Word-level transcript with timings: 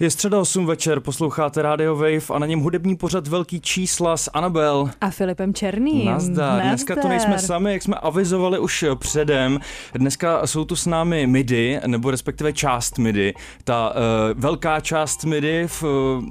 Je 0.00 0.10
středa 0.10 0.40
8 0.40 0.66
večer, 0.66 1.00
posloucháte 1.00 1.62
Radio 1.62 1.96
Wave 1.96 2.30
a 2.34 2.38
na 2.38 2.46
něm 2.46 2.60
hudební 2.60 2.96
pořad 2.96 3.28
Velký 3.28 3.60
čísla 3.60 4.16
s 4.16 4.30
Anabel. 4.34 4.90
A 5.00 5.10
Filipem 5.10 5.54
Černým. 5.54 6.06
Nazdar. 6.06 6.34
Nazdar. 6.36 6.62
Dneska 6.68 6.96
to 6.96 7.08
nejsme 7.08 7.38
sami, 7.38 7.72
jak 7.72 7.82
jsme 7.82 7.96
avizovali 7.96 8.58
už 8.58 8.84
předem. 8.94 9.60
Dneska 9.94 10.46
jsou 10.46 10.64
tu 10.64 10.76
s 10.76 10.86
námi 10.86 11.26
MIDI, 11.26 11.80
nebo 11.86 12.10
respektive 12.10 12.52
část 12.52 12.98
MIDI. 12.98 13.34
Ta 13.64 13.90
uh, 13.90 13.94
velká 14.40 14.80
část 14.80 15.24
MIDI 15.24 15.64
v, 15.66 15.82
uh, 15.82 16.24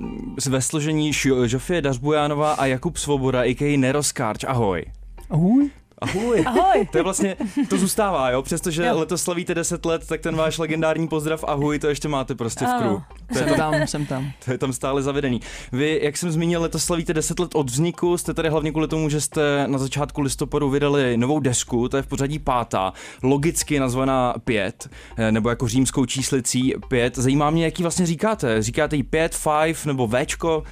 ve 0.49 0.61
složení 0.61 1.11
Žofie 1.45 1.81
Dařbujánová 1.81 2.53
a 2.53 2.65
Jakub 2.65 2.97
Svoboda, 2.97 3.41
a.k.a. 3.41 3.77
Neroskarč. 3.77 4.43
Ahoj. 4.43 4.85
Ahoj. 5.29 5.69
Ahoj. 6.01 6.43
Ahoj. 6.45 6.87
To 6.91 6.97
je 6.97 7.03
vlastně, 7.03 7.35
to 7.69 7.77
zůstává, 7.77 8.29
jo? 8.29 8.41
Přestože 8.41 8.85
jo. 8.85 8.99
letos 8.99 9.23
slavíte 9.23 9.55
10 9.55 9.85
let, 9.85 10.07
tak 10.07 10.21
ten 10.21 10.35
váš 10.35 10.57
legendární 10.57 11.07
pozdrav 11.07 11.43
ahoj, 11.47 11.79
to 11.79 11.87
ještě 11.87 12.07
máte 12.07 12.35
prostě 12.35 12.65
v 12.65 12.81
kru. 12.81 13.01
To 13.27 13.39
jsem 13.39 13.55
tam, 13.55 13.87
jsem 13.87 14.05
tam. 14.05 14.31
To 14.45 14.51
je 14.51 14.57
tam 14.57 14.73
stále 14.73 15.01
zavedený. 15.03 15.41
Vy, 15.71 15.99
jak 16.03 16.17
jsem 16.17 16.31
zmínil, 16.31 16.61
letos 16.61 16.83
slavíte 16.83 17.13
10 17.13 17.39
let 17.39 17.55
od 17.55 17.69
vzniku, 17.69 18.17
jste 18.17 18.33
tady 18.33 18.49
hlavně 18.49 18.71
kvůli 18.71 18.87
tomu, 18.87 19.09
že 19.09 19.21
jste 19.21 19.67
na 19.67 19.77
začátku 19.77 20.21
listopadu 20.21 20.69
vydali 20.69 21.17
novou 21.17 21.39
desku, 21.39 21.89
to 21.89 21.97
je 21.97 22.03
v 22.03 22.07
pořadí 22.07 22.39
pátá, 22.39 22.93
logicky 23.23 23.79
nazvaná 23.79 24.33
pět, 24.43 24.89
eh, 25.17 25.31
nebo 25.31 25.49
jako 25.49 25.67
římskou 25.67 26.05
číslicí 26.05 26.73
pět. 26.87 27.15
Zajímá 27.15 27.49
mě, 27.49 27.65
jaký 27.65 27.83
vlastně 27.83 28.05
říkáte. 28.05 28.61
Říkáte 28.61 28.95
jí 28.95 29.03
pět, 29.03 29.35
five 29.35 29.79
nebo 29.85 30.07
Včko? 30.07 30.63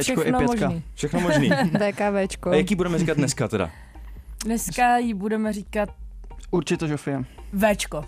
Včko 0.00 0.24
i 0.24 0.32
pětka. 0.32 0.66
Možný. 0.66 0.82
Všechno 0.94 1.20
možný. 1.20 1.50
VKVčko. 1.90 2.50
A 2.50 2.54
jaký 2.54 2.74
budeme 2.74 2.98
říkat 2.98 3.16
dneska 3.16 3.48
teda? 3.48 3.70
Dneska 4.44 4.98
jí 4.98 5.14
budeme 5.14 5.52
říkat 5.52 5.88
Určitě 6.50 6.88
Žofie. 6.88 7.24
Včko. 7.74 8.04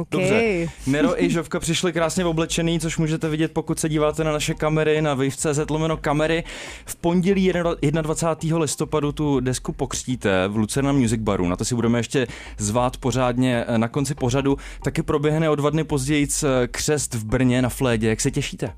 OK. 0.00 0.08
Dobře. 0.10 0.66
Nero 0.86 1.22
i 1.22 1.30
Žovka 1.30 1.60
přišli 1.60 1.92
krásně 1.92 2.24
oblečený, 2.24 2.80
což 2.80 2.98
můžete 2.98 3.28
vidět, 3.28 3.52
pokud 3.52 3.78
se 3.78 3.88
díváte 3.88 4.24
na 4.24 4.32
naše 4.32 4.54
kamery, 4.54 5.02
na 5.02 5.14
wave.cz 5.14 5.70
lomeno 5.70 5.96
kamery. 5.96 6.44
V 6.86 6.96
pondělí 6.96 7.52
21. 7.90 8.58
listopadu 8.58 9.12
tu 9.12 9.40
desku 9.40 9.72
pokřtíte 9.72 10.48
v 10.48 10.56
Lucerna 10.56 10.92
Music 10.92 11.20
Baru. 11.20 11.48
Na 11.48 11.56
to 11.56 11.64
si 11.64 11.74
budeme 11.74 11.98
ještě 11.98 12.26
zvát 12.58 12.96
pořádně 12.96 13.64
na 13.76 13.88
konci 13.88 14.14
pořadu. 14.14 14.56
Taky 14.82 15.02
proběhne 15.02 15.50
o 15.50 15.54
dva 15.54 15.70
dny 15.70 15.84
později 15.84 16.28
křest 16.70 17.14
v 17.14 17.24
Brně 17.24 17.62
na 17.62 17.68
Flédě. 17.68 18.08
Jak 18.08 18.20
se 18.20 18.30
těšíte? 18.30 18.72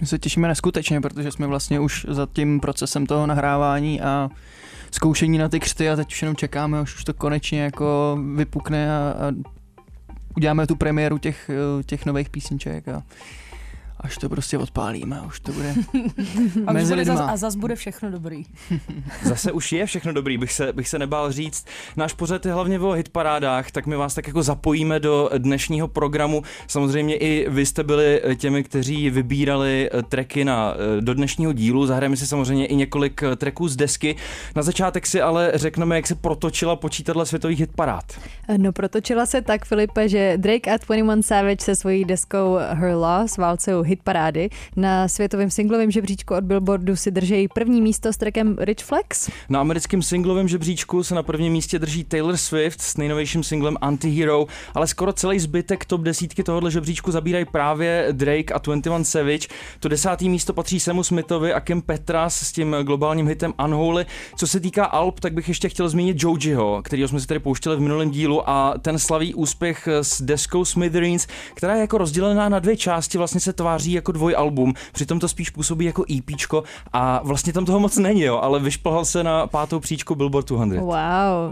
My 0.00 0.06
se 0.06 0.18
těšíme 0.18 0.48
neskutečně, 0.48 1.00
protože 1.00 1.32
jsme 1.32 1.46
vlastně 1.46 1.80
už 1.80 2.06
za 2.08 2.28
tím 2.32 2.60
procesem 2.60 3.06
toho 3.06 3.26
nahrávání 3.26 4.00
a 4.00 4.30
zkoušení 4.96 5.38
na 5.38 5.48
ty 5.48 5.60
křty 5.60 5.90
a 5.90 5.96
teď 5.96 6.12
už 6.12 6.22
jenom 6.22 6.36
čekáme, 6.36 6.78
až 6.80 6.94
už 6.94 7.04
to 7.04 7.14
konečně 7.14 7.62
jako 7.62 8.18
vypukne 8.36 8.96
a, 8.96 8.98
a 8.98 9.32
uděláme 10.36 10.66
tu 10.66 10.76
premiéru 10.76 11.18
těch, 11.18 11.50
těch 11.86 12.06
nových 12.06 12.30
písniček 12.30 12.88
a 12.88 13.02
až 14.00 14.18
to 14.18 14.28
prostě 14.28 14.58
odpálíme, 14.58 15.20
už 15.26 15.40
to 15.40 15.52
bude 15.52 15.74
A, 16.66 16.72
mezi 16.72 16.92
bude 16.92 17.04
zas, 17.04 17.18
lidma. 17.18 17.32
a 17.32 17.36
zas 17.36 17.54
bude 17.56 17.76
všechno 17.76 18.10
dobrý. 18.10 18.42
Zase 19.22 19.52
už 19.52 19.72
je 19.72 19.86
všechno 19.86 20.12
dobrý, 20.12 20.38
bych 20.38 20.52
se, 20.52 20.72
bych 20.72 20.88
se 20.88 20.98
nebál 20.98 21.32
říct. 21.32 21.66
Náš 21.96 22.12
pořad 22.12 22.46
je 22.46 22.52
hlavně 22.52 22.80
o 22.80 22.92
hitparádách, 22.92 23.70
tak 23.70 23.86
my 23.86 23.96
vás 23.96 24.14
tak 24.14 24.26
jako 24.26 24.42
zapojíme 24.42 25.00
do 25.00 25.30
dnešního 25.38 25.88
programu. 25.88 26.42
Samozřejmě 26.66 27.16
i 27.16 27.46
vy 27.50 27.66
jste 27.66 27.82
byli 27.84 28.22
těmi, 28.36 28.64
kteří 28.64 29.10
vybírali 29.10 29.90
tracky 30.08 30.44
na, 30.44 30.74
do 31.00 31.14
dnešního 31.14 31.52
dílu. 31.52 31.86
Zahrajeme 31.86 32.16
si 32.16 32.26
samozřejmě 32.26 32.66
i 32.66 32.76
několik 32.76 33.22
tracků 33.36 33.68
z 33.68 33.76
desky. 33.76 34.16
Na 34.56 34.62
začátek 34.62 35.06
si 35.06 35.20
ale 35.20 35.52
řekneme, 35.54 35.96
jak 35.96 36.06
se 36.06 36.14
protočila 36.14 36.76
počítadla 36.76 37.24
světových 37.24 37.60
hitparád. 37.60 38.04
No 38.56 38.72
protočila 38.72 39.26
se 39.26 39.42
tak, 39.42 39.64
Filipe, 39.64 40.08
že 40.08 40.34
Drake 40.36 40.70
a 40.70 40.76
21 40.76 41.22
Savage 41.22 41.64
se 41.64 41.76
svojí 41.76 42.04
deskou 42.04 42.58
Her 42.70 42.94
Loss 42.94 43.36
válcují 43.36 43.85
hitparády. 43.86 44.48
Na 44.76 45.08
světovém 45.08 45.50
singlovém 45.50 45.90
žebříčku 45.90 46.34
od 46.34 46.44
Billboardu 46.44 46.96
si 46.96 47.10
drží 47.10 47.48
první 47.48 47.82
místo 47.82 48.12
s 48.12 48.16
trackem 48.16 48.56
Rich 48.58 48.84
Flex. 48.84 49.30
Na 49.48 49.60
americkém 49.60 50.02
singlovém 50.02 50.48
žebříčku 50.48 51.02
se 51.02 51.14
na 51.14 51.22
prvním 51.22 51.52
místě 51.52 51.78
drží 51.78 52.04
Taylor 52.04 52.36
Swift 52.36 52.80
s 52.80 52.96
nejnovějším 52.96 53.44
singlem 53.44 53.76
Antihero, 53.80 54.46
ale 54.74 54.86
skoro 54.86 55.12
celý 55.12 55.38
zbytek 55.38 55.84
top 55.84 56.00
desítky 56.00 56.42
tohohle 56.42 56.70
žebříčku 56.70 57.12
zabírají 57.12 57.44
právě 57.44 58.08
Drake 58.12 58.54
a 58.54 58.58
21 58.58 59.04
Savage. 59.04 59.48
To 59.80 59.88
desátý 59.88 60.28
místo 60.28 60.52
patří 60.52 60.80
Samu 60.80 61.02
Smithovi 61.02 61.52
a 61.52 61.60
Kim 61.60 61.82
Petras 61.82 62.36
s 62.36 62.52
tím 62.52 62.76
globálním 62.82 63.28
hitem 63.28 63.54
Unholy. 63.64 64.06
Co 64.36 64.46
se 64.46 64.60
týká 64.60 64.84
Alp, 64.84 65.20
tak 65.20 65.32
bych 65.32 65.48
ještě 65.48 65.68
chtěl 65.68 65.88
zmínit 65.88 66.22
Jojiho, 66.22 66.82
kterýho 66.84 67.08
jsme 67.08 67.20
si 67.20 67.26
tady 67.26 67.40
pouštěli 67.40 67.76
v 67.76 67.80
minulém 67.80 68.10
dílu 68.10 68.50
a 68.50 68.74
ten 68.82 68.98
slaví 68.98 69.34
úspěch 69.34 69.88
s 70.02 70.22
deskou 70.22 70.64
Smithereens, 70.64 71.26
která 71.54 71.74
je 71.74 71.80
jako 71.80 71.98
rozdělená 71.98 72.48
na 72.48 72.58
dvě 72.58 72.76
části, 72.76 73.18
vlastně 73.18 73.40
se 73.40 73.52
tváří 73.52 73.75
jako 73.84 74.12
dvojalbum, 74.12 74.74
přitom 74.92 75.20
to 75.20 75.28
spíš 75.28 75.50
působí 75.50 75.84
jako 75.84 76.04
EPčko 76.18 76.62
a 76.92 77.20
vlastně 77.24 77.52
tam 77.52 77.64
toho 77.64 77.80
moc 77.80 77.96
není, 77.96 78.22
jo, 78.22 78.38
ale 78.42 78.60
vyšplhal 78.60 79.04
se 79.04 79.24
na 79.24 79.46
pátou 79.46 79.80
příčku 79.80 80.14
Billboard 80.14 80.48
200. 80.48 80.80
Wow, 80.80 80.94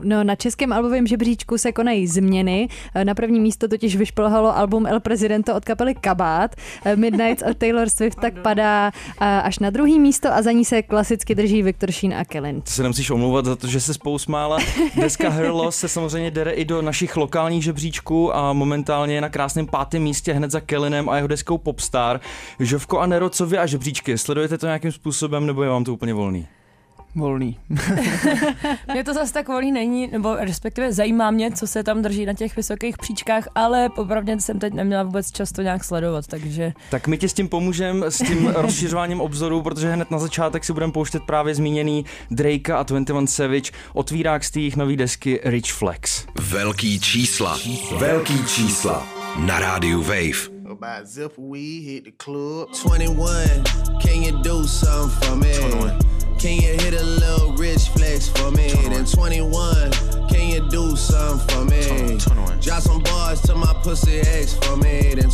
no 0.03 0.25
na 0.25 0.37
českém 0.37 0.73
albovém 0.73 1.07
žebříčku 1.07 1.59
se 1.59 1.73
konají 1.73 2.07
změny. 2.07 2.69
Na 3.05 3.15
první 3.15 3.41
místo 3.41 3.69
totiž 3.69 3.97
vyšplhalo 3.97 4.57
album 4.57 4.87
El 4.87 5.01
Presidento 5.01 5.55
od 5.55 5.65
kapely 5.65 5.95
Kabát. 5.95 6.55
Midnight 6.95 7.43
od 7.51 7.57
Taylor 7.57 7.89
Swift 7.89 8.19
tak 8.21 8.35
padá 8.43 8.93
až 9.19 9.59
na 9.59 9.71
druhý 9.71 9.99
místo 9.99 10.35
a 10.35 10.43
za 10.43 10.53
ní 10.53 10.65
se 10.65 10.83
klasicky 10.83 11.35
drží 11.35 11.63
Viktor 11.63 11.93
Sheen 11.93 12.15
a 12.15 12.25
Kellen. 12.25 12.61
To 12.61 12.71
se 12.71 12.83
nemusíš 12.83 13.11
omlouvat 13.11 13.45
za 13.45 13.57
to, 13.57 13.67
že 13.67 13.81
se 13.81 13.95
spolu 13.95 14.19
smála. 14.19 14.59
Deska 14.97 15.29
Her 15.29 15.51
Loss 15.51 15.79
se 15.79 15.89
samozřejmě 15.89 16.31
dere 16.31 16.51
i 16.51 16.65
do 16.65 16.83
našich 16.83 17.17
lokálních 17.17 17.65
žebříčků 17.65 18.37
a 18.37 18.53
momentálně 18.53 19.15
je 19.15 19.21
na 19.21 19.29
krásném 19.29 19.67
pátém 19.67 20.03
místě 20.03 20.33
hned 20.33 20.51
za 20.51 20.61
Kellinem 20.61 21.09
a 21.09 21.17
jeho 21.17 21.29
deskou 21.29 21.59
Popstar. 21.59 22.14
Žovko 22.61 22.99
a 22.99 23.07
Nero, 23.07 23.31
co 23.31 23.47
vy 23.47 23.59
a 23.59 23.67
žebříčky? 23.67 24.19
Sledujete 24.19 24.59
to 24.59 24.67
nějakým 24.67 24.93
způsobem 24.93 25.47
nebo 25.47 25.63
je 25.63 25.69
vám 25.69 25.85
to 25.85 25.93
úplně 25.93 26.15
volný? 26.15 26.47
Volný. 27.17 27.59
mě 28.93 29.05
to 29.05 29.15
zase 29.15 29.33
tak 29.33 29.49
volný 29.49 29.73
není, 29.73 30.09
nebo 30.13 30.37
respektive 30.37 30.93
zajímá 30.93 31.31
mě, 31.31 31.53
co 31.53 31.67
se 31.67 31.83
tam 31.83 32.03
drží 32.03 32.27
na 32.27 32.33
těch 32.33 32.57
vysokých 32.57 32.99
příčkách, 32.99 33.49
ale 33.55 33.89
popravdě 33.89 34.41
jsem 34.41 34.59
teď 34.59 34.75
neměla 34.75 35.03
vůbec 35.03 35.33
čas 35.33 35.53
to 35.53 35.63
nějak 35.63 35.85
sledovat, 35.85 36.27
takže... 36.27 36.73
Tak 36.91 37.07
my 37.07 37.19
ti 37.19 37.29
s 37.29 37.33
tím 37.33 37.49
pomůžeme, 37.49 38.11
s 38.11 38.19
tím 38.19 38.47
rozšiřováním 38.55 39.21
obzoru, 39.21 39.63
protože 39.63 39.93
hned 39.93 40.11
na 40.11 40.19
začátek 40.19 40.65
si 40.65 40.73
budeme 40.73 40.93
pouštět 40.93 41.23
právě 41.23 41.55
zmíněný 41.55 42.05
Drake 42.31 42.73
a 42.73 42.83
21 42.83 43.27
Savage, 43.27 43.71
otvírák 43.93 44.45
z 44.45 44.51
té 44.51 44.61
jejich 44.61 44.77
nový 44.77 44.97
desky 44.97 45.41
Rich 45.45 45.73
Flex. 45.73 46.27
Velký 46.41 47.01
čísla. 47.01 47.59
Velký 47.99 48.47
čísla. 48.47 49.07
Na 49.39 49.59
rádiu 49.61 50.03
Wave. 50.03 50.54
Buy 50.75 50.99
a 50.99 51.07
zip 51.07 51.39
weed, 51.39 51.83
hit 51.83 52.05
the 52.05 52.11
club. 52.11 52.73
21, 52.75 53.65
can 54.01 54.23
you 54.23 54.43
do 54.43 54.65
something 54.65 55.29
for 55.29 55.37
me? 55.37 55.55
21. 55.57 56.01
Can 56.39 56.61
you 56.61 56.73
hit 56.73 56.95
a 56.95 57.03
little 57.03 57.53
rich 57.55 57.89
flex 57.91 58.29
for 58.29 58.51
me? 58.51 58.71
21. 58.71 58.93
Then 58.93 59.05
21, 59.05 59.93
can 60.29 60.49
you 60.51 60.69
do 60.71 60.97
something 60.97 61.47
for 61.49 61.65
me? 61.65 62.19
21. 62.19 62.61
Drop 62.61 62.83
some 62.83 63.03
bars 63.03 63.41
to 63.43 63.55
my 63.55 63.73
pussy 63.83 64.21
ex 64.21 64.55
for 64.55 64.77
me. 64.77 65.15
Then 65.15 65.31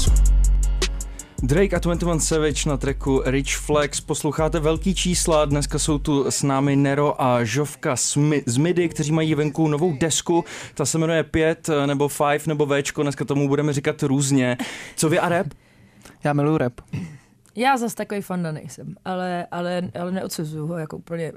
Drake 1.43 1.77
a 1.77 1.78
21 1.78 2.21
Savage 2.21 2.69
na 2.69 2.77
tracku 2.77 3.22
Rich 3.25 3.57
Flex. 3.57 4.01
Posloucháte 4.01 4.60
velký 4.60 4.95
čísla, 4.95 5.45
dneska 5.45 5.78
jsou 5.78 5.98
tu 5.98 6.31
s 6.31 6.42
námi 6.42 6.77
Nero 6.77 7.22
a 7.22 7.45
Žovka 7.45 7.97
z 8.47 8.57
Midi, 8.57 8.89
kteří 8.89 9.13
mají 9.13 9.34
venku 9.34 9.69
novou 9.69 9.97
desku. 9.97 10.45
Ta 10.75 10.87
se 10.87 10.98
jmenuje 10.98 11.22
5 11.22 11.71
nebo 11.87 12.09
5 12.09 12.47
nebo 12.47 12.66
Včko, 12.66 13.03
dneska 13.03 13.25
tomu 13.25 13.48
budeme 13.48 13.72
říkat 13.72 14.03
různě. 14.03 14.57
Co 14.97 15.09
vy 15.09 15.19
a 15.19 15.28
rap? 15.28 15.47
Já 16.25 16.33
miluji 16.33 16.59
rap. 16.59 16.81
Já 17.56 17.76
zase 17.76 17.97
takový 17.97 18.20
fanda 18.20 18.52
nejsem, 18.52 18.94
ale, 19.04 19.47
ale, 19.50 19.82
ale 20.00 20.12
neodsuzuju 20.12 20.66
ho, 20.66 20.78
jako 20.78 20.97
úplně 20.97 21.32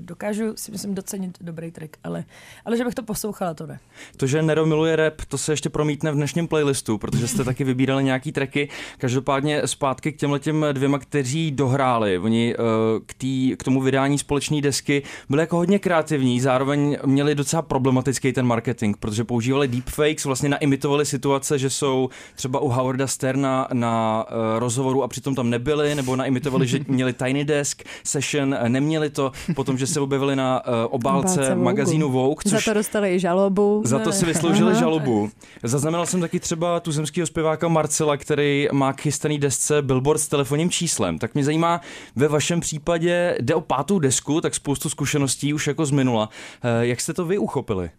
dokážu 0.00 0.52
si 0.56 0.72
myslím 0.72 0.94
docenit 0.94 1.38
dobrý 1.40 1.70
track, 1.70 1.96
ale, 2.04 2.24
ale 2.64 2.76
že 2.76 2.84
bych 2.84 2.94
to 2.94 3.02
poslouchala, 3.02 3.54
to 3.54 3.66
ne. 3.66 3.80
To, 4.16 4.26
že 4.26 4.42
Nero 4.42 4.66
miluje 4.66 4.96
rap, 4.96 5.14
to 5.28 5.38
se 5.38 5.52
ještě 5.52 5.68
promítne 5.68 6.10
v 6.12 6.14
dnešním 6.14 6.48
playlistu, 6.48 6.98
protože 6.98 7.28
jste 7.28 7.44
taky 7.44 7.64
vybírali 7.64 8.04
nějaký 8.04 8.32
tracky. 8.32 8.68
Každopádně 8.98 9.66
zpátky 9.66 10.12
k 10.12 10.16
těm 10.16 10.38
dvěma, 10.72 10.98
kteří 10.98 11.50
dohráli. 11.50 12.18
Oni 12.18 12.54
uh, 12.56 12.64
k, 13.06 13.14
tý, 13.14 13.56
k 13.56 13.64
tomu 13.64 13.80
vydání 13.80 14.18
společné 14.18 14.60
desky 14.60 15.02
byli 15.28 15.42
jako 15.42 15.56
hodně 15.56 15.78
kreativní, 15.78 16.40
zároveň 16.40 16.98
měli 17.04 17.34
docela 17.34 17.62
problematický 17.62 18.32
ten 18.32 18.46
marketing, 18.46 18.96
protože 19.00 19.24
používali 19.24 19.68
deepfakes, 19.68 20.24
vlastně 20.24 20.48
naimitovali 20.48 21.06
situace, 21.06 21.58
že 21.58 21.70
jsou 21.70 22.08
třeba 22.34 22.60
u 22.60 22.68
Howarda 22.68 23.06
Sterna 23.06 23.68
na 23.72 24.24
uh, 24.30 24.58
rozhovoru 24.58 25.02
a 25.02 25.08
přitom 25.08 25.34
tam 25.34 25.50
nebyli, 25.58 25.94
nebo 25.94 26.16
naimitovali, 26.16 26.66
že 26.66 26.78
měli 26.88 27.12
Tiny 27.12 27.44
Desk 27.44 27.82
session, 28.04 28.56
neměli 28.68 29.10
to, 29.10 29.32
potom, 29.54 29.78
že 29.78 29.86
se 29.86 30.00
objevili 30.00 30.36
na 30.36 30.62
uh, 30.66 30.72
obálce, 30.94 31.32
Obálce 31.32 31.48
Vogue. 31.54 31.64
magazínu 31.64 32.10
Vogue, 32.10 32.42
Za 32.44 32.56
což 32.56 32.64
to 32.64 32.74
dostali 32.74 33.14
i 33.14 33.18
žalobu. 33.18 33.82
za 33.84 33.98
to 33.98 34.12
si 34.12 34.26
vysloužili 34.26 34.74
žalobu. 34.74 35.30
Zaznamenal 35.62 36.06
jsem 36.06 36.20
taky 36.20 36.40
třeba 36.40 36.80
tu 36.80 36.92
zemského 36.92 37.26
zpěváka 37.26 37.68
Marcela, 37.68 38.16
který 38.16 38.68
má 38.72 38.92
k 38.92 39.00
chystaný 39.00 39.38
desce 39.38 39.82
billboard 39.82 40.20
s 40.20 40.28
telefonním 40.28 40.70
číslem. 40.70 41.18
Tak 41.18 41.34
mě 41.34 41.44
zajímá, 41.44 41.80
ve 42.16 42.28
vašem 42.28 42.60
případě 42.60 43.36
jde 43.40 43.54
o 43.54 43.60
pátou 43.60 43.98
desku, 43.98 44.40
tak 44.40 44.54
spoustu 44.54 44.88
zkušeností 44.88 45.54
už 45.54 45.66
jako 45.66 45.86
z 45.86 45.90
minula. 45.90 46.28
Eh, 46.62 46.86
Jak 46.86 47.00
jste 47.00 47.12
to 47.14 47.24
vy 47.24 47.38
uchopili? 47.38 47.90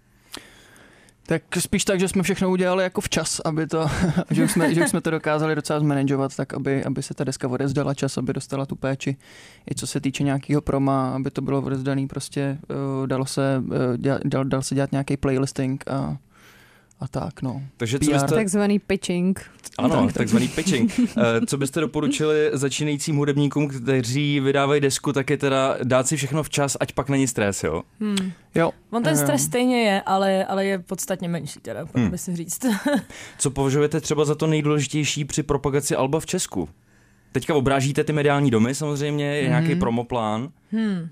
Tak 1.29 1.43
spíš 1.59 1.85
tak, 1.85 1.99
že 1.99 2.07
jsme 2.07 2.23
všechno 2.23 2.49
udělali 2.49 2.83
jako 2.83 3.01
včas, 3.01 3.41
aby 3.45 3.67
to, 3.67 3.87
že, 4.29 4.43
už 4.43 4.51
jsme, 4.51 4.73
že 4.73 4.83
už 4.83 4.89
jsme 4.89 5.01
to 5.01 5.11
dokázali 5.11 5.55
docela 5.55 5.79
zmanagovat, 5.79 6.35
tak 6.35 6.53
aby, 6.53 6.83
aby 6.83 7.03
se 7.03 7.13
ta 7.13 7.23
deska 7.23 7.47
odezdala 7.47 7.93
čas, 7.93 8.17
aby 8.17 8.33
dostala 8.33 8.65
tu 8.65 8.75
péči. 8.75 9.17
I 9.71 9.75
co 9.75 9.87
se 9.87 10.01
týče 10.01 10.23
nějakého 10.23 10.61
proma, 10.61 11.09
aby 11.09 11.31
to 11.31 11.41
bylo 11.41 11.61
odezdaný, 11.61 12.07
prostě 12.07 12.57
uh, 13.01 13.07
dalo 13.07 13.25
se, 13.25 13.63
uh, 13.65 13.97
dělat, 13.97 14.21
dal, 14.25 14.43
dal 14.43 14.61
se 14.61 14.75
dělat 14.75 14.91
nějaký 14.91 15.17
playlisting 15.17 15.83
a, 15.87 16.17
a 16.99 17.07
tak, 17.07 17.41
no. 17.41 17.61
Takže 17.77 17.99
co 17.99 18.05
PR. 18.05 18.11
byste, 18.13 18.35
Takzvaný 18.35 18.79
pitching. 18.79 19.41
ano, 19.77 20.09
takzvaný 20.13 20.47
pitching. 20.47 20.99
Eh, 21.17 21.45
Co 21.45 21.57
byste 21.57 21.79
doporučili 21.79 22.49
začínajícím 22.53 23.15
hudebníkům, 23.15 23.67
kteří 23.67 24.39
vydávají 24.39 24.81
desku, 24.81 25.13
tak 25.13 25.29
je 25.29 25.37
teda 25.37 25.77
dát 25.83 26.07
si 26.07 26.17
všechno 26.17 26.43
včas, 26.43 26.77
ať 26.79 26.91
pak 26.93 27.09
není 27.09 27.27
stres, 27.27 27.63
jo? 27.63 27.83
Hmm. 28.01 28.31
Jo. 28.55 28.71
On 28.91 29.03
ten 29.03 29.17
stres 29.17 29.43
stejně 29.43 29.81
je, 29.81 30.01
ale, 30.01 30.45
ale 30.45 30.65
je 30.65 30.79
podstatně 30.79 31.29
menší, 31.29 31.59
teda, 31.59 31.79
Hmm. 31.79 31.89
hmm. 31.95 32.11
myslím 32.11 32.35
říct. 32.35 32.65
Co 33.37 33.51
považujete 33.51 34.01
třeba 34.01 34.25
za 34.25 34.35
to 34.35 34.47
nejdůležitější 34.47 35.25
při 35.25 35.43
propagaci 35.43 35.95
Alba 35.95 36.19
v 36.19 36.25
Česku? 36.25 36.69
Teďka 37.31 37.55
obrážíte 37.55 38.03
ty 38.03 38.13
mediální 38.13 38.51
domy, 38.51 38.75
samozřejmě, 38.75 39.25
je 39.25 39.41
Mhm. 39.41 39.49
nějaký 39.49 39.75
promoplán. 39.79 40.49
Hmm. 40.71 41.09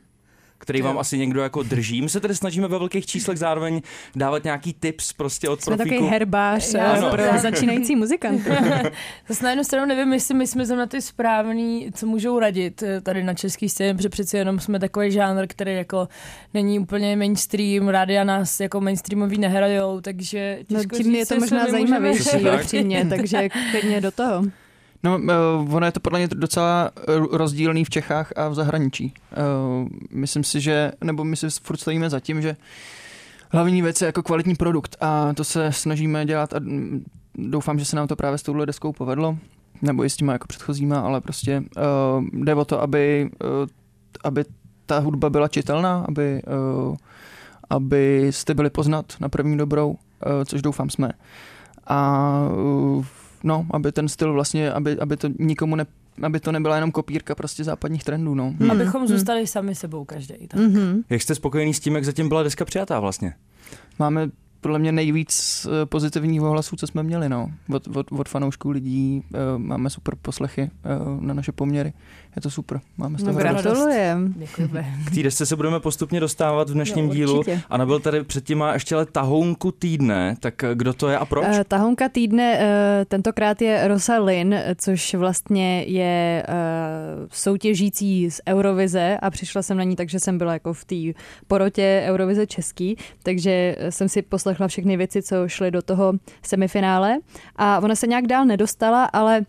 Který 0.57 0.81
vám 0.81 0.97
asi 0.97 1.17
někdo 1.17 1.41
jako 1.41 1.63
drží. 1.63 2.01
My 2.01 2.09
se 2.09 2.19
tedy 2.19 2.35
snažíme 2.35 2.67
ve 2.67 2.79
velkých 2.79 3.05
číslech 3.05 3.37
zároveň 3.37 3.81
dávat 4.15 4.43
nějaký 4.43 4.73
tips 4.73 5.13
prostě 5.13 5.49
od 5.49 5.61
Jsme 5.61 5.77
takový 5.77 5.89
profíků. 5.89 6.11
herbář 6.11 6.73
eh, 6.75 6.79
ano. 6.79 7.09
pro 7.11 7.23
začínající 7.41 7.95
muzikanty. 7.95 8.49
Zase 9.27 9.43
na 9.43 9.49
jednu 9.49 9.63
stranu 9.63 9.85
nevím, 9.87 10.13
jestli 10.13 10.35
my 10.35 10.47
jsme 10.47 10.65
zrovna 10.65 10.85
ty 10.85 11.01
správný, 11.01 11.89
co 11.93 12.05
můžou 12.05 12.39
radit 12.39 12.83
eh, 12.83 13.01
tady 13.01 13.23
na 13.23 13.33
český 13.33 13.69
scéně, 13.69 13.93
protože 13.95 14.09
přeci 14.09 14.37
jenom 14.37 14.59
jsme 14.59 14.79
takový 14.79 15.11
žánr, 15.11 15.47
který 15.47 15.73
jako 15.75 16.07
není 16.53 16.79
úplně 16.79 17.15
mainstream, 17.15 17.87
rádia 17.87 18.23
nás 18.23 18.59
jako 18.59 18.81
mainstreamový 18.81 19.37
nehrajou, 19.37 20.01
takže 20.01 20.59
No, 20.69 20.79
tím 20.83 21.15
je 21.15 21.19
říct, 21.21 21.27
to 21.27 21.33
jestli 21.33 21.39
možná 21.39 21.67
zajímavější 21.67 22.29
upřímně, 22.55 23.05
takže 23.09 23.49
klidně 23.71 24.01
do 24.01 24.11
toho. 24.11 24.43
No, 25.03 25.17
uh, 25.17 25.75
ono 25.75 25.85
je 25.85 25.91
to 25.91 25.99
podle 25.99 26.19
mě 26.19 26.27
docela 26.27 26.91
eh, 26.97 27.03
rozdílný 27.31 27.85
v 27.85 27.89
Čechách 27.89 28.31
a 28.35 28.47
v 28.49 28.53
zahraničí. 28.53 29.13
Uh, 29.31 29.87
myslím 30.11 30.43
si, 30.43 30.61
že, 30.61 30.91
nebo 31.03 31.23
my 31.23 31.35
si 31.35 31.47
furt 31.49 31.77
stojíme 31.77 32.09
za 32.09 32.19
tím, 32.19 32.41
že 32.41 32.55
hlavní 33.49 33.81
věc 33.81 34.01
je 34.01 34.05
jako 34.05 34.23
kvalitní 34.23 34.55
produkt 34.55 34.97
a 35.01 35.33
to 35.33 35.43
se 35.43 35.71
snažíme 35.71 36.25
dělat 36.25 36.53
a 36.53 36.59
mm, 36.59 37.05
doufám, 37.35 37.79
že 37.79 37.85
se 37.85 37.95
nám 37.95 38.07
to 38.07 38.15
právě 38.15 38.37
s 38.37 38.43
touhle 38.43 38.65
deskou 38.65 38.93
povedlo, 38.93 39.37
nebo 39.81 40.05
i 40.05 40.09
s 40.09 40.15
těma 40.15 40.33
jako 40.33 40.47
předchozíma, 40.47 40.99
ale 40.99 41.21
prostě 41.21 41.63
uh, 41.77 42.43
jde 42.43 42.55
o 42.55 42.65
to, 42.65 42.81
aby, 42.81 43.29
uh, 43.43 43.67
aby 44.23 44.45
ta 44.85 44.99
hudba 44.99 45.29
byla 45.29 45.47
čitelná, 45.47 46.05
aby, 46.07 46.41
uh, 46.87 46.95
aby 47.69 48.27
jste 48.31 48.53
byli 48.53 48.69
poznat 48.69 49.05
na 49.19 49.29
první 49.29 49.57
dobrou, 49.57 49.89
uh, 49.89 49.97
což 50.45 50.61
doufám 50.61 50.89
jsme. 50.89 51.11
A 51.87 52.39
uh, 52.55 53.05
no, 53.43 53.65
aby 53.71 53.91
ten 53.91 54.07
styl 54.07 54.33
vlastně, 54.33 54.71
aby, 54.71 54.99
aby 54.99 55.17
to 55.17 55.29
nikomu 55.39 55.75
ne, 55.75 55.85
aby 56.23 56.39
to 56.39 56.51
nebyla 56.51 56.75
jenom 56.75 56.91
kopírka 56.91 57.35
prostě 57.35 57.63
západních 57.63 58.03
trendů, 58.03 58.35
no. 58.35 58.53
Hmm, 58.59 58.71
Abychom 58.71 59.01
hmm. 59.01 59.07
zůstali 59.07 59.47
sami 59.47 59.75
sebou 59.75 60.05
každý. 60.05 60.47
Tak. 60.47 60.59
Mhm. 60.59 61.01
Jak 61.09 61.21
jste 61.21 61.35
spokojený 61.35 61.73
s 61.73 61.79
tím, 61.79 61.95
jak 61.95 62.05
zatím 62.05 62.27
byla 62.27 62.43
deska 62.43 62.65
přijatá 62.65 62.99
vlastně? 62.99 63.33
Máme 63.99 64.29
podle 64.61 64.79
mě 64.79 64.91
nejvíc 64.91 65.67
eh, 65.69 65.85
pozitivních 65.85 66.41
ohlasů, 66.41 66.75
co 66.75 66.87
jsme 66.87 67.03
měli, 67.03 67.29
no. 67.29 67.51
Od, 67.73 67.87
od, 67.87 68.11
od 68.11 68.29
fanoušků 68.29 68.69
lidí 68.69 69.23
eh, 69.33 69.37
máme 69.57 69.89
super 69.89 70.15
poslechy 70.21 70.61
eh, 70.61 70.69
na 71.19 71.33
naše 71.33 71.51
poměry. 71.51 71.93
Je 72.37 72.41
to 72.41 72.49
super, 72.49 72.79
máme 72.97 73.17
z 73.19 73.23
No, 73.23 73.27
toho 73.27 73.39
gratulujem. 73.39 74.35
K 75.05 75.15
té 75.15 75.23
desce 75.23 75.45
se 75.45 75.55
budeme 75.55 75.79
postupně 75.79 76.19
dostávat 76.19 76.69
v 76.69 76.73
dnešním 76.73 77.07
No, 77.07 77.13
dílu. 77.13 77.41
A 77.69 77.85
byl 77.85 77.99
tady 77.99 78.23
předtím 78.23 78.57
má 78.57 78.73
ještě 78.73 78.95
ale 78.95 79.05
tahounku 79.05 79.71
týdne, 79.71 80.35
tak 80.39 80.63
eh, 80.63 80.69
kdo 80.75 80.93
to 80.93 81.09
je 81.09 81.17
a 81.17 81.25
proč? 81.25 81.45
Eh, 81.49 81.63
Tahounka 81.63 82.09
týdne 82.09 82.57
eh, 82.59 83.05
tentokrát 83.05 83.61
je 83.61 83.87
Rosa 83.87 84.19
Lynn, 84.19 84.55
což 84.75 85.13
vlastně 85.13 85.83
je 85.83 86.43
eh, 86.47 86.53
soutěžící 87.31 88.31
z 88.31 88.41
Eurovize 88.47 89.17
a 89.21 89.29
přišla 89.29 89.61
jsem 89.61 89.77
na 89.77 89.83
ní, 89.83 89.95
takže 89.95 90.19
jsem 90.19 90.37
byla 90.37 90.53
jako 90.53 90.73
v 90.73 90.85
té 90.85 90.95
porotě 91.47 92.03
Eurovize 92.05 92.47
český, 92.47 92.97
takže 93.23 93.75
jsem 93.89 94.09
si 94.09 94.21
poslechla 94.21 94.67
všechny 94.67 94.97
věci, 94.97 95.21
co 95.21 95.47
šly 95.47 95.71
do 95.71 95.81
toho 95.81 96.13
semifinále. 96.45 97.17
A 97.55 97.79
ona 97.79 97.95
se 97.95 98.07
nějak 98.07 98.27
dál 98.27 98.45
nedostala, 98.45 99.05
ale 99.05 99.41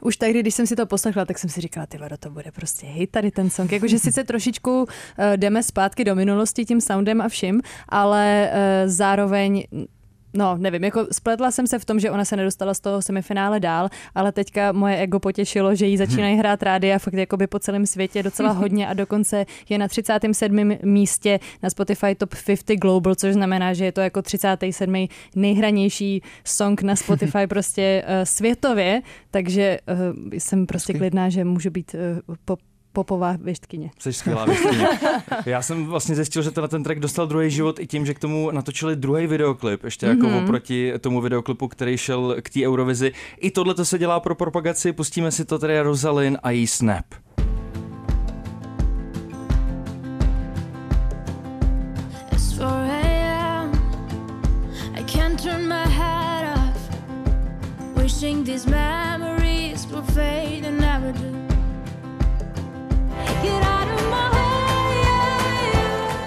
už 0.00 0.16
tehdy, 0.16 0.40
když 0.40 0.54
jsem 0.54 0.66
si 0.66 0.76
to 0.76 0.86
poslechla, 0.86 1.24
tak 1.24 1.38
jsem 1.38 1.50
si 1.50 1.60
říkala, 1.60 1.86
ty 1.86 1.98
vado, 1.98 2.16
to 2.16 2.30
bude 2.30 2.52
prostě 2.52 2.86
hit 2.86 3.10
tady 3.10 3.30
ten 3.30 3.50
song. 3.50 3.72
Jakože 3.72 3.98
sice 3.98 4.24
trošičku 4.24 4.82
uh, 4.82 4.86
jdeme 5.36 5.62
zpátky 5.62 6.04
do 6.04 6.14
minulosti 6.14 6.64
tím 6.64 6.80
soundem 6.80 7.20
a 7.20 7.28
vším, 7.28 7.60
ale 7.88 8.50
uh, 8.52 8.90
zároveň 8.90 9.64
No, 10.34 10.56
nevím, 10.58 10.84
jako 10.84 11.06
spletla 11.12 11.50
jsem 11.50 11.66
se 11.66 11.78
v 11.78 11.84
tom, 11.84 12.00
že 12.00 12.10
ona 12.10 12.24
se 12.24 12.36
nedostala 12.36 12.74
z 12.74 12.80
toho 12.80 13.02
semifinále 13.02 13.60
dál, 13.60 13.88
ale 14.14 14.32
teďka 14.32 14.72
moje 14.72 14.96
ego 14.96 15.20
potěšilo, 15.20 15.74
že 15.74 15.86
jí 15.86 15.96
začínají 15.96 16.36
hrát 16.36 16.62
rádia 16.62 16.98
fakt 16.98 17.14
jakoby 17.14 17.46
po 17.46 17.58
celém 17.58 17.86
světě 17.86 18.22
docela 18.22 18.52
hodně 18.60 18.88
a 18.88 18.94
dokonce 18.94 19.46
je 19.68 19.78
na 19.78 19.88
37. 19.88 20.76
místě 20.82 21.40
na 21.62 21.70
Spotify 21.70 22.14
Top 22.14 22.30
50 22.46 22.76
Global, 22.76 23.14
což 23.14 23.32
znamená, 23.32 23.74
že 23.74 23.84
je 23.84 23.92
to 23.92 24.00
jako 24.00 24.22
37. 24.22 25.06
nejhranější 25.34 26.22
song 26.44 26.82
na 26.82 26.96
Spotify 26.96 27.46
prostě 27.48 28.04
uh, 28.06 28.12
světově, 28.24 29.02
takže 29.30 29.78
uh, 29.88 30.30
jsem 30.32 30.66
prostě 30.66 30.94
klidná, 30.94 31.28
že 31.28 31.44
můžu 31.44 31.70
být 31.70 31.94
uh, 32.28 32.34
pop, 32.44 32.60
popová 32.92 33.36
věštkyně. 33.42 33.90
Jsi 33.98 34.12
skvělá 34.12 34.44
věštkyně. 34.44 34.88
Já 35.46 35.62
jsem 35.62 35.86
vlastně 35.86 36.14
zjistil, 36.14 36.42
že 36.42 36.50
tenhle 36.50 36.68
ten 36.68 36.82
track 36.82 37.00
dostal 37.00 37.26
druhý 37.26 37.50
život 37.50 37.78
i 37.80 37.86
tím, 37.86 38.06
že 38.06 38.14
k 38.14 38.18
tomu 38.18 38.50
natočili 38.50 38.96
druhý 38.96 39.26
videoklip, 39.26 39.84
ještě 39.84 40.06
jako 40.06 40.26
Mhm. 40.26 40.36
oproti 40.44 40.92
tomu 41.00 41.20
videoklipu, 41.20 41.68
který 41.68 41.96
šel 41.98 42.36
k 42.42 42.50
té 42.50 42.60
Eurovizi. 42.66 43.12
I 43.38 43.50
tohle 43.50 43.74
to 43.74 43.84
se 43.84 43.98
dělá 43.98 44.20
pro 44.20 44.34
propagaci, 44.34 44.92
pustíme 44.92 45.30
si 45.32 45.44
to 45.44 45.58
tedy 45.58 45.80
Rosalind 45.80 46.38
a 46.42 46.50
její 46.50 46.66
Snap. 46.66 47.04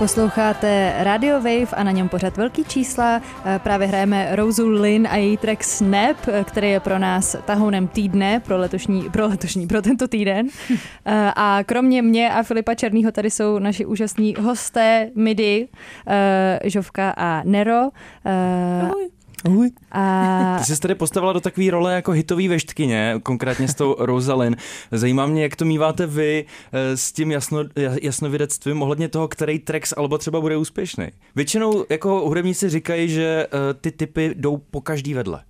Posloucháte 0.04 0.94
Radio 0.98 1.36
Wave 1.36 1.68
a 1.76 1.84
na 1.84 1.92
něm 1.92 2.10
pořád 2.10 2.38
velký 2.38 2.64
čísla. 2.66 3.22
Eh, 3.46 3.60
Právě 3.60 3.88
hrajeme 3.88 4.36
Rosou 4.36 4.70
Lynn 4.70 5.08
a 5.08 5.16
její 5.16 5.38
track 5.38 5.64
Snap, 5.64 6.18
eh, 6.28 6.44
který 6.44 6.70
je 6.70 6.80
pro 6.80 7.00
nás 7.00 7.36
tahounem 7.46 7.88
týdne, 7.88 8.40
pro 8.40 8.58
letošní, 8.58 9.10
pro 9.10 9.28
letošní, 9.28 9.68
pro 9.68 9.82
tento 9.82 10.08
týden. 10.08 10.48
Eh, 11.06 11.32
A 11.36 11.60
kromě 11.66 12.02
mě 12.02 12.34
a 12.34 12.44
Filipa 12.44 12.76
Černýho 12.76 13.12
tady 13.12 13.32
jsou 13.32 13.60
naši 13.60 13.86
úžasní 13.86 14.36
hosté 14.40 15.10
Midi, 15.16 15.68
Žovka 16.64 17.14
a 17.18 17.42
Nero. 17.46 17.90
Eh, 18.26 18.92
Ahoj. 19.46 19.70
A 19.92 20.56
Ty 20.66 20.66
jsi 20.66 20.82
tady 20.82 20.96
postavila 20.96 21.34
do 21.34 21.40
takové 21.40 21.72
role 21.72 21.94
jako 21.94 22.12
hitový 22.12 22.48
veštkyně, 22.48 23.20
konkrétně 23.24 23.68
s 23.68 23.76
tou 23.76 23.96
Rosalind. 24.00 24.58
Zajímá 24.92 25.26
mě, 25.26 25.44
jak 25.44 25.56
to 25.56 25.66
míváte 25.66 26.08
vy 26.08 26.46
eh, 26.72 26.98
s 26.98 27.12
tím 27.12 27.32
jasno, 27.32 27.60
jasnovědectvím 28.02 28.82
ohledně 28.82 29.10
toho, 29.10 29.28
který 29.28 29.60
track 29.60 29.86
z 29.88 29.94
Alba 29.98 30.18
třeba 30.18 30.42
bude 30.42 30.58
úspěšný. 30.58 31.08
Většinou 31.36 31.86
jako 31.90 32.10
hudebníci 32.10 32.70
říkají, 32.70 33.10
že 33.10 33.48
eh, 33.48 33.74
ty 33.74 33.92
typy 33.92 34.36
jdou 34.38 34.58
po 34.58 34.82
každý 34.82 35.14
vedle. 35.14 35.44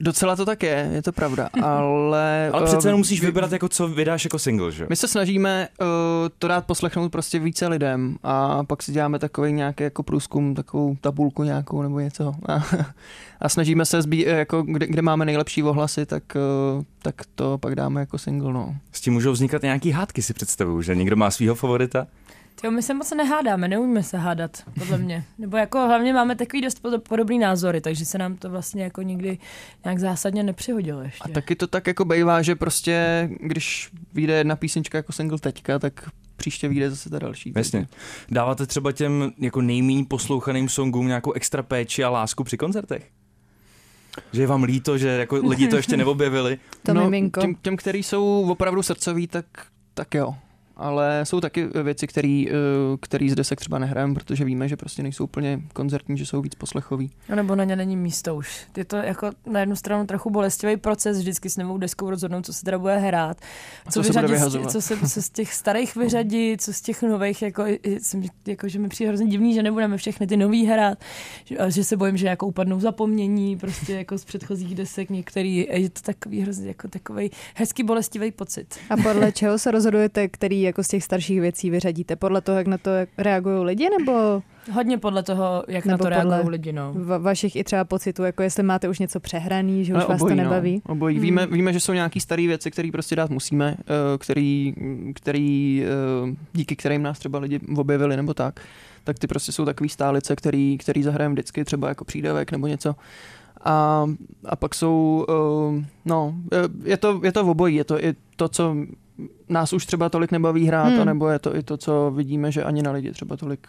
Docela 0.00 0.36
to 0.36 0.44
tak 0.44 0.62
je, 0.62 0.90
je 0.92 1.02
to 1.02 1.12
pravda, 1.12 1.48
ale... 1.62 2.50
Ale 2.52 2.66
přece 2.66 2.86
eh, 2.86 2.88
jenom 2.88 3.00
musíš 3.00 3.20
vy- 3.20 3.26
vybrat, 3.26 3.52
jako 3.52 3.68
co 3.68 3.88
vydáš 3.88 4.24
jako 4.24 4.38
single, 4.38 4.72
že? 4.72 4.82
jo? 4.82 4.86
My 4.90 4.96
se 4.96 5.08
snažíme 5.08 5.68
uh, 5.80 5.86
to 6.38 6.48
dát 6.48 6.66
poslechnout 6.66 7.12
prostě 7.12 7.38
více 7.38 7.66
lidem 7.66 8.16
a 8.22 8.64
pak 8.64 8.82
si 8.82 8.92
děláme 8.92 9.18
takový 9.18 9.52
nějaký 9.52 9.84
jako 9.84 10.02
průzkum, 10.02 10.54
takovou 10.54 10.96
tabulku 11.00 11.42
nějakou 11.42 11.82
nebo 11.82 12.00
něco 12.00 12.34
a, 12.48 12.64
a 13.40 13.48
snažíme 13.48 13.84
se 13.84 14.02
zbí, 14.02 14.20
jako 14.20 14.62
kde, 14.62 14.86
kde 14.86 15.02
máme 15.02 15.24
nejlepší 15.24 15.62
ohlasy, 15.62 16.06
tak, 16.06 16.22
uh, 16.76 16.82
tak 17.02 17.14
to 17.34 17.58
pak 17.58 17.74
dáme 17.74 18.00
jako 18.00 18.18
single, 18.18 18.52
no. 18.52 18.76
S 18.92 19.00
tím 19.00 19.12
můžou 19.12 19.32
vznikat 19.32 19.62
nějaký 19.62 19.90
hádky, 19.90 20.22
si 20.22 20.34
představuju, 20.34 20.82
že 20.82 20.94
někdo 20.94 21.16
má 21.16 21.30
svého 21.30 21.54
favorita. 21.54 22.06
Jo, 22.64 22.70
my 22.70 22.82
se 22.82 22.94
moc 22.94 23.10
nehádáme, 23.10 23.68
neumíme 23.68 24.02
se 24.02 24.18
hádat, 24.18 24.62
podle 24.78 24.98
mě. 24.98 25.24
Nebo 25.38 25.56
jako 25.56 25.78
hlavně 25.78 26.12
máme 26.12 26.36
takový 26.36 26.62
dost 26.62 26.80
pod- 26.82 27.08
podobný 27.08 27.38
názory, 27.38 27.80
takže 27.80 28.04
se 28.04 28.18
nám 28.18 28.36
to 28.36 28.50
vlastně 28.50 28.82
jako 28.82 29.02
nikdy 29.02 29.38
nějak 29.84 29.98
zásadně 29.98 30.42
nepřihodilo 30.42 31.02
ještě. 31.02 31.24
A 31.24 31.28
taky 31.28 31.56
to 31.56 31.66
tak 31.66 31.86
jako 31.86 32.04
bejvá, 32.04 32.42
že 32.42 32.54
prostě 32.54 33.28
když 33.40 33.90
vyjde 34.12 34.34
jedna 34.34 34.56
písnička 34.56 34.98
jako 34.98 35.12
single 35.12 35.38
teďka, 35.38 35.78
tak 35.78 36.08
příště 36.36 36.68
vyjde 36.68 36.90
zase 36.90 37.10
ta 37.10 37.18
další. 37.18 37.52
Jasně. 37.56 37.86
Dáváte 38.30 38.66
třeba 38.66 38.92
těm 38.92 39.32
jako 39.38 39.60
nejméně 39.60 40.04
poslouchaným 40.04 40.68
songům 40.68 41.06
nějakou 41.06 41.32
extra 41.32 41.62
péči 41.62 42.04
a 42.04 42.10
lásku 42.10 42.44
při 42.44 42.56
koncertech? 42.56 43.10
Že 44.32 44.42
je 44.42 44.46
vám 44.46 44.62
líto, 44.62 44.98
že 44.98 45.08
jako 45.08 45.36
lidi 45.36 45.68
to 45.68 45.76
ještě 45.76 45.96
neobjevili? 45.96 46.58
To 46.82 46.94
no, 46.94 47.04
miminko. 47.04 47.40
Těm, 47.40 47.54
těm, 47.54 47.76
který 47.76 48.02
jsou 48.02 48.50
opravdu 48.50 48.82
srdcoví, 48.82 49.26
tak, 49.26 49.46
tak 49.94 50.14
jo. 50.14 50.34
Ale 50.76 51.20
jsou 51.24 51.40
taky 51.40 51.66
věci, 51.82 52.06
který, 52.06 52.48
eh, 52.50 52.52
který 53.00 53.30
zde 53.30 53.44
se 53.44 53.56
třeba 53.56 53.78
nehrajeme, 53.78 54.14
protože 54.14 54.44
víme, 54.44 54.68
že 54.68 54.76
prostě 54.76 55.02
nejsou 55.02 55.24
úplně 55.24 55.60
koncertní, 55.72 56.18
že 56.18 56.26
jsou 56.26 56.40
víc 56.42 56.54
poslechový. 56.54 57.10
A 57.32 57.34
nebo 57.34 57.54
na 57.56 57.64
ně 57.64 57.76
není 57.76 57.96
místo 57.96 58.36
už. 58.36 58.66
Je 58.76 58.84
to 58.84 58.96
jako 58.96 59.30
na 59.46 59.60
jednu 59.60 59.76
stranu 59.76 60.06
trochu 60.06 60.30
bolestivý 60.30 60.76
proces, 60.76 61.18
vždycky 61.18 61.50
s 61.50 61.56
novou 61.56 61.78
deskou 61.78 62.10
rozhodnout, 62.10 62.46
co 62.46 62.52
se 62.52 62.64
teda 62.64 62.78
bude 62.78 62.96
hrát. 62.96 63.40
Co 63.90 64.02
se 64.02 64.12
bude 64.12 64.22
vyřadit 64.22 64.28
z- 64.28 64.30
vyhazovat. 64.30 64.70
co, 64.72 64.80
se, 64.82 64.96
co 65.08 65.22
z 65.22 65.30
těch 65.30 65.54
starých 65.54 65.96
vyřadit, 66.04 66.62
co 66.62 66.72
z 66.72 66.80
těch 66.80 67.02
nových, 67.02 67.42
jako, 67.42 67.64
jsem- 67.98 68.22
jako, 68.46 68.68
že 68.68 68.78
mi 68.78 68.88
přijde 68.88 69.08
hrozně 69.08 69.26
divný, 69.26 69.54
že 69.54 69.62
nebudeme 69.62 69.96
všechny 69.96 70.26
ty 70.26 70.36
nový 70.36 70.66
hrát, 70.66 70.98
že, 71.44 71.56
a 71.58 71.68
že 71.70 71.84
se 71.84 71.96
bojím, 71.96 72.16
že 72.16 72.26
jako 72.26 72.46
upadnou 72.46 72.80
zapomnění, 72.80 73.56
prostě 73.58 73.92
jako 73.94 74.18
z 74.18 74.24
předchozích 74.24 74.74
desek 74.74 75.10
některý, 75.10 75.66
je 75.70 75.90
to 75.90 76.00
takový 76.02 76.40
hrozně 76.40 76.68
jako 76.68 76.88
takový 76.88 77.30
hezký 77.54 77.82
bolestivý 77.82 78.30
pocit. 78.32 78.74
A 78.90 78.96
podle 78.96 79.32
čeho 79.32 79.58
se 79.58 79.70
rozhodujete, 79.70 80.28
který 80.28 80.63
jako 80.64 80.82
z 80.82 80.88
těch 80.88 81.04
starších 81.04 81.40
věcí 81.40 81.70
vyřadíte? 81.70 82.16
Podle 82.16 82.40
toho, 82.40 82.58
jak 82.58 82.66
na 82.66 82.78
to 82.78 82.90
reagují 83.18 83.64
lidi, 83.64 83.88
nebo 83.98 84.42
Hodně 84.72 84.98
podle 84.98 85.22
toho, 85.22 85.64
jak 85.68 85.84
Nebo 85.84 85.92
na 85.92 85.98
to 85.98 86.08
reagují 86.08 86.48
lidi, 86.48 86.72
no. 86.72 86.94
va- 86.94 87.22
vašich 87.22 87.56
i 87.56 87.64
třeba 87.64 87.84
pocitů, 87.84 88.22
jako 88.22 88.42
jestli 88.42 88.62
máte 88.62 88.88
už 88.88 88.98
něco 88.98 89.20
přehraný, 89.20 89.84
že 89.84 89.92
už 89.92 89.96
Ale 89.96 90.06
vás 90.08 90.18
to 90.18 90.24
obojí, 90.24 90.36
nebaví? 90.36 90.82
No, 90.88 90.92
obojí. 90.92 91.16
Hmm. 91.16 91.22
Víme, 91.22 91.46
víme, 91.46 91.72
že 91.72 91.80
jsou 91.80 91.92
nějaké 91.92 92.20
staré 92.20 92.46
věci, 92.46 92.70
které 92.70 92.90
prostě 92.92 93.16
dát 93.16 93.30
musíme, 93.30 93.76
eh, 93.80 94.18
který, 94.18 94.74
který, 95.14 95.84
eh, 95.84 96.36
díky 96.52 96.76
kterým 96.76 97.02
nás 97.02 97.18
třeba 97.18 97.38
lidi 97.38 97.60
objevili 97.76 98.16
nebo 98.16 98.34
tak, 98.34 98.60
tak 99.04 99.18
ty 99.18 99.26
prostě 99.26 99.52
jsou 99.52 99.64
takový 99.64 99.88
stálice, 99.88 100.36
který, 100.36 100.78
který 100.78 101.02
zahrajeme 101.02 101.32
vždycky, 101.32 101.64
třeba 101.64 101.88
jako 101.88 102.04
přídavek 102.04 102.52
nebo 102.52 102.66
něco. 102.66 102.94
A, 103.64 104.06
a 104.44 104.56
pak 104.56 104.74
jsou, 104.74 105.26
eh, 105.28 105.84
no, 106.04 106.34
je 106.84 106.96
to, 106.96 107.20
je 107.24 107.32
to 107.32 107.44
v 107.44 107.48
obojí, 107.48 107.76
je 107.76 107.84
to 107.84 108.04
i 108.04 108.14
to, 108.36 108.48
co 108.48 108.76
nás 109.48 109.72
už 109.72 109.86
třeba 109.86 110.08
tolik 110.08 110.32
nebaví 110.32 110.66
hrát, 110.66 110.88
Hmm. 110.88 111.00
anebo 111.00 111.28
je 111.28 111.38
to 111.38 111.56
i 111.56 111.62
to, 111.62 111.76
co 111.76 112.10
vidíme, 112.16 112.52
že 112.52 112.64
ani 112.64 112.82
na 112.82 112.90
lidi 112.92 113.12
třeba 113.12 113.36
tolik 113.36 113.68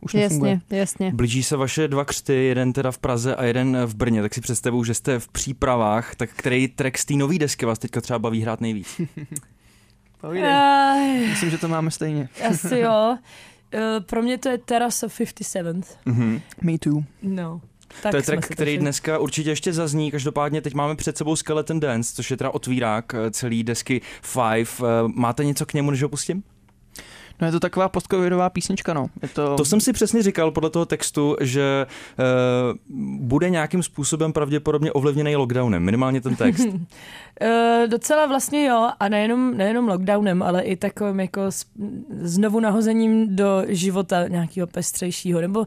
už 0.00 0.14
nefunguje. 0.14 0.52
Jasně, 0.52 0.78
jasně. 0.78 1.12
Blíží 1.14 1.42
se 1.42 1.56
vaše 1.56 1.88
dva 1.88 2.04
křty, 2.04 2.34
jeden 2.34 2.72
teda 2.72 2.90
v 2.90 2.98
Praze 2.98 3.36
a 3.36 3.44
jeden 3.44 3.76
v 3.86 3.94
Brně, 3.94 4.22
tak 4.22 4.34
si 4.34 4.40
představuju, 4.40 4.84
že 4.84 4.94
jste 4.94 5.18
v 5.18 5.28
přípravách, 5.28 6.14
tak 6.14 6.30
který 6.36 6.68
track 6.68 6.98
z 6.98 7.04
té 7.04 7.14
nové 7.14 7.38
desky 7.38 7.66
vás 7.66 7.78
teďka 7.78 8.00
třeba 8.00 8.18
baví 8.18 8.42
hrát 8.42 8.60
nejvíc? 8.60 9.00
Povídej. 10.20 10.50
Aj, 10.52 11.28
Myslím, 11.28 11.50
že 11.50 11.58
to 11.58 11.68
máme 11.68 11.90
stejně. 11.90 12.28
asi 12.48 12.78
jo. 12.78 13.18
Eh, 13.74 14.00
Pro 14.00 14.22
mě 14.22 14.38
to 14.38 14.48
je 14.48 14.58
Terrace 14.58 15.06
of 15.06 15.18
57. 15.18 15.82
Mhm. 16.06 16.40
Me 16.62 16.78
too. 16.78 17.02
No. 17.22 17.60
Tak 18.02 18.10
to 18.10 18.16
je 18.16 18.22
track, 18.22 18.44
který 18.44 18.56
trefili. 18.56 18.78
dneska 18.78 19.18
určitě 19.18 19.50
ještě 19.50 19.72
zazní. 19.72 20.10
Každopádně 20.10 20.60
teď 20.60 20.74
máme 20.74 20.96
před 20.96 21.16
sebou 21.16 21.36
Skeleton 21.36 21.80
Dance, 21.80 22.14
což 22.14 22.30
je 22.30 22.36
teda 22.36 22.50
otvírák 22.50 23.14
eh, 23.14 23.30
celý 23.30 23.64
desky 23.64 24.00
Five. 24.22 24.70
Eh, 24.80 25.08
Máte 25.14 25.44
něco 25.44 25.66
k 25.66 25.74
němu, 25.74 25.90
než 25.90 26.02
ho 26.02 26.08
pustím? 26.08 26.42
No 27.40 27.46
je 27.46 27.52
to 27.52 27.60
taková 27.60 27.88
postcovidová 27.88 28.50
písnička, 28.50 28.94
no. 28.94 29.06
Je 29.22 29.28
to... 29.28 29.56
To 29.56 29.64
jsem 29.64 29.80
si 29.80 29.92
přesně 29.92 30.22
říkal 30.22 30.50
podle 30.50 30.70
toho 30.70 30.86
textu, 30.86 31.36
že 31.40 31.86
uh, 32.18 32.76
bude 33.26 33.50
nějakým 33.50 33.82
způsobem 33.82 34.32
pravděpodobně 34.32 34.92
ovlivněný 34.92 35.36
lockdownem, 35.36 35.82
minimálně 35.82 36.20
ten 36.20 36.36
text. 36.36 36.66
Uh, 36.66 36.76
docela 37.88 38.26
vlastně 38.26 38.66
jo, 38.66 38.88
a 39.00 39.08
nejenom, 39.08 39.56
nejenom 39.56 39.88
lockdownem, 39.88 40.42
ale 40.42 40.62
i 40.62 40.76
takovým 40.76 41.20
jako 41.20 41.42
s- 41.42 41.64
znovu 42.20 42.60
nahozením 42.60 43.36
do 43.36 43.62
života 43.68 44.28
nějakého 44.28 44.66
pestřejšího, 44.66 45.40
nebo 45.40 45.66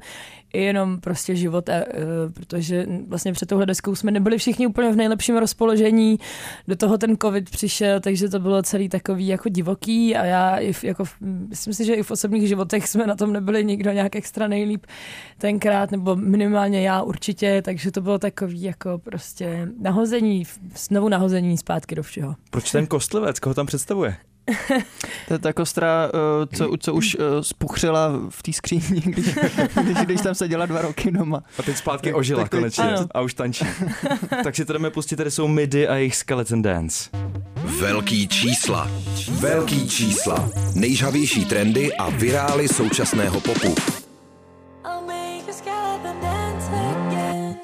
i 0.53 0.61
jenom 0.63 0.99
prostě 0.99 1.35
života, 1.35 1.73
uh, 1.73 2.33
protože 2.33 2.85
vlastně 3.07 3.33
před 3.33 3.49
touhle 3.49 3.65
deskou 3.65 3.95
jsme 3.95 4.11
nebyli 4.11 4.37
všichni 4.37 4.67
úplně 4.67 4.91
v 4.91 4.95
nejlepším 4.95 5.37
rozpoložení, 5.37 6.19
do 6.67 6.75
toho 6.75 6.97
ten 6.97 7.17
covid 7.17 7.49
přišel, 7.49 7.99
takže 7.99 8.29
to 8.29 8.39
bylo 8.39 8.63
celý 8.63 8.89
takový 8.89 9.27
jako 9.27 9.49
divoký 9.49 10.15
a 10.15 10.25
já 10.25 10.57
i 10.57 10.73
v, 10.73 10.83
jako, 10.83 11.03
myslím 11.21 11.73
si, 11.73 11.85
že 11.85 11.93
i 11.93 12.03
v 12.03 12.11
osobních 12.11 12.47
životech 12.47 12.87
jsme 12.87 13.07
na 13.07 13.15
tom 13.15 13.33
nebyli 13.33 13.65
nikdo 13.65 13.91
nějak 13.91 14.15
extra 14.15 14.47
nejlíp 14.47 14.85
tenkrát, 15.37 15.91
nebo 15.91 16.15
minimálně 16.15 16.81
já 16.81 17.01
určitě, 17.01 17.61
takže 17.65 17.91
to 17.91 18.01
bylo 18.01 18.19
takový 18.19 18.61
jako 18.61 18.97
prostě 19.03 19.67
nahození, 19.79 20.43
znovu 20.75 21.09
nahození 21.09 21.57
zpátky 21.57 21.95
do 21.95 22.03
všeho. 22.03 22.35
Proč 22.49 22.71
ten 22.71 22.87
kostlivec, 22.87 23.39
koho 23.39 23.53
tam 23.53 23.65
představuje? 23.65 24.15
To 25.27 25.33
je 25.33 25.39
ta 25.39 25.53
kostra, 25.53 26.09
eh, 26.13 26.55
co, 26.57 26.71
co 26.79 26.93
už 26.93 27.17
eh, 27.19 27.43
spuchřila 27.43 28.11
v 28.29 28.43
té 28.43 28.53
skříni, 28.53 28.83
když, 29.05 29.25
když, 29.83 29.97
když 29.97 30.21
tam 30.21 30.35
seděla 30.35 30.65
dva 30.65 30.81
roky 30.81 31.11
doma. 31.11 31.43
A 31.59 31.63
teď 31.63 31.77
zpátky 31.77 32.09
Tak- 32.09 32.17
ožila 32.17 32.41
tak 32.41 32.49
to- 32.51 32.57
konečně 32.57 32.83
ano. 32.83 33.07
a 33.11 33.21
už 33.21 33.33
tančí. 33.33 33.65
tak 34.43 34.55
si 34.55 34.65
to 34.65 34.73
jdeme 34.73 34.89
pustit, 34.89 35.15
tady 35.15 35.31
jsou 35.31 35.47
Midi 35.47 35.87
a 35.87 35.95
jejich 35.95 36.15
Skeleton 36.15 36.61
Dance. 36.61 37.09
Velký 37.79 38.27
čísla. 38.27 38.91
Velký 39.31 39.89
čísla. 39.89 40.49
Nejžavější 40.75 41.45
trendy 41.45 41.93
a 41.95 42.09
virály 42.09 42.67
současného 42.67 43.39
popu. 43.41 43.75
I'll 44.85 45.01
make 45.05 45.49
a 45.49 45.53
skeleton 45.53 46.21
dance 46.21 46.67
again. 46.67 47.55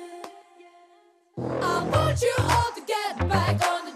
I 1.62 1.89
want 1.91 2.21
you 2.21 2.43
all 2.43 2.63
to 2.75 2.81
get 2.88 3.27
back 3.29 3.62
on 3.62 3.88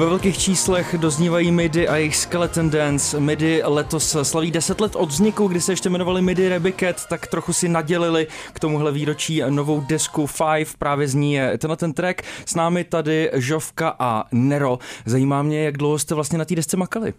Ve 0.00 0.06
velkých 0.06 0.38
číslech 0.38 0.94
doznívají 0.98 1.50
Midi 1.52 1.88
a 1.88 1.96
jejich 1.96 2.16
Skeleton 2.16 2.70
Dance. 2.70 3.20
Midi 3.20 3.62
letos 3.64 4.16
slaví 4.22 4.50
10 4.50 4.80
let 4.80 4.96
od 4.96 5.08
vzniku, 5.08 5.48
kdy 5.48 5.60
se 5.60 5.72
ještě 5.72 5.88
jmenovali 5.88 6.22
Midi 6.22 6.48
Rebiket, 6.48 7.06
tak 7.08 7.26
trochu 7.26 7.52
si 7.52 7.68
nadělili 7.68 8.26
k 8.52 8.60
tomuhle 8.60 8.92
výročí 8.92 9.42
novou 9.48 9.80
desku 9.80 10.26
Five. 10.26 10.70
Právě 10.78 11.08
z 11.08 11.14
ní 11.14 11.32
je 11.32 11.58
tenhle 11.58 11.76
ten 11.76 11.92
track. 11.92 12.22
S 12.46 12.54
námi 12.54 12.84
tady 12.84 13.30
Žovka 13.34 13.96
a 13.98 14.24
Nero. 14.32 14.78
Zajímá 15.06 15.42
mě, 15.42 15.64
jak 15.64 15.78
dlouho 15.78 15.98
jste 15.98 16.14
vlastně 16.14 16.38
na 16.38 16.44
té 16.44 16.54
desce 16.54 16.76
makali. 16.76 17.14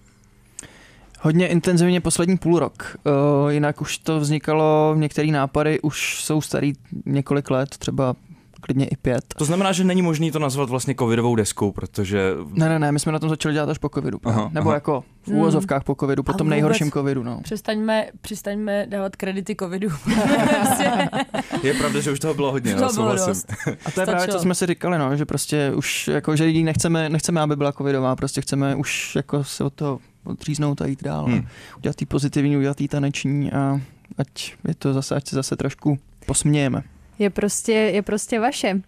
Hodně 1.20 1.48
intenzivně 1.48 2.02
poslední 2.02 2.38
půl 2.38 2.60
rok. 2.60 2.98
Uh, 3.44 3.52
jinak 3.52 3.82
už 3.82 3.98
to 3.98 4.20
vznikalo, 4.20 4.96
některé 4.98 5.28
nápady 5.28 5.80
už 5.82 6.24
jsou 6.24 6.42
starý 6.42 6.74
několik 7.06 7.52
let, 7.52 7.70
třeba 7.78 8.16
klidně 8.62 8.86
i 8.88 8.96
pět. 8.98 9.26
To 9.38 9.46
znamená, 9.46 9.72
že 9.72 9.84
není 9.84 10.02
možné 10.02 10.32
to 10.32 10.40
nazvat 10.40 10.70
vlastně 10.70 10.96
covidovou 11.00 11.36
deskou, 11.36 11.72
protože 11.72 12.32
Ne, 12.54 12.70
ne, 12.70 12.80
ne, 12.80 12.92
my 12.92 13.00
jsme 13.00 13.12
na 13.12 13.20
tom 13.20 13.30
začali 13.30 13.54
dělat 13.54 13.70
až 13.70 13.78
po 13.78 13.90
covidu. 13.90 14.20
Aha, 14.26 14.50
Nebo 14.54 14.70
aha. 14.70 14.76
jako 14.76 15.04
v 15.24 15.28
Hmm. 15.28 15.38
úvozovkách 15.38 15.84
po 15.84 15.96
covidu, 16.00 16.24
po 16.24 16.32
A 16.32 16.34
tom 16.38 16.48
vůbec- 16.48 16.50
nejhorším 16.56 16.92
covidu, 16.92 17.24
no. 17.24 17.42
Přestaňme, 17.44 18.08
přestaňme 18.22 18.86
dávat 18.90 19.16
kredity 19.16 19.56
covidu. 19.60 19.90
je 21.64 21.74
pravda, 21.74 22.00
že 22.00 22.12
už 22.12 22.20
toho 22.20 22.34
bylo 22.34 22.52
hodně, 22.52 22.76
Toho 22.76 22.86
no, 22.88 22.94
bylo 22.94 23.16
dost. 23.28 23.54
A 23.86 23.92
to 23.92 24.00
je 24.02 24.06
právě, 24.06 24.28
co 24.28 24.40
jsme 24.40 24.56
si 24.56 24.66
říkali, 24.66 24.98
no, 24.98 25.16
že 25.18 25.26
prostě 25.26 25.72
už, 25.76 26.08
jako, 26.08 26.36
že 26.36 26.48
jí 26.48 26.64
nechceme, 26.64 27.10
nechceme, 27.10 27.42
aby 27.42 27.56
byla 27.56 27.72
covidová, 27.72 28.16
prostě 28.16 28.42
chceme 28.42 28.76
už 28.76 29.16
jako 29.16 29.44
se 29.44 29.64
od 29.64 29.74
toho 29.74 30.00
odříznout 30.24 30.82
a 30.82 30.86
jít 30.86 31.04
dál. 31.04 31.26
Hmm. 31.26 31.34
Hmm. 31.34 31.48
Udělat 31.78 31.96
tý 31.96 32.06
pozitivní, 32.06 32.58
udělat 32.58 32.78
tý 32.78 32.88
taneční 32.88 33.52
a 33.52 33.82
ať 34.18 34.54
je 34.68 34.76
to 34.76 34.94
zase, 34.94 35.16
ať 35.16 35.28
se 35.28 35.36
zase 35.36 35.56
trošku 35.56 36.00
posmějeme. 36.26 36.84
Je 37.20 37.30
prostě, 37.30 37.72
je 37.72 38.02
prostě 38.02 38.40
vaše. 38.40 38.74
Uh, 38.74 38.82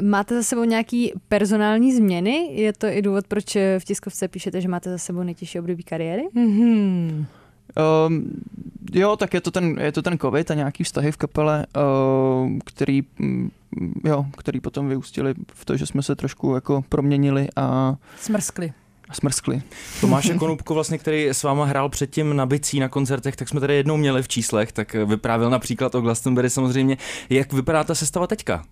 máte 0.00 0.34
za 0.34 0.42
sebou 0.42 0.64
nějaký 0.64 1.12
personální 1.28 1.92
změny? 1.96 2.48
Je 2.52 2.72
to 2.72 2.86
i 2.86 3.02
důvod, 3.02 3.26
proč 3.26 3.56
v 3.78 3.84
tiskovce 3.84 4.28
píšete, 4.28 4.60
že 4.60 4.68
máte 4.68 4.90
za 4.90 4.98
sebou 4.98 5.22
nejtěžší 5.22 5.60
období 5.60 5.82
kariéry? 5.82 6.28
Mhm. 6.34 7.26
Um, 8.06 8.30
jo, 8.92 9.16
tak 9.16 9.34
je 9.34 9.40
to, 9.40 9.50
ten, 9.50 9.78
je 9.80 9.92
to 9.92 10.02
ten 10.02 10.18
covid 10.18 10.50
a 10.50 10.54
nějaký 10.54 10.84
vztahy 10.84 11.12
v 11.12 11.16
kapele, 11.16 11.66
uh, 11.76 12.58
který, 12.64 13.02
mm, 13.18 13.50
jo, 14.04 14.26
který 14.38 14.60
potom 14.60 14.88
vyústili 14.88 15.34
v 15.54 15.64
to, 15.64 15.76
že 15.76 15.86
jsme 15.86 16.02
se 16.02 16.16
trošku 16.16 16.54
jako 16.54 16.84
proměnili 16.88 17.48
a, 17.56 17.96
Smrskli. 18.20 18.72
Smrskli. 19.12 19.62
Tomáše 20.00 20.34
Konupko, 20.34 20.74
vlastně, 20.74 20.98
který 20.98 21.28
s 21.28 21.42
váma 21.42 21.64
hrál 21.64 21.88
předtím 21.88 22.36
na 22.36 22.46
bicí 22.46 22.80
na 22.80 22.88
koncertech, 22.88 23.36
tak 23.36 23.48
jsme 23.48 23.60
tady 23.60 23.74
jednou 23.74 23.96
měli 23.96 24.22
v 24.22 24.28
číslech, 24.28 24.72
tak 24.72 24.94
vyprávěl 24.94 25.50
například 25.50 25.94
o 25.94 26.00
Glastonbury 26.00 26.50
samozřejmě. 26.50 26.96
Jak 27.30 27.52
vypadá 27.52 27.84
ta 27.84 27.94
sestava 27.94 28.26
teďka? 28.26 28.64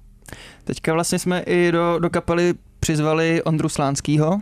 Teďka 0.65 0.93
vlastně 0.93 1.19
jsme 1.19 1.41
i 1.41 1.73
do, 1.73 1.99
do 1.99 2.11
kapely 2.11 2.55
přizvali 2.81 3.43
Ondru 3.43 3.69
Slánskýho, 3.69 4.31
uh, 4.35 4.41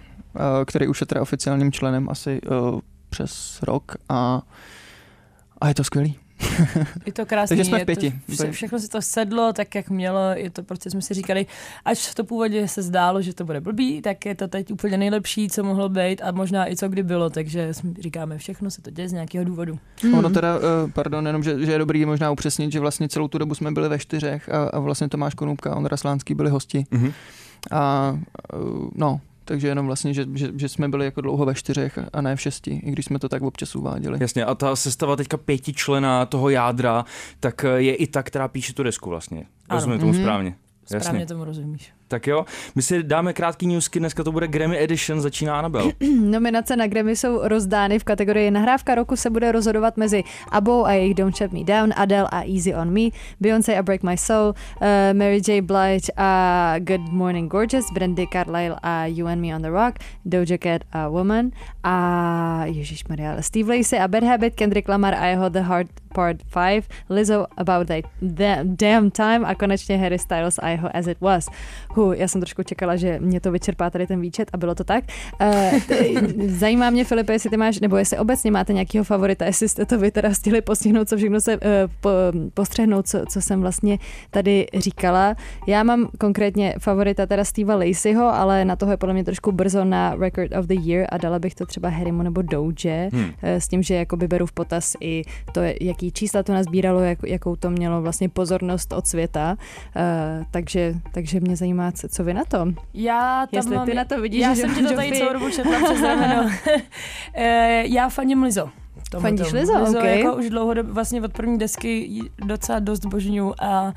který 0.66 0.88
už 0.88 1.00
je 1.00 1.06
teda 1.06 1.22
oficiálním 1.22 1.72
členem 1.72 2.08
asi 2.10 2.40
uh, 2.42 2.80
přes 3.10 3.58
rok 3.62 3.96
a, 4.08 4.42
a 5.60 5.68
je 5.68 5.74
to 5.74 5.84
skvělý. 5.84 6.18
Je 7.06 7.12
to 7.12 7.26
krásný. 7.26 7.56
Takže 7.56 7.64
jsme 7.64 7.78
v 7.78 7.86
pěti. 7.86 8.10
To, 8.26 8.32
vše, 8.32 8.52
všechno 8.52 8.78
si 8.78 8.88
to 8.88 9.02
sedlo 9.02 9.52
tak, 9.52 9.74
jak 9.74 9.90
mělo. 9.90 10.18
Je 10.34 10.50
to 10.50 10.62
prostě, 10.62 10.90
jsme 10.90 11.02
si 11.02 11.14
říkali, 11.14 11.46
až 11.84 12.14
to 12.14 12.24
původně 12.24 12.68
se 12.68 12.82
zdálo, 12.82 13.22
že 13.22 13.34
to 13.34 13.44
bude 13.44 13.60
blbý, 13.60 14.02
tak 14.02 14.26
je 14.26 14.34
to 14.34 14.48
teď 14.48 14.72
úplně 14.72 14.96
nejlepší, 14.98 15.48
co 15.48 15.62
mohlo 15.64 15.88
být 15.88 16.22
a 16.22 16.32
možná 16.32 16.70
i 16.70 16.76
co 16.76 16.88
kdy 16.88 17.02
bylo. 17.02 17.30
Takže 17.30 17.74
jsme- 17.74 17.94
říkáme, 18.00 18.38
všechno 18.38 18.70
se 18.70 18.82
to 18.82 18.90
děje 18.90 19.08
z 19.08 19.12
nějakého 19.12 19.44
důvodu. 19.44 19.78
Hmm. 20.02 20.14
Ono 20.14 20.30
teda, 20.30 20.56
uh, 20.56 20.62
pardon, 20.94 21.26
jenom, 21.26 21.42
že, 21.42 21.66
že 21.66 21.72
je 21.72 21.78
dobrý 21.78 22.06
možná 22.06 22.30
upřesnit, 22.30 22.72
že 22.72 22.80
vlastně 22.80 23.08
celou 23.08 23.28
tu 23.28 23.38
dobu 23.38 23.54
jsme 23.54 23.72
byli 23.72 23.88
ve 23.88 23.98
čtyřech 23.98 24.48
a, 24.48 24.64
a 24.64 24.78
vlastně 24.78 25.08
Tomáš 25.08 25.34
Konupka 25.34 25.72
a 25.72 25.76
Ondra 25.76 25.96
Slánský 25.96 26.34
byli 26.34 26.50
hosti. 26.50 26.84
Mhm. 26.90 27.12
A 27.70 28.12
uh, 28.54 28.88
no, 28.94 29.20
takže 29.50 29.68
jenom 29.68 29.86
vlastně, 29.86 30.14
že, 30.14 30.26
že, 30.34 30.50
že 30.56 30.68
jsme 30.68 30.88
byli 30.88 31.04
jako 31.04 31.20
dlouho 31.20 31.44
ve 31.44 31.54
čtyřech 31.54 31.98
a 32.12 32.20
ne 32.20 32.36
v 32.36 32.40
šesti, 32.40 32.80
i 32.84 32.90
když 32.90 33.04
jsme 33.04 33.18
to 33.18 33.28
tak 33.28 33.42
občas 33.42 33.76
uváděli. 33.76 34.18
Jasně, 34.20 34.44
a 34.44 34.54
ta 34.54 34.76
sestava 34.76 35.16
teďka 35.16 35.36
pětičlena 35.36 36.26
toho 36.26 36.48
jádra, 36.50 37.04
tak 37.40 37.64
je 37.76 37.94
i 37.94 38.06
ta, 38.06 38.22
která 38.22 38.48
píše 38.48 38.72
tu 38.72 38.82
desku 38.82 39.10
vlastně. 39.10 39.46
Ano. 39.68 39.76
Rozumím 39.80 39.98
tomu 39.98 40.12
Mhm. 40.12 40.20
správně. 40.22 40.54
Správně 40.84 41.06
Jasně. 41.08 41.26
tomu 41.26 41.44
rozumíš. 41.44 41.92
Tak 42.10 42.26
jo, 42.26 42.44
my 42.74 42.82
si 42.82 43.02
dáme 43.02 43.32
krátký 43.32 43.66
newsky, 43.66 43.98
dneska 43.98 44.24
to 44.24 44.32
bude 44.32 44.48
Grammy 44.48 44.78
Edition, 44.78 45.20
začíná 45.20 45.58
Anabel. 45.58 45.92
Nominace 46.20 46.76
na 46.76 46.86
Grammy 46.86 47.16
jsou 47.16 47.48
rozdány 47.48 47.98
v 47.98 48.04
kategorii 48.04 48.50
Nahrávka 48.50 48.94
roku 48.94 49.16
se 49.16 49.30
bude 49.30 49.52
rozhodovat 49.52 49.96
mezi 49.96 50.22
Abou 50.50 50.84
a 50.86 50.92
jejich 50.92 51.14
Don't 51.14 51.36
Shut 51.36 51.52
Me 51.52 51.64
Down, 51.64 51.92
Adele 51.96 52.28
a 52.32 52.42
Easy 52.42 52.74
On 52.74 52.90
Me, 52.90 53.10
Beyoncé 53.40 53.78
a 53.78 53.82
Break 53.82 54.02
My 54.02 54.16
Soul, 54.18 54.48
uh, 54.48 54.86
Mary 55.12 55.40
J. 55.46 55.62
Blige 55.62 56.12
a 56.16 56.74
Good 56.78 57.12
Morning 57.12 57.52
Gorgeous, 57.52 57.86
Brandy 57.94 58.26
Carlile 58.32 58.76
a 58.82 59.06
You 59.06 59.26
and 59.26 59.40
Me 59.40 59.54
on 59.54 59.62
the 59.62 59.70
Rock, 59.70 59.94
Doja 60.26 60.58
Cat 60.58 60.82
a 60.92 61.08
Woman 61.08 61.50
a 61.84 62.64
Ježíš 62.64 63.04
Maria, 63.08 63.42
Steve 63.42 63.76
Lacey 63.76 63.98
a 63.98 64.08
Bad 64.08 64.24
Habit, 64.24 64.54
Kendrick 64.54 64.88
Lamar 64.88 65.14
a 65.14 65.26
jeho 65.26 65.48
The 65.50 65.60
Hard 65.60 65.88
Part 66.14 66.36
5, 66.42 66.88
Lizzo 67.10 67.46
About 67.56 67.86
That 67.88 68.04
da- 68.22 68.62
Damn 68.64 69.10
Time 69.10 69.46
a 69.46 69.54
konečně 69.54 69.98
Harry 69.98 70.18
Styles 70.18 70.58
a 70.58 70.68
jeho 70.68 70.96
As 70.96 71.06
It 71.06 71.20
Was. 71.20 71.48
Hu, 72.00 72.12
já 72.12 72.28
jsem 72.28 72.40
trošku 72.40 72.62
čekala, 72.62 72.96
že 72.96 73.18
mě 73.20 73.40
to 73.40 73.52
vyčerpá 73.52 73.90
tady 73.90 74.06
ten 74.06 74.20
výčet 74.20 74.50
a 74.52 74.56
bylo 74.56 74.74
to 74.74 74.84
tak. 74.84 75.04
T- 75.88 76.04
zajímá 76.46 76.90
mě, 76.90 77.04
Filipe, 77.04 77.32
jestli 77.32 77.50
ty 77.50 77.56
máš, 77.56 77.80
nebo 77.80 77.96
jestli 77.96 78.18
obecně 78.18 78.50
máte 78.50 78.72
nějakého 78.72 79.04
favorita, 79.04 79.44
jestli 79.44 79.68
jste 79.68 79.86
to 79.86 79.98
vy 79.98 80.10
teda 80.10 80.34
stihli 80.34 80.60
postihnout, 80.60 81.08
co 81.08 81.16
všechno 81.16 81.40
se 81.40 81.56
uh, 81.56 81.60
po, 82.00 82.10
postřehnout, 82.54 83.08
co, 83.08 83.18
co 83.28 83.40
jsem 83.40 83.60
vlastně 83.60 83.98
tady 84.30 84.66
říkala. 84.78 85.36
Já 85.66 85.82
mám 85.82 86.08
konkrétně 86.18 86.74
favorita 86.78 87.26
teda 87.26 87.44
Steva 87.44 87.74
Laceyho, 87.74 88.34
ale 88.34 88.64
na 88.64 88.76
toho 88.76 88.92
je 88.92 88.96
podle 88.96 89.14
mě 89.14 89.24
trošku 89.24 89.52
brzo 89.52 89.84
na 89.84 90.14
Record 90.14 90.52
of 90.56 90.66
the 90.66 90.74
Year 90.74 91.06
a 91.08 91.18
dala 91.18 91.38
bych 91.38 91.54
to 91.54 91.66
třeba 91.66 91.88
Harrymu 91.88 92.22
nebo 92.22 92.42
Doge, 92.42 93.10
Hmm. 93.12 93.30
eh, 93.42 93.60
s 93.60 93.68
tím, 93.68 93.82
že 93.82 93.94
jakoby 93.94 94.28
beru 94.28 94.46
v 94.46 94.52
potaz 94.52 94.96
i 95.00 95.22
to, 95.52 95.60
jaký 95.80 96.12
čísla 96.12 96.42
to 96.42 96.52
nazbíralo, 96.52 97.00
jak, 97.00 97.18
jakou 97.26 97.56
to 97.56 97.70
mělo 97.70 98.02
vlastně 98.02 98.28
pozornost 98.28 98.92
od 98.92 99.06
světa. 99.06 99.56
Takže, 100.50 100.94
takže 101.12 101.40
mě 101.40 101.56
zajímá, 101.56 101.89
co, 101.92 102.08
co 102.08 102.24
vy 102.24 102.34
na 102.34 102.44
tom. 102.44 102.74
Já 102.94 103.46
tam 103.46 103.48
Jestli 103.58 103.76
mám, 103.76 103.86
ty 103.86 103.94
na 103.94 104.04
to 104.04 104.20
vidíš, 104.20 104.40
já 104.40 104.54
že- 104.54 104.60
jsem 104.60 104.74
ti 104.74 104.82
to 104.82 104.94
tady 104.94 105.12
celou 105.12 105.32
dobu 105.32 105.50
četla 105.50 105.72
přes 105.84 106.02
rameno. 106.02 106.50
Eh, 107.34 107.82
já 107.86 108.08
fandím 108.08 108.42
Lizo. 108.42 108.70
Tomu 109.10 109.22
Fandíš 109.22 109.46
tomu. 109.48 109.60
Lizzo? 109.60 109.78
Lizo 109.84 109.98
Ok. 109.98 110.04
jako 110.04 110.36
už 110.36 110.50
dlouhodobě, 110.50 110.92
vlastně 110.92 111.22
od 111.22 111.32
první 111.32 111.58
desky 111.58 112.20
docela 112.46 112.78
dost 112.78 113.04
božňu 113.06 113.54
a 113.64 113.92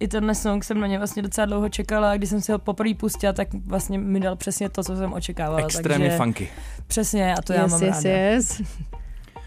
i 0.00 0.08
tenhle 0.08 0.34
song 0.34 0.64
jsem 0.64 0.80
na 0.80 0.86
ně 0.86 0.98
vlastně 0.98 1.22
docela 1.22 1.44
dlouho 1.46 1.68
čekala 1.68 2.10
a 2.10 2.16
když 2.16 2.30
jsem 2.30 2.40
si 2.40 2.52
ho 2.52 2.58
poprvé 2.58 2.94
pustila, 2.94 3.32
tak 3.32 3.48
vlastně 3.66 3.98
mi 3.98 4.20
dal 4.20 4.36
přesně 4.36 4.68
to, 4.68 4.84
co 4.84 4.96
jsem 4.96 5.12
očekávala. 5.12 5.58
Extrémně 5.60 6.04
takže 6.06 6.16
funky. 6.16 6.48
Přesně 6.86 7.34
a 7.34 7.42
to 7.42 7.52
já 7.52 7.62
yes, 7.62 7.70
mám 7.72 7.82
yes, 7.82 8.04
ráda. 8.04 8.16
yes. 8.16 8.62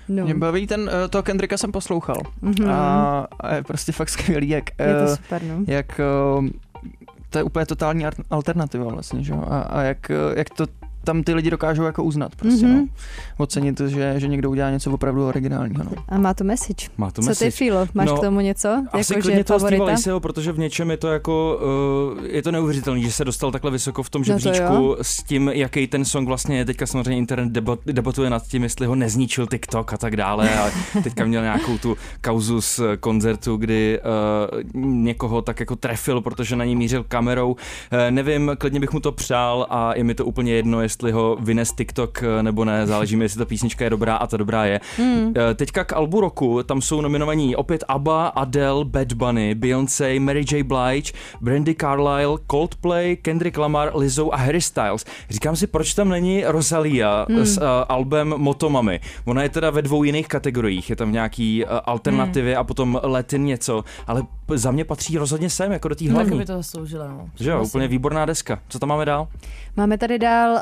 No. 0.10 0.24
Mě 0.24 0.36
baví 0.36 0.67
ten, 0.67 0.81
uh, 0.81 0.88
toho 1.10 1.24
Kendricka 1.24 1.58
jsem 1.58 1.72
poslouchal 1.72 2.15
Mhm. 2.41 2.70
a, 2.70 3.27
a 3.39 3.53
je 3.55 3.63
prostě 3.63 3.91
fakt 3.91 4.10
skvělý, 4.10 4.50
jak, 4.50 4.63
Je 4.79 4.93
to 4.93 5.12
eh, 5.12 5.15
super, 5.15 5.41
no. 5.43 5.63
jak 5.67 6.01
uh, 6.39 6.48
to 7.32 7.38
je 7.38 7.44
úplně 7.44 7.66
totální 7.66 8.06
alternativa 8.30 8.86
vlastně, 8.86 9.24
že? 9.24 9.34
A, 9.34 9.60
a 9.60 9.82
jak, 9.82 10.12
jak 10.36 10.50
to 10.50 10.66
tam 11.03 11.24
ty 11.24 11.34
lidi 11.34 11.50
dokážou 11.50 11.84
jako 11.84 12.03
uznat 12.03 12.36
prostě, 12.36 12.65
Mhm. 12.65 12.78
no. 12.78 12.88
Ocenit, 13.38 13.80
že, 13.80 14.13
že 14.17 14.28
někdo 14.28 14.49
udělá 14.49 14.69
něco 14.71 14.91
opravdu 14.91 15.28
originálního, 15.28 15.84
no. 15.84 15.91
A 16.10 16.17
má 16.17 16.34
to 16.34 16.43
message. 16.43 16.88
Má 16.97 17.12
to 17.12 17.21
Co 17.21 17.30
message. 17.30 17.52
ty, 17.52 17.58
Filo? 17.58 17.88
Máš 17.93 18.08
No, 18.08 18.17
k 18.17 18.21
tomu 18.21 18.39
něco? 18.39 18.84
Asi 18.91 19.13
jako, 19.13 19.21
klidně 19.21 19.39
že 19.39 19.43
toho 19.43 19.60
favorita? 19.60 19.84
Laceyho, 19.84 20.19
protože 20.19 20.52
v 20.52 20.60
něčem 20.60 20.91
je 20.91 20.97
to 20.97 21.08
jako, 21.08 21.60
uh, 22.17 22.26
je 22.26 22.41
to 22.41 22.52
neuvěřitelný, 22.52 23.04
že 23.04 23.12
se 23.12 23.26
dostal 23.26 23.52
takhle 23.52 23.71
vysoko 23.71 24.04
v 24.04 24.10
tom 24.10 24.21
No 24.28 24.34
to 24.34 24.39
žebříčku 24.39 24.95
s 25.02 25.23
tím, 25.23 25.52
jaký 25.54 25.88
ten 25.88 26.06
song 26.06 26.28
vlastně 26.28 26.58
je. 26.58 26.65
Teďka 26.65 26.86
samozřejmě 26.86 27.17
internet 27.17 27.52
debat, 27.52 27.80
debatuje 27.86 28.30
nad 28.30 28.47
tím, 28.47 28.63
jestli 28.63 28.88
ho 28.88 28.95
nezničil 28.95 29.47
TikTok 29.47 29.93
a 29.93 29.97
tak 29.97 30.15
dále. 30.15 30.49
A 30.60 30.69
teďka 31.04 31.26
měl 31.26 31.41
nějakou 31.41 31.78
tu 31.78 31.97
kauzu 32.21 32.62
z 32.62 32.80
koncertu, 32.99 33.58
kdy 33.58 33.99
uh, 34.73 34.82
někoho 34.86 35.41
tak 35.41 35.60
jako 35.60 35.76
trefil, 35.76 36.21
protože 36.21 36.56
na 36.56 36.65
něj 36.65 36.76
mířil 36.76 37.04
kamerou. 37.08 37.52
Uh, 37.52 37.58
nevím, 38.10 38.52
klidně 38.58 38.80
bych 38.80 38.91
mu 38.93 38.99
to 38.99 39.12
přál 39.12 39.67
a 39.69 39.95
je 39.95 40.04
mi 40.04 40.15
to 40.15 40.26
úplně 40.26 40.54
jedno, 40.54 40.82
jestli 40.91 41.12
ho 41.12 41.38
vynes 41.39 41.71
TikTok 41.73 42.23
eh, 42.23 42.43
nebo 42.43 42.65
ne. 42.65 42.88
Záleží 42.88 43.15
mi, 43.15 43.25
jestli 43.25 43.38
ta 43.39 43.45
písnička 43.45 43.84
je 43.84 43.89
dobrá 43.89 44.15
a 44.15 44.27
ta 44.27 44.38
dobrá 44.38 44.65
je. 44.65 44.80
Hmm. 44.97 45.34
Eh, 45.38 45.54
Teďka 45.54 45.84
k 45.84 45.93
albu 45.93 46.21
roku, 46.21 46.63
tam 46.63 46.82
jsou 46.82 47.01
nominovaní 47.01 47.56
opět 47.56 47.84
ABBA, 47.88 48.27
Adele, 48.27 48.86
Bad 48.86 49.13
Bunny, 49.13 49.56
Beyoncé, 49.56 50.19
Mary 50.19 50.45
J. 50.51 50.63
Blige, 50.63 51.12
Brandy 51.41 51.75
Carlile, 51.75 52.38
Coldplay, 52.51 53.15
Kendrick 53.15 53.58
Lamar, 53.58 53.91
Lizzo 53.95 54.34
a 54.34 54.38
Harry 54.38 54.62
Styles. 54.62 55.06
Říkám 55.30 55.56
si, 55.56 55.67
proč 55.67 55.93
tam 55.93 56.10
není 56.10 56.43
Rosalia 56.47 57.25
Hmm. 57.30 57.45
s 57.45 57.58
uh, 57.58 57.63
albem 57.89 58.34
Motomami. 58.38 58.99
Ona 59.25 59.43
je 59.43 59.49
teda 59.49 59.69
ve 59.69 59.82
dvou 59.82 60.04
jiných 60.04 60.27
kategoriích, 60.27 60.89
je 60.89 60.95
tam 60.95 61.10
v 61.10 61.12
nějaký 61.13 61.65
uh, 61.65 61.71
alternativě 61.86 62.58
a 62.58 62.63
potom 62.63 62.99
Latin 63.04 63.45
něco, 63.45 63.84
ale 64.08 64.23
za 64.54 64.71
mě 64.71 64.86
patří 64.86 65.17
rozhodně 65.17 65.49
sem, 65.49 65.71
jako 65.71 65.88
do 65.88 65.95
té 65.95 66.04
Tak 66.06 66.13
hlavní. 66.13 66.38
by 66.38 66.45
to 66.45 66.54
zasloužila, 66.58 67.08
no. 67.08 67.30
Že 67.39 67.49
jo, 67.51 67.63
úplně 67.63 67.88
výborná 67.88 68.25
deska. 68.25 68.60
Co 68.69 68.80
tam 68.80 68.89
máme 68.89 69.06
dál? 69.06 69.27
Máme 69.77 69.97
tady 69.97 70.19
dál 70.19 70.51
uh, 70.51 70.60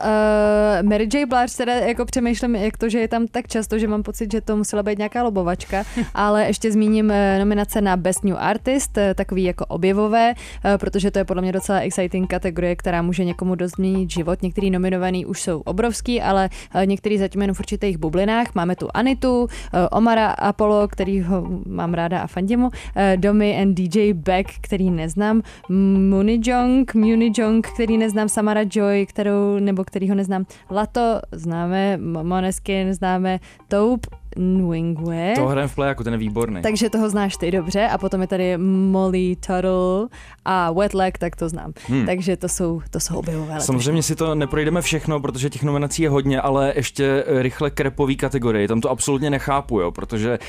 Mary 0.82 1.08
J. 1.13 1.25
Blige, 1.25 1.58
teda 1.58 1.73
jako 1.73 2.05
přemýšlím, 2.05 2.55
jak 2.55 2.77
to, 2.77 2.89
že 2.89 2.99
je 2.99 3.08
tam 3.08 3.27
tak 3.27 3.47
často, 3.47 3.79
že 3.79 3.88
mám 3.88 4.03
pocit, 4.03 4.32
že 4.32 4.41
to 4.41 4.58
musela 4.58 4.84
být 4.84 4.97
nějaká 4.97 5.23
lobovačka, 5.23 5.84
ale 6.13 6.45
ještě 6.45 6.71
zmíním 6.71 7.05
uh, 7.05 7.39
nominace 7.39 7.82
na 7.82 7.97
Best 7.97 8.23
New 8.23 8.36
Artist, 8.39 8.97
uh, 8.97 9.03
takový 9.15 9.43
jako 9.43 9.65
objevové, 9.65 10.34
uh, 10.34 10.77
protože 10.77 11.12
to 11.12 11.19
je 11.19 11.25
podle 11.25 11.41
mě 11.41 11.51
docela 11.51 11.79
exciting 11.79 12.29
kategorie, 12.29 12.75
která 12.75 13.01
může 13.01 13.23
někomu 13.23 13.55
dost 13.55 13.75
změnit 13.75 14.12
život. 14.12 14.41
Některý 14.41 14.71
nominovaný 14.71 15.25
už 15.25 15.41
jsou 15.41 15.60
obrovský, 15.60 16.21
ale 16.21 16.49
uh, 16.75 16.86
některý 16.86 17.17
zatím 17.17 17.41
jen 17.41 17.53
v 17.53 17.60
určitých 17.60 17.97
bublinách. 17.97 18.55
Máme 18.55 18.75
tu 18.75 18.88
Anitu, 18.93 19.41
uh, 19.41 19.47
Omara 19.91 20.27
Apollo, 20.27 20.88
kterýho 20.88 21.47
mám 21.65 21.93
ráda 21.93 22.19
a 22.19 22.27
fandím 22.27 22.63
uh, 22.63 22.69
Domy 23.15 23.62
and 23.62 23.73
DJ 23.73 24.13
Beck, 24.13 24.49
který 24.62 24.91
neznám, 24.91 25.41
Munijong, 25.69 26.93
Munijong, 26.93 27.67
který 27.67 27.97
neznám, 27.97 28.29
Samara 28.29 28.62
Joy, 28.71 29.05
kterou, 29.05 29.60
nebo 29.60 29.84
kterýho 30.09 30.15
neznám, 30.15 30.45
Lato 30.71 31.21
známe, 31.31 31.93
M- 31.93 32.27
Måneskin 32.27 32.93
známe, 32.93 33.39
Taupe, 33.67 34.09
Nwingwe. 34.39 35.34
To 35.36 35.47
hrajeme 35.47 35.67
v 35.67 35.75
play, 35.75 35.88
jako 35.88 36.04
ten 36.04 36.13
je 36.13 36.19
výborný. 36.19 36.62
Takže 36.62 36.89
toho 36.89 37.10
znáš 37.10 37.38
ty 37.38 37.52
dobře 37.52 37.88
a 37.88 37.97
potom 37.97 38.21
je 38.21 38.28
tady 38.28 38.58
Molly 38.58 39.36
Tuttle 39.36 40.08
a 40.45 40.71
Wet 40.71 40.93
Leg, 40.93 41.17
tak 41.17 41.36
to 41.36 41.49
znám. 41.49 41.73
Hmm. 41.88 42.06
Takže 42.06 42.38
to 42.38 42.47
jsou, 42.47 42.82
to 42.89 42.99
jsou 42.99 43.17
objevové. 43.17 43.60
Samozřejmě 43.60 44.04
si 44.04 44.15
to 44.15 44.36
neprojdeme 44.36 44.82
všechno, 44.82 45.19
protože 45.19 45.49
těch 45.49 45.63
nominací 45.63 46.04
je 46.04 46.10
hodně, 46.10 46.41
ale 46.41 46.73
ještě 46.75 47.23
rychle 47.28 47.69
k 47.69 47.80
repový 47.80 48.15
kategorii. 48.15 48.67
Tam 48.67 48.82
to 48.82 48.89
absolutně 48.89 49.30
nechápu, 49.30 49.80
jo, 49.80 49.91
protože 49.91 50.39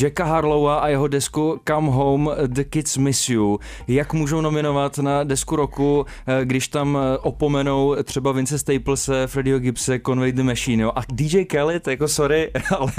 Jacka 0.00 0.24
Harlowa 0.24 0.78
a 0.78 0.88
jeho 0.88 1.08
desku 1.08 1.60
Come 1.68 1.90
Home, 1.90 2.30
The 2.46 2.64
Kids 2.64 2.96
Miss 2.96 3.28
You, 3.28 3.58
jak 3.88 4.12
můžou 4.12 4.40
nominovat 4.40 4.98
na 4.98 5.24
desku 5.24 5.56
roku, 5.56 6.06
eh, 6.26 6.44
když 6.44 6.68
tam 6.68 6.98
eh, 7.00 7.18
opomenou 7.18 7.96
třeba 8.04 8.32
Vince 8.32 8.58
Staplese, 8.58 9.26
Freddieho 9.26 9.58
Gibbse, 9.58 9.98
Conway 10.06 10.32
the 10.32 10.42
Machine, 10.42 10.82
jo, 10.82 10.92
a 10.96 11.00
DJ 11.12 11.44
Kelly, 11.44 11.80
to 11.80 11.90
jako 11.90 12.08
sorry, 12.08 12.50
ale 12.78 12.92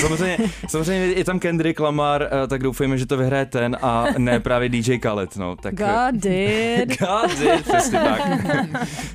samozřejmě, 0.00 0.38
samozřejmě 0.68 1.06
je 1.06 1.24
tam 1.24 1.38
Kendrick 1.38 1.80
Lamar, 1.80 2.22
eh, 2.22 2.46
tak 2.46 2.62
doufejme, 2.62 2.98
že 2.98 3.06
to 3.06 3.16
vyhraje 3.16 3.46
ten 3.46 3.76
a 3.82 4.06
ne 4.18 4.40
právě 4.40 4.68
DJ 4.68 4.98
Khaled. 4.98 5.36
No, 5.36 5.56
tak, 5.56 5.74
God 5.74 6.14
did. 6.14 6.98
God 7.00 7.38
did, 7.38 7.68
přesně 7.68 7.98
tak. 7.98 8.22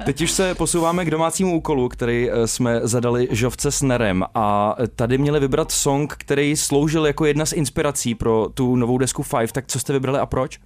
Teď 0.06 0.22
už 0.22 0.32
se 0.32 0.56
posouváme 0.56 1.06
k 1.06 1.12
domácímu 1.12 1.58
úkolu, 1.58 1.90
který 1.90 2.30
eh, 2.32 2.48
jsme 2.48 2.80
zadali 2.84 3.28
Žovce 3.32 3.72
s 3.72 3.82
Nerem 3.82 4.24
a 4.36 4.76
tady 4.96 5.18
měli 5.18 5.40
vybrat 5.40 5.72
song, 5.72 6.14
který 6.18 6.56
sloužil 6.56 7.06
jako 7.06 7.26
jedna 7.26 7.46
z 7.46 7.54
inspirací 7.54 8.16
pro 8.16 8.50
tu 8.54 8.76
novou 8.76 8.98
desku 8.98 9.24
Five, 9.24 9.48
tak 9.48 9.68
co 9.68 9.80
jste 9.80 9.94
vybrali 9.94 10.20
a 10.20 10.26
proč? 10.26 10.60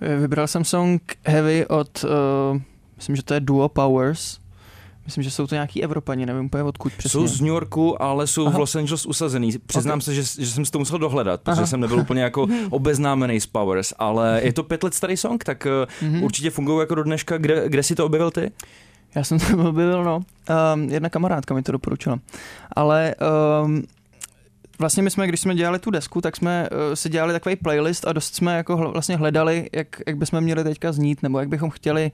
Eh, 0.00 0.16
Vybral 0.16 0.46
jsem 0.46 0.64
song 0.64 1.02
Heavy 1.26 1.66
od, 1.66 2.04
uh, 2.04 2.60
myslím, 2.96 3.16
že 3.16 3.22
to 3.22 3.34
je 3.34 3.40
Duo 3.40 3.68
Powers. 3.68 4.38
Myslím, 5.06 5.24
že 5.24 5.30
jsou 5.30 5.46
to 5.46 5.54
nějaký 5.54 5.84
Evropani, 5.84 6.26
nevím 6.26 6.44
úplně 6.44 6.62
odkud 6.62 6.92
přesně. 6.92 7.10
Jsou 7.20 7.26
z 7.26 7.40
New 7.40 7.48
Yorku, 7.48 8.02
ale 8.02 8.26
jsou 8.26 8.44
v 8.44 8.48
Aha. 8.48 8.58
Los 8.58 8.74
Angeles 8.76 9.06
usazený. 9.06 9.50
Přiznám 9.66 9.98
Ok. 9.98 10.02
se, 10.04 10.14
že, 10.14 10.22
že 10.22 10.46
jsem 10.52 10.64
si 10.64 10.72
to 10.72 10.78
musel 10.78 10.98
dohledat, 10.98 11.40
protože 11.40 11.52
Aha. 11.52 11.66
jsem 11.66 11.80
nebyl 11.80 11.98
úplně 12.00 12.22
jako 12.22 12.46
obeznámený 12.70 13.40
s 13.40 13.46
Powers, 13.46 13.92
ale 13.98 14.40
je 14.44 14.52
to 14.52 14.62
pět 14.62 14.82
let 14.82 14.94
starý 14.94 15.16
song, 15.16 15.44
tak 15.44 15.66
Mhm. 15.66 16.12
mm-hmm. 16.14 16.24
určitě 16.24 16.50
fungují 16.50 16.80
jako 16.80 16.94
do 16.94 17.02
dneška. 17.02 17.38
Kde, 17.38 17.68
kde 17.68 17.82
si 17.82 17.94
to 17.94 18.06
objevil 18.06 18.30
ty? 18.30 18.50
Já 19.14 19.24
jsem 19.24 19.38
to 19.38 19.46
objevil, 19.68 20.04
no. 20.04 20.20
Um, 20.74 20.82
jedna 20.90 21.08
kamarádka 21.08 21.54
mi 21.54 21.62
to 21.62 21.72
doporučila. 21.72 22.18
Ale 22.76 23.14
um, 23.64 23.82
vlastně 24.78 25.02
my 25.02 25.10
jsme, 25.10 25.26
když 25.26 25.40
jsme 25.40 25.54
dělali 25.54 25.78
tu 25.78 25.90
desku, 25.90 26.20
tak 26.20 26.36
jsme 26.36 26.68
uh, 26.70 26.94
si 26.94 27.08
dělali 27.08 27.32
takový 27.32 27.56
playlist 27.56 28.06
a 28.06 28.12
dost 28.12 28.34
jsme 28.34 28.56
jako 28.56 28.76
hl- 28.76 28.92
vlastně 28.92 29.16
hledali, 29.16 29.68
jak, 29.72 29.86
jak 30.06 30.16
bychom 30.16 30.40
měli 30.40 30.64
teďka 30.64 30.92
znít, 30.92 31.22
nebo 31.22 31.38
jak 31.38 31.48
bychom 31.48 31.70
chtěli 31.70 32.10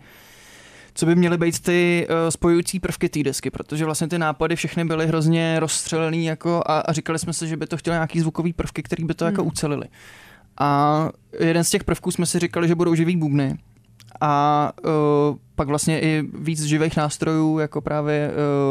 co 0.94 1.06
by 1.06 1.14
měly 1.16 1.38
být 1.38 1.60
ty 1.60 2.06
uh, 2.10 2.14
spojující 2.30 2.80
prvky 2.80 3.08
té 3.08 3.22
desky, 3.22 3.50
protože 3.50 3.84
vlastně 3.84 4.08
ty 4.08 4.18
nápady 4.18 4.56
všechny 4.56 4.84
byly 4.84 5.06
hrozně 5.06 5.60
rozstřelený 5.60 6.24
jako 6.24 6.62
a, 6.66 6.80
a 6.80 6.92
říkali 6.92 7.18
jsme 7.18 7.32
si, 7.32 7.48
že 7.48 7.56
by 7.56 7.66
to 7.66 7.76
chtělo 7.76 7.94
nějaký 7.94 8.20
zvukový 8.20 8.52
prvky, 8.52 8.82
který 8.82 9.04
by 9.04 9.14
to 9.14 9.24
jako 9.24 9.42
Hmm. 9.42 9.48
ucelili. 9.48 9.86
A 10.60 11.08
jeden 11.40 11.64
z 11.64 11.70
těch 11.70 11.84
prvků 11.84 12.10
jsme 12.10 12.26
si 12.26 12.38
říkali, 12.38 12.68
že 12.68 12.74
budou 12.74 12.94
živý 12.94 13.16
bubny. 13.16 13.58
A 14.20 14.72
uh, 14.84 14.90
pak 15.54 15.68
vlastně 15.68 16.00
i 16.00 16.22
víc 16.38 16.62
živých 16.62 16.96
nástrojů, 16.96 17.58
jako 17.58 17.80
právě 17.80 18.30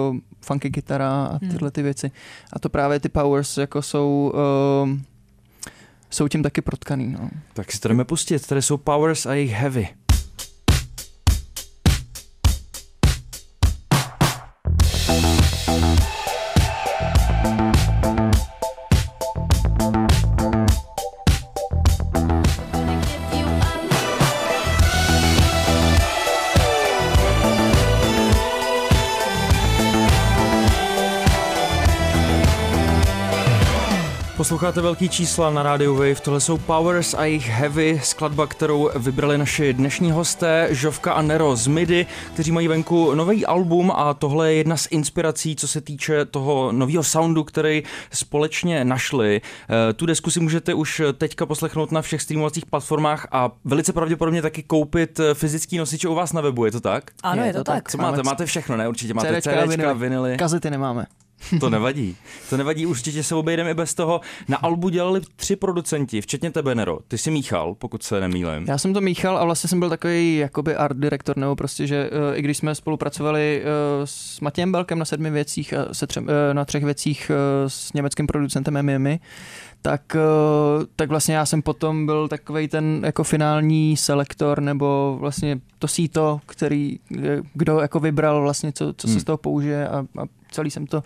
uh, 0.09 0.17
funky 0.41 0.71
kytara 0.71 1.25
a 1.25 1.37
Hmm. 1.41 1.51
tyhle 1.51 1.71
ty 1.71 1.81
věci. 1.81 2.11
A 2.53 2.59
to 2.59 2.69
právě 2.69 2.99
ty 2.99 3.09
powers 3.09 3.57
jako 3.57 3.81
jsou, 3.81 4.33
uh, 4.83 4.99
jsou 6.09 6.27
tím 6.27 6.43
taky 6.43 6.61
protkaný. 6.61 7.15
No. 7.19 7.29
Tak 7.53 7.71
si 7.71 7.79
to 7.79 7.87
jdeme 7.87 8.05
pustit. 8.05 8.47
Tady 8.47 8.61
jsou 8.61 8.77
Powers 8.77 9.25
a 9.25 9.33
jejich 9.33 9.51
Heavy. 9.51 9.87
Posloucháte 34.61 34.81
velký 34.81 35.09
čísla 35.09 35.49
na 35.49 35.63
rádiu 35.63 35.95
Wave, 35.95 36.15
tohle 36.15 36.39
jsou 36.39 36.57
Powers 36.57 37.13
a 37.13 37.25
jejich 37.25 37.49
Heavy, 37.49 37.99
skladba, 38.03 38.47
kterou 38.47 38.89
vybrali 38.95 39.37
naši 39.37 39.73
dnešní 39.73 40.11
hosté, 40.11 40.67
Žovka 40.71 41.13
a 41.13 41.21
Nero 41.21 41.55
z 41.55 41.67
Midi, 41.67 42.05
kteří 42.33 42.51
mají 42.51 42.67
venku 42.67 43.15
nový 43.15 43.45
album 43.45 43.91
a 43.95 44.13
tohle 44.13 44.51
je 44.51 44.57
jedna 44.57 44.77
z 44.77 44.87
inspirací, 44.91 45.55
co 45.55 45.67
se 45.67 45.81
týče 45.81 46.25
toho 46.25 46.71
nového 46.71 47.03
soundu, 47.03 47.43
který 47.43 47.83
společně 48.13 48.85
našli. 48.85 49.41
Eh, 49.89 49.93
Tu 49.93 50.05
desku 50.05 50.31
si 50.31 50.39
můžete 50.39 50.73
už 50.73 51.01
teďka 51.17 51.45
poslechnout 51.45 51.91
na 51.91 52.01
všech 52.01 52.21
streamovacích 52.21 52.65
platformách 52.65 53.27
a 53.31 53.51
velice 53.65 53.93
pravděpodobně 53.93 54.41
taky 54.41 54.63
koupit 54.63 55.19
eh, 55.19 55.33
fyzický 55.33 55.77
nosiče 55.77 56.07
u 56.07 56.15
vás 56.15 56.33
na 56.33 56.41
webu, 56.41 56.65
je 56.65 56.71
to 56.71 56.79
tak? 56.79 57.11
Ano, 57.23 57.41
Je 57.41 57.47
je, 57.47 57.53
to 57.53 57.59
to 57.59 57.63
tak. 57.63 57.75
tak. 57.75 57.91
Co 57.91 57.97
máte? 57.97 58.23
Máte 58.23 58.45
všechno, 58.45 58.77
ne? 58.77 58.87
Určitě 58.87 59.13
máte 59.13 59.27
CDčka, 59.27 59.51
CDčka, 59.51 59.93
vinily. 59.93 59.99
vinily. 59.99 60.37
Kazety 60.37 60.69
nemáme. 60.69 61.05
To 61.59 61.69
nevadí. 61.69 62.15
To 62.49 62.57
nevadí, 62.57 62.85
určitě 62.85 63.23
se 63.23 63.35
obejdeme 63.35 63.71
i 63.71 63.73
bez 63.73 63.93
toho. 63.93 64.21
Na 64.47 64.57
albu 64.57 64.89
dělali 64.89 65.21
tři 65.35 65.55
producenti, 65.55 66.21
včetně 66.21 66.51
tebe, 66.51 66.75
Nero. 66.75 66.99
Ty 67.07 67.17
jsi 67.17 67.31
míchal, 67.31 67.75
pokud 67.75 68.03
se 68.03 68.21
nemýlím. 68.21 68.65
Já 68.67 68.77
jsem 68.77 68.93
to 68.93 69.01
míchal 69.01 69.37
a 69.37 69.45
vlastně 69.45 69.67
jsem 69.67 69.79
byl 69.79 69.89
takový 69.89 70.37
jakoby 70.37 70.75
art 70.75 70.97
direktor, 70.97 71.37
nebo 71.37 71.55
prostě, 71.55 71.87
že 71.87 72.09
uh, 72.09 72.37
i 72.37 72.41
když 72.41 72.57
jsme 72.57 72.75
spolupracovali 72.75 73.63
uh, 73.63 74.05
s 74.05 74.39
Matějem 74.39 74.71
Belkem 74.71 74.99
na 74.99 75.05
sedmi 75.05 75.29
věcích 75.29 75.73
a 75.73 75.93
se 75.93 76.07
třem, 76.07 76.23
uh, 76.23 76.29
na 76.53 76.65
třech 76.65 76.83
věcích 76.83 77.31
uh, 77.31 77.35
s 77.67 77.93
německým 77.93 78.27
producentem 78.27 78.85
Miami, 78.85 79.19
tak, 79.81 80.15
uh, 80.15 80.83
tak 80.95 81.09
vlastně 81.09 81.35
já 81.35 81.45
jsem 81.45 81.61
potom 81.61 82.05
byl 82.05 82.27
takový 82.27 82.67
ten 82.67 83.01
jako 83.05 83.23
finální 83.23 83.97
selektor, 83.97 84.61
nebo 84.61 85.17
vlastně 85.19 85.59
to 85.79 85.87
síto, 85.87 86.39
který, 86.45 86.99
eh, 87.17 87.41
kdo 87.53 87.79
jako 87.79 87.99
vybral 87.99 88.41
vlastně, 88.41 88.71
co, 88.73 88.93
co 88.97 89.07
se 89.07 89.11
Hmm. 89.13 89.19
z 89.19 89.23
toho 89.23 89.37
použije 89.37 89.87
a, 89.87 89.97
a 89.97 90.25
celý 90.51 90.71
jsem 90.71 90.87
to 90.87 91.03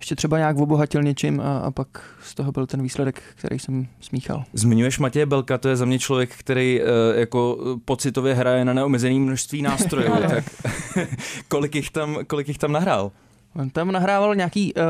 ještě 0.00 0.16
třeba 0.16 0.38
nějak 0.38 0.56
obohatil 0.56 1.02
něčím 1.02 1.40
a, 1.40 1.58
a 1.58 1.70
pak 1.70 1.88
z 2.22 2.34
toho 2.34 2.52
byl 2.52 2.66
ten 2.66 2.82
výsledek, 2.82 3.22
který 3.34 3.58
jsem 3.58 3.86
smíchal. 4.00 4.44
Zmiňuješ 4.52 4.98
Matěje 4.98 5.26
Belka, 5.26 5.58
to 5.58 5.68
je 5.68 5.76
za 5.76 5.84
mě 5.84 5.98
člověk, 5.98 6.36
který 6.36 6.80
uh, 6.80 6.86
jako 7.18 7.58
eh, 7.60 7.80
pocitově 7.84 8.34
hraje 8.34 8.64
na 8.64 8.72
neomezený 8.72 9.20
množství 9.20 9.62
nástrojů. 9.62 10.12
tak 10.28 10.44
kolik 11.48 11.74
jich, 11.74 11.90
tam, 11.90 12.18
kolik 12.26 12.48
jich 12.48 12.58
tam 12.58 12.72
nahrál? 12.72 13.12
On 13.58 13.70
tam 13.70 13.92
nahrával 13.92 14.34
nějaký, 14.34 14.74
uh, 14.74 14.82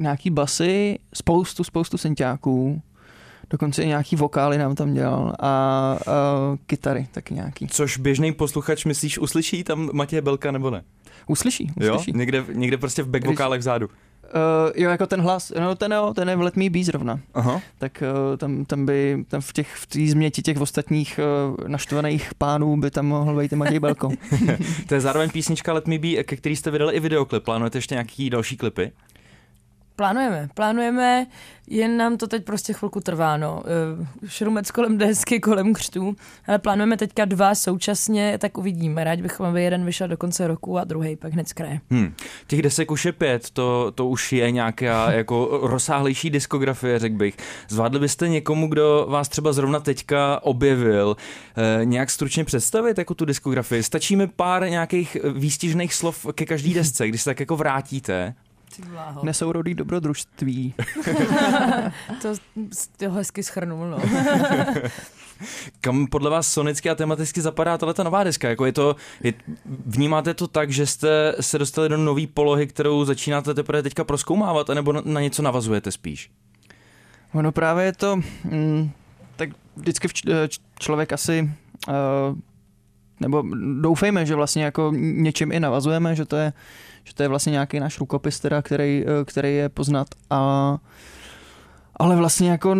nějaký 0.00 0.30
basy, 0.30 0.98
spoustu, 1.14 1.64
spoustu 1.64 1.98
synťáků, 1.98 2.82
dokonce 3.50 3.82
i 3.82 3.86
nějaký 3.86 4.16
vokály 4.16 4.58
nám 4.58 4.74
tam 4.74 4.94
dělal 4.94 5.34
a 5.40 5.96
uh, 6.06 6.56
kytary 6.66 7.08
taky 7.12 7.34
nějaký. 7.34 7.66
Což 7.68 7.98
běžný 7.98 8.32
posluchač, 8.32 8.84
myslíš, 8.84 9.18
uslyší 9.18 9.64
tam 9.64 9.90
Matěje 9.92 10.22
Belka 10.22 10.50
nebo 10.50 10.70
ne? 10.70 10.82
Uslyší, 11.26 11.72
Jo? 11.80 11.94
uslyší. 11.94 12.12
Někde, 12.18 12.44
někde 12.52 12.76
prostě 12.76 13.02
v 13.02 13.08
back 13.08 13.26
vokálech 13.26 13.60
vzadu. 13.60 13.88
Uh, 14.34 14.72
jo, 14.74 14.90
jako 14.90 15.06
ten 15.06 15.20
hlas, 15.20 15.52
no 15.60 15.74
ten 15.74 15.92
jo, 15.92 16.12
ten 16.14 16.28
je 16.28 16.36
v 16.36 16.40
Let 16.40 16.56
Me 16.56 16.70
Be 16.70 16.84
zrovna. 16.84 17.20
Aha. 17.34 17.60
Tak 17.78 18.02
uh, 18.30 18.36
tam, 18.36 18.64
tam 18.64 18.86
by, 18.86 19.24
tam 19.28 19.40
v 19.40 19.52
těch, 19.52 19.74
v 19.74 19.86
té 19.86 20.06
změti 20.06 20.42
těch 20.42 20.60
ostatních 20.60 21.20
uh, 21.58 21.68
naštvaných 21.68 22.34
pánů 22.38 22.76
by 22.76 22.90
tam 22.90 23.06
mohl 23.06 23.38
být 23.40 23.52
i 23.52 23.56
Matěj 23.56 23.80
Belko. 23.80 24.10
To 24.88 24.94
je 24.94 25.00
zároveň 25.00 25.30
písnička 25.30 25.72
Let 25.72 25.86
Me 25.86 25.98
Be, 25.98 26.24
ke 26.24 26.36
který 26.36 26.56
jste 26.56 26.70
vydali 26.70 26.94
i 26.94 27.00
videoklip. 27.00 27.44
Plánujete 27.44 27.78
ještě 27.78 27.94
nějaký 27.94 28.30
další 28.30 28.56
klipy? 28.56 28.92
Plánujeme, 29.96 30.48
plánujeme, 30.54 31.26
jen 31.66 31.96
nám 31.96 32.16
to 32.16 32.26
teď 32.26 32.44
prostě 32.44 32.72
chvilku 32.72 33.00
trvá, 33.00 33.36
no. 33.36 33.62
Eh, 33.66 34.28
Šrumec 34.28 34.70
kolem 34.70 34.98
desky, 34.98 35.40
kolem 35.40 35.74
křtů, 35.74 36.16
ale 36.46 36.58
plánujeme 36.58 36.96
teďka 36.96 37.24
dva 37.24 37.54
současně, 37.54 38.38
tak 38.38 38.58
uvidíme. 38.58 39.04
Rád 39.04 39.20
bychom, 39.20 39.46
aby 39.46 39.62
jeden 39.62 39.84
vyšel 39.84 40.08
do 40.08 40.16
konce 40.16 40.46
roku 40.46 40.78
a 40.78 40.84
druhý 40.84 41.16
pak 41.16 41.32
hned 41.32 41.48
z 41.48 41.52
kraje. 41.52 41.80
Hmm. 41.90 42.14
Těch 42.46 42.62
desek 42.62 42.90
už 42.90 43.04
je 43.04 43.12
pět, 43.12 43.50
to, 43.50 43.92
to 43.94 44.06
už 44.08 44.32
je 44.32 44.50
nějaká 44.50 45.12
jako 45.12 45.60
rozsáhlejší 45.62 46.30
diskografie, 46.30 46.98
řekl 46.98 47.16
bych. 47.16 47.36
Zvládli 47.68 48.00
byste 48.00 48.28
někomu, 48.28 48.68
kdo 48.68 49.06
vás 49.08 49.28
třeba 49.28 49.52
zrovna 49.52 49.80
teďka 49.80 50.40
objevil, 50.42 51.16
eh, 51.56 51.84
nějak 51.84 52.10
stručně 52.10 52.44
představit 52.44 52.98
jako 52.98 53.14
tu 53.14 53.24
diskografii? 53.24 53.82
Stačí 53.82 54.16
mi 54.16 54.26
pár 54.26 54.70
nějakých 54.70 55.16
eh, 55.16 55.30
výstižných 55.30 55.94
slov 55.94 56.26
ke 56.34 56.44
každý 56.46 56.74
desce, 56.74 57.08
když 57.08 57.22
se 57.22 57.30
tak 57.30 57.40
jako 57.40 57.56
vrátíte. 57.56 58.34
Nesourodý 59.22 59.74
dobrodružství. 59.74 60.74
To, 62.22 62.28
to 62.96 63.10
hezky 63.10 63.42
schrnul, 63.42 63.90
no. 63.90 63.98
Kam 65.80 66.06
podle 66.06 66.30
vás 66.30 66.48
sonicky 66.52 66.90
a 66.90 66.94
tematicky 66.94 67.40
zapadá 67.40 67.78
tato 67.78 68.04
nová 68.04 68.24
deska? 68.24 68.48
Jako 68.48 68.66
je 68.66 68.72
to, 68.72 68.96
je, 69.22 69.32
vnímáte 69.86 70.34
to 70.34 70.48
tak, 70.48 70.70
že 70.70 70.86
jste 70.86 71.34
se 71.40 71.58
dostali 71.58 71.88
do 71.88 71.96
nové 71.96 72.26
polohy, 72.26 72.66
kterou 72.66 73.04
začínáte 73.04 73.54
teprve 73.54 73.82
teďka 73.82 74.04
proskoumávat, 74.04 74.70
anebo 74.70 74.92
na, 74.92 75.02
na 75.04 75.20
něco 75.20 75.42
navazujete 75.42 75.92
spíš? 75.92 76.30
Ono 77.32 77.52
právě 77.52 77.84
je 77.84 77.92
to, 77.92 78.16
mm, 78.44 78.90
tak 79.36 79.48
vždycky 79.76 80.08
vč, 80.08 80.22
eh, 80.28 80.48
č- 80.48 80.60
člověk 80.80 81.12
asi, 81.12 81.50
uh, 81.88 82.38
nebo 83.20 83.42
doufejme, 83.80 84.26
že 84.26 84.34
vlastně 84.34 84.64
jako 84.64 84.92
něčím 84.96 85.52
i 85.52 85.60
navazujeme, 85.60 86.14
že 86.14 86.24
to 86.24 86.36
je, 86.36 86.52
že 87.04 87.14
to 87.14 87.22
je 87.22 87.28
vlastně 87.28 87.50
nějaký 87.50 87.80
náš 87.80 88.00
rukopis, 88.00 88.40
teda, 88.40 88.62
který, 88.62 89.04
eh, 89.06 89.24
který 89.24 89.56
je 89.56 89.68
poznat 89.68 90.06
a 90.30 90.78
ale 91.96 92.16
vlastně 92.16 92.50
jako 92.50 92.74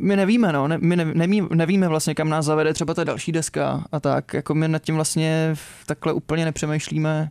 my 0.00 0.16
nevíme, 0.16 0.52
no, 0.52 0.68
my 0.78 0.96
ne, 0.96 1.04
nemí, 1.04 1.48
nevíme 1.54 1.88
vlastně, 1.88 2.14
kam 2.14 2.28
nás 2.28 2.44
zavede 2.44 2.74
třeba 2.74 2.94
ta 2.94 3.04
další 3.04 3.32
deska 3.32 3.84
a 3.92 4.00
tak, 4.00 4.34
jako 4.34 4.54
my 4.54 4.68
nad 4.68 4.82
tím 4.82 4.94
vlastně 4.94 5.54
takhle 5.86 6.12
úplně 6.12 6.44
nepřemýšlíme. 6.44 7.30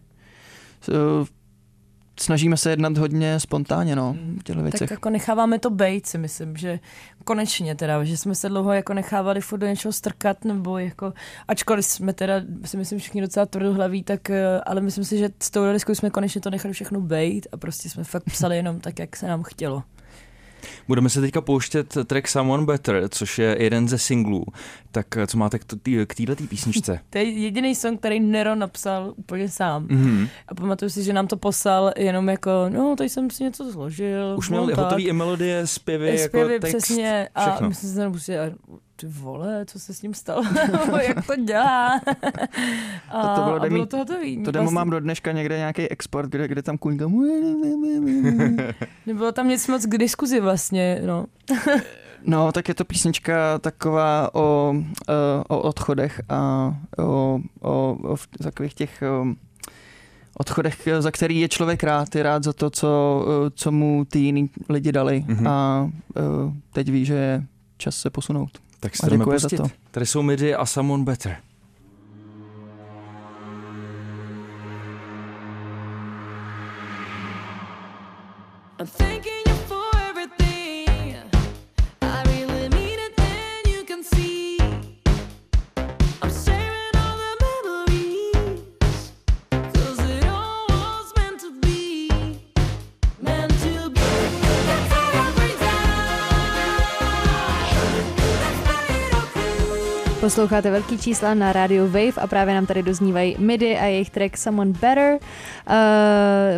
Snažíme 2.20 2.58
se 2.58 2.70
jednat 2.70 2.98
hodně 2.98 3.40
spontánně, 3.40 3.96
no, 3.96 4.16
v 4.40 4.44
těchto 4.44 4.62
Tak 4.62 4.72
věcech. 4.72 4.92
jako 4.92 5.10
necháváme 5.10 5.60
to 5.60 5.70
bejt, 5.70 6.08
si 6.08 6.18
myslím, 6.18 6.58
že 6.58 6.80
konečně 7.24 7.76
teda, 7.76 8.04
že 8.04 8.18
jsme 8.18 8.36
se 8.36 8.50
dlouho 8.50 8.72
jako 8.74 8.94
nechávali 8.94 9.42
furt 9.42 9.60
do 9.60 9.68
něčeho 9.68 9.92
strkat, 9.92 10.46
nebo 10.46 10.78
jako, 10.78 11.14
ačkoliv 11.48 11.86
jsme 11.86 12.14
teda, 12.14 12.34
si 12.66 12.78
myslím, 12.78 13.00
všichni 13.00 13.22
docela 13.22 13.46
tvrdohlaví, 13.46 14.04
tak, 14.04 14.30
eh, 14.30 14.62
ale 14.66 14.82
myslím 14.82 15.04
si, 15.06 15.18
že 15.18 15.30
s 15.44 15.50
tou 15.52 15.64
deskou 15.66 15.96
jsme 15.96 16.10
konečně 16.10 16.42
to 16.42 16.50
nechali 16.50 16.74
všechno 16.74 17.02
bejt 17.02 17.48
a 17.52 17.58
prostě 17.58 17.90
jsme 17.90 18.04
fakt 18.04 18.24
psali 18.24 18.56
jenom 18.58 18.80
tak, 18.80 19.00
jak 19.00 19.16
se 19.16 19.28
nám 19.28 19.44
chtělo. 19.44 19.84
Budeme 20.88 21.10
se 21.10 21.22
teďka 21.22 21.42
pouštět 21.42 21.98
track 22.06 22.28
Someone 22.28 22.66
Better, 22.66 23.10
což 23.10 23.40
je 23.40 23.58
jeden 23.60 23.88
ze 23.88 23.98
singlů. 23.98 24.46
Tak 24.92 25.18
eh, 25.18 25.28
co 25.28 25.38
máte 25.38 25.60
k, 25.60 25.66
této 26.16 26.44
písničce? 26.50 27.00
To 27.10 27.18
je 27.18 27.24
jediný 27.24 27.76
song, 27.76 28.00
který 28.00 28.20
Nero 28.20 28.56
napsal 28.56 29.14
úplně 29.16 29.50
sám. 29.50 29.88
Mhm. 29.90 30.28
A 30.48 30.56
pamatuju 30.56 30.90
si, 30.90 31.04
že 31.04 31.14
nám 31.14 31.28
to 31.28 31.38
poslal 31.38 31.92
jenom 31.98 32.30
jako, 32.30 32.52
no, 32.70 32.96
tady 32.96 33.10
jsem 33.10 33.30
si 33.30 33.44
něco 33.44 33.72
zložil. 33.72 34.36
Už 34.38 34.50
no, 34.50 34.58
měl 34.58 34.76
tak. 34.76 34.86
hotový 34.86 35.08
i 35.08 35.14
melodie, 35.14 35.68
zpěvy, 35.68 36.18
Zpěvy, 36.18 36.54
jako 36.54 36.62
text, 36.62 36.76
přesně. 36.76 37.30
A 37.36 37.42
všechno. 37.42 37.70
že 37.72 38.10
prostě, 38.10 38.40
a 38.40 38.52
ty 38.96 39.08
vole, 39.08 39.66
co 39.66 39.80
se 39.80 39.94
s 39.94 40.02
ním 40.02 40.14
stalo? 40.14 40.44
Jak 41.08 41.28
to 41.28 41.36
dělá? 41.36 42.02
A, 43.10 43.22
A 43.22 43.36
to 43.36 43.42
bylo 43.42 43.56
a 43.56 43.60
demí- 43.60 43.70
bylo 43.74 43.86
to 43.86 43.98
hotový. 43.98 44.44
To 44.44 44.52
demo 44.52 44.72
mám 44.72 44.90
do 44.90 45.00
dneška 45.00 45.32
někde 45.32 45.58
nějaký 45.58 45.90
export, 45.90 46.30
kde, 46.30 46.48
kde 46.48 46.62
tam 46.62 46.78
kuňka... 46.78 47.06
Nebylo 49.06 49.32
tam 49.32 49.48
nic 49.48 49.68
moc 49.68 49.86
k 49.86 49.98
diskuzi 49.98 50.40
vlastně, 50.40 51.02
no. 51.06 51.26
No, 52.28 52.52
tak 52.52 52.68
je 52.68 52.74
to 52.74 52.86
písnička 52.86 53.60
taková 53.60 54.36
o, 54.36 54.76
eh, 55.10 55.14
o 55.48 55.60
odchodech 55.62 56.22
a 56.30 56.74
o, 56.98 57.40
o, 57.62 57.98
o 58.04 58.16
v- 58.16 58.28
takových 58.44 58.74
těch 58.74 59.04
um, 59.22 59.38
odchodech, 60.38 60.88
za 61.00 61.12
který 61.12 61.40
je 61.40 61.50
člověk 61.50 61.84
rád, 61.84 62.16
je 62.16 62.24
rád 62.24 62.44
za 62.44 62.54
to, 62.54 62.70
co, 62.70 63.26
eh, 63.48 63.52
co 63.56 63.72
mu 63.72 64.06
ty 64.06 64.20
jiný 64.20 64.50
lidi 64.70 64.92
dali 64.92 65.26
Mhm. 65.28 65.48
a 65.48 65.90
eh, 66.18 66.22
teď 66.74 66.90
ví, 66.92 67.06
že 67.06 67.14
je 67.14 67.44
čas 67.78 67.96
se 67.96 68.10
posunout. 68.10 68.50
Tak 68.86 68.96
si 68.96 69.04
A 69.04 69.10
jdeme 69.10 69.22
děkuji 69.22 69.40
za 69.40 69.50
pustit. 69.50 69.58
to. 69.58 69.68
Tady 69.92 70.06
jsou 70.06 70.22
midi 70.22 70.54
a 70.54 70.66
Someone 70.66 71.04
Better. 71.04 71.38
Posloucháte 100.26 100.72
velký 100.72 100.98
čísla 100.98 101.34
na 101.34 101.54
rádiu 101.54 101.86
Wave 101.86 102.22
a 102.22 102.28
právě 102.28 102.54
nám 102.54 102.66
tady 102.66 102.84
doznívají 102.84 103.36
MIDI 103.40 103.78
a 103.78 103.86
jejich 103.86 104.10
track 104.10 104.38
Someone 104.38 104.72
Better, 104.72 105.14
uh, 105.14 105.20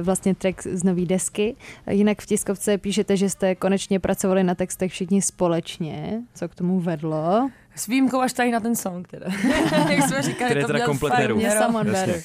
vlastně 0.01 0.35
track 0.35 0.61
z 0.67 0.83
nový 0.83 1.05
desky. 1.05 1.55
Jinak 1.89 2.21
v 2.21 2.25
tiskovce 2.25 2.77
píšete, 2.77 3.17
že 3.17 3.29
jste 3.29 3.55
konečně 3.55 3.99
pracovali 3.99 4.43
na 4.43 4.55
textech 4.55 4.91
všichni 4.91 5.21
společně. 5.21 6.21
Co 6.33 6.49
k 6.49 6.55
tomu 6.55 6.79
vedlo? 6.79 7.49
S 7.75 7.87
výjimkou 7.87 8.19
až 8.19 8.33
tady 8.33 8.51
na 8.51 8.59
ten 8.59 8.75
song 8.75 9.07
teda. 9.07 9.25
Jak 9.89 10.07
jsme 10.07 10.21
říkali, 10.21 10.49
Který 10.49 10.61
to 10.61 10.67
teda 10.67 10.77
měl 10.77 10.87
komplet 10.87 11.13
fajn 11.13 11.21
Nero. 11.21 11.35
Mě 11.35 11.47
Nero. 11.47 11.61
Someone 11.61 11.89
Jasně. 11.89 12.13
Better. 12.13 12.23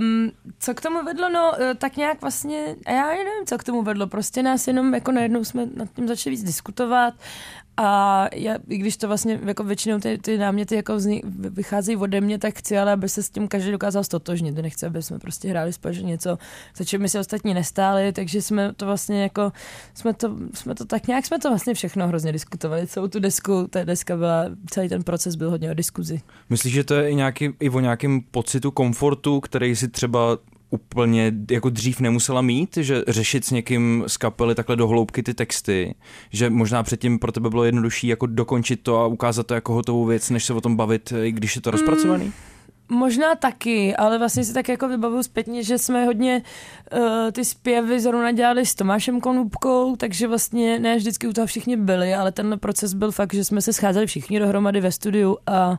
Um, 0.00 0.30
co 0.58 0.74
k 0.74 0.80
tomu 0.80 1.04
vedlo? 1.04 1.28
No, 1.28 1.52
eh, 1.62 1.74
tak 1.74 1.96
nějak 1.96 2.20
vlastně, 2.20 2.76
a 2.86 2.90
já 2.92 3.06
nevím, 3.06 3.46
co 3.46 3.58
k 3.58 3.64
tomu 3.64 3.82
vedlo. 3.82 4.06
Prostě 4.06 4.42
nás 4.42 4.66
jenom 4.66 4.94
jako 4.94 5.12
najednou 5.12 5.44
jsme 5.44 5.66
nad 5.74 5.88
tím 5.92 6.08
začali 6.08 6.36
víc 6.36 6.44
diskutovat 6.44 7.14
a 7.76 8.26
já, 8.34 8.54
i 8.68 8.78
když 8.78 8.96
to 8.96 9.08
vlastně 9.08 9.40
jako 9.44 9.64
většinou 9.64 9.98
ty, 9.98 10.18
ty 10.18 10.38
náměty 10.38 10.76
jako 10.76 10.96
vzni, 10.96 11.22
vycházejí 11.26 11.96
ode 11.96 12.20
mě, 12.20 12.38
tak 12.38 12.58
chci, 12.58 12.78
ale 12.78 12.92
aby 12.92 13.08
se 13.08 13.22
s 13.22 13.30
tím 13.30 13.48
každý 13.48 13.70
dokázal 13.70 14.04
stotožnit. 14.04 14.54
To 14.54 14.62
nechci, 14.62 14.86
aby 14.86 15.02
jsme 15.02 15.18
prostě 15.18 15.48
hráli 15.48 15.72
společně 15.72 16.04
něco, 16.04 16.38
za 16.76 16.84
čím 16.84 17.00
my 17.00 17.08
si 17.08 17.18
ostatní 17.18 17.54
nestáli, 17.54 18.12
takže 18.12 18.42
jsme 18.42 18.72
to 18.72 18.86
vlastně 18.86 19.22
jako, 19.22 19.52
jsme 19.94 20.14
to, 20.14 20.36
jsme 20.54 20.74
to 20.74 20.84
tak 20.84 21.06
nějak 21.06 21.26
jsme 21.26 21.38
to 21.38 21.48
vlastně 21.48 21.74
všechno 21.74 22.08
hrozně 22.08 22.32
diskutovali. 22.32 22.86
Celou 22.86 23.08
tu 23.08 23.20
desku, 23.20 23.66
ta 23.70 23.84
deska 23.84 24.16
byla, 24.16 24.44
celý 24.70 24.88
ten 24.88 25.02
proces 25.02 25.34
byl 25.34 25.50
hodně 25.50 25.70
o 25.70 25.74
diskuzi. 25.74 26.20
Myslíš, 26.50 26.72
že 26.72 26.84
to 26.84 26.94
je 26.94 27.10
i, 27.10 27.14
nějaký, 27.14 27.50
i 27.60 27.70
o 27.70 27.80
nějakém 27.80 28.20
pocitu 28.30 28.70
komfortu, 28.70 29.40
který 29.40 29.76
si 29.76 29.88
třeba 29.88 30.38
úplně 30.70 31.32
jako 31.50 31.70
dřív 31.70 32.00
nemusela 32.00 32.42
mít, 32.42 32.76
že 32.76 33.02
řešit 33.08 33.44
s 33.44 33.50
někým 33.50 34.04
z 34.06 34.16
kapely 34.16 34.54
takhle 34.54 34.76
do 34.76 34.88
hloubky 34.88 35.22
ty 35.22 35.34
texty, 35.34 35.94
že 36.30 36.50
možná 36.50 36.82
předtím 36.82 37.18
pro 37.18 37.32
tebe 37.32 37.50
bylo 37.50 37.64
jednodušší 37.64 38.06
jako 38.06 38.26
dokončit 38.26 38.82
to 38.82 38.98
a 38.98 39.06
ukázat 39.06 39.46
to 39.46 39.54
jako 39.54 39.74
hotovou 39.74 40.04
věc, 40.04 40.30
než 40.30 40.44
se 40.44 40.54
o 40.54 40.60
tom 40.60 40.76
bavit, 40.76 41.12
i 41.24 41.32
když 41.32 41.56
je 41.56 41.62
to 41.62 41.70
rozpracovaný? 41.70 42.32
Možná 42.92 43.34
taky, 43.34 43.96
ale 43.96 44.18
vlastně 44.18 44.44
si 44.44 44.54
tak 44.54 44.68
jako 44.68 44.88
vybavuju 44.88 45.22
zpětně, 45.22 45.62
že 45.62 45.78
jsme 45.78 46.04
hodně 46.04 46.42
uh, 46.92 47.30
ty 47.32 47.44
zpěvy 47.44 48.00
zrovna 48.00 48.32
dělali 48.32 48.66
s 48.66 48.74
Tomášem 48.74 49.20
Konupkou, 49.20 49.96
takže 49.96 50.28
vlastně 50.28 50.78
ne 50.78 50.96
vždycky 50.96 51.28
u 51.28 51.32
toho 51.32 51.46
všichni 51.46 51.76
byli, 51.76 52.14
ale 52.14 52.32
ten 52.32 52.58
proces 52.58 52.94
byl 52.94 53.12
fakt, 53.12 53.34
že 53.34 53.44
jsme 53.44 53.62
se 53.62 53.72
scházeli 53.72 54.06
všichni 54.06 54.38
dohromady 54.38 54.80
ve 54.80 54.92
studiu 54.92 55.36
a, 55.46 55.78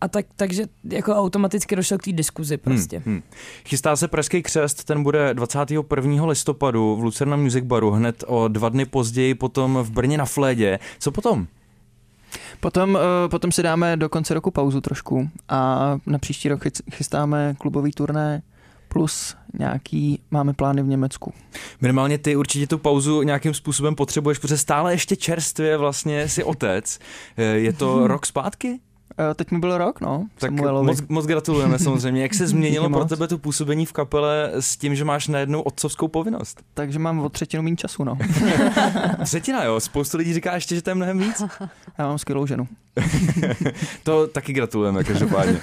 a 0.00 0.08
tak, 0.08 0.26
takže 0.36 0.64
jako 0.84 1.12
automaticky 1.14 1.76
došlo 1.76 1.98
k 1.98 2.02
té 2.02 2.12
diskuzi 2.12 2.56
prostě. 2.56 3.02
Hmm, 3.06 3.14
hmm. 3.14 3.22
Chystá 3.66 3.96
se 3.96 4.08
Pražský 4.08 4.42
křest, 4.42 4.84
ten 4.84 5.02
bude 5.02 5.34
21. 5.34 6.26
listopadu 6.26 6.96
v 6.96 7.02
Lucerna 7.02 7.36
Music 7.36 7.64
Baru, 7.64 7.90
hned 7.90 8.24
o 8.26 8.48
dva 8.48 8.68
dny 8.68 8.84
později 8.84 9.34
potom 9.34 9.78
v 9.82 9.90
Brně 9.90 10.18
na 10.18 10.24
Flédě. 10.24 10.78
Co 10.98 11.12
potom? 11.12 11.46
Potom, 12.60 12.98
eh, 12.98 13.28
potom 13.28 13.52
si 13.52 13.62
dáme 13.62 13.96
do 13.96 14.08
konce 14.08 14.34
roku 14.34 14.50
pauzu 14.50 14.80
trošku 14.80 15.30
a 15.48 15.96
na 16.06 16.18
příští 16.18 16.48
rok 16.48 16.62
chystáme 16.92 17.54
klubový 17.58 17.90
turné 17.92 18.42
plus 18.88 19.36
nějaký 19.58 20.22
máme 20.30 20.52
plány 20.52 20.82
v 20.82 20.86
Německu. 20.86 21.32
Minimálně 21.80 22.18
ty 22.18 22.36
určitě 22.36 22.66
tu 22.66 22.78
pauzu 22.78 23.22
nějakým 23.22 23.54
způsobem 23.54 23.94
potřebuješ, 23.94 24.38
protože 24.38 24.58
stále 24.58 24.92
ještě 24.92 25.16
čerstvě 25.16 25.76
vlastně 25.76 26.28
si 26.28 26.44
otec. 26.44 26.98
Eh, 27.36 27.42
Je 27.42 27.72
to 27.72 28.06
rok 28.06 28.26
zpátky? 28.26 28.80
Eh, 29.30 29.34
Teď 29.34 29.50
mi 29.50 29.58
byl 29.58 29.78
rok, 29.78 30.00
no, 30.00 30.26
Tak 30.38 30.50
Samuelovi. 30.50 30.86
moc, 30.86 31.00
moc 31.08 31.26
gratulujeme 31.26 31.78
samozřejmě. 31.78 32.22
Jak 32.22 32.34
se 32.34 32.46
změnilo 32.46 32.90
pro 32.90 33.04
tebe 33.04 33.28
to 33.28 33.38
působení 33.38 33.86
v 33.86 33.92
kapele 33.92 34.50
s 34.60 34.76
tím, 34.76 34.94
že 34.94 35.04
máš 35.04 35.28
najednou 35.28 35.60
otcovskou 35.60 36.08
povinnost? 36.08 36.62
Takže 36.74 36.98
mám 36.98 37.18
o 37.20 37.28
třetinu 37.28 37.62
méně 37.62 37.76
času, 37.76 38.04
no. 38.04 38.18
Třetina, 39.24 39.64
jo. 39.64 39.80
Spoustu 39.80 40.16
lidí 40.16 40.34
říká 40.34 40.54
ještě, 40.54 40.74
že 40.74 40.82
to 40.82 40.90
je 40.90 40.94
mnohem 40.94 41.18
víc. 41.18 41.42
Já 41.98 42.06
mám 42.06 42.18
skvělou 42.18 42.46
ženu. 42.46 42.68
To 44.02 44.26
taky 44.26 44.52
gratulujeme, 44.52 45.04
každopádně. 45.04 45.60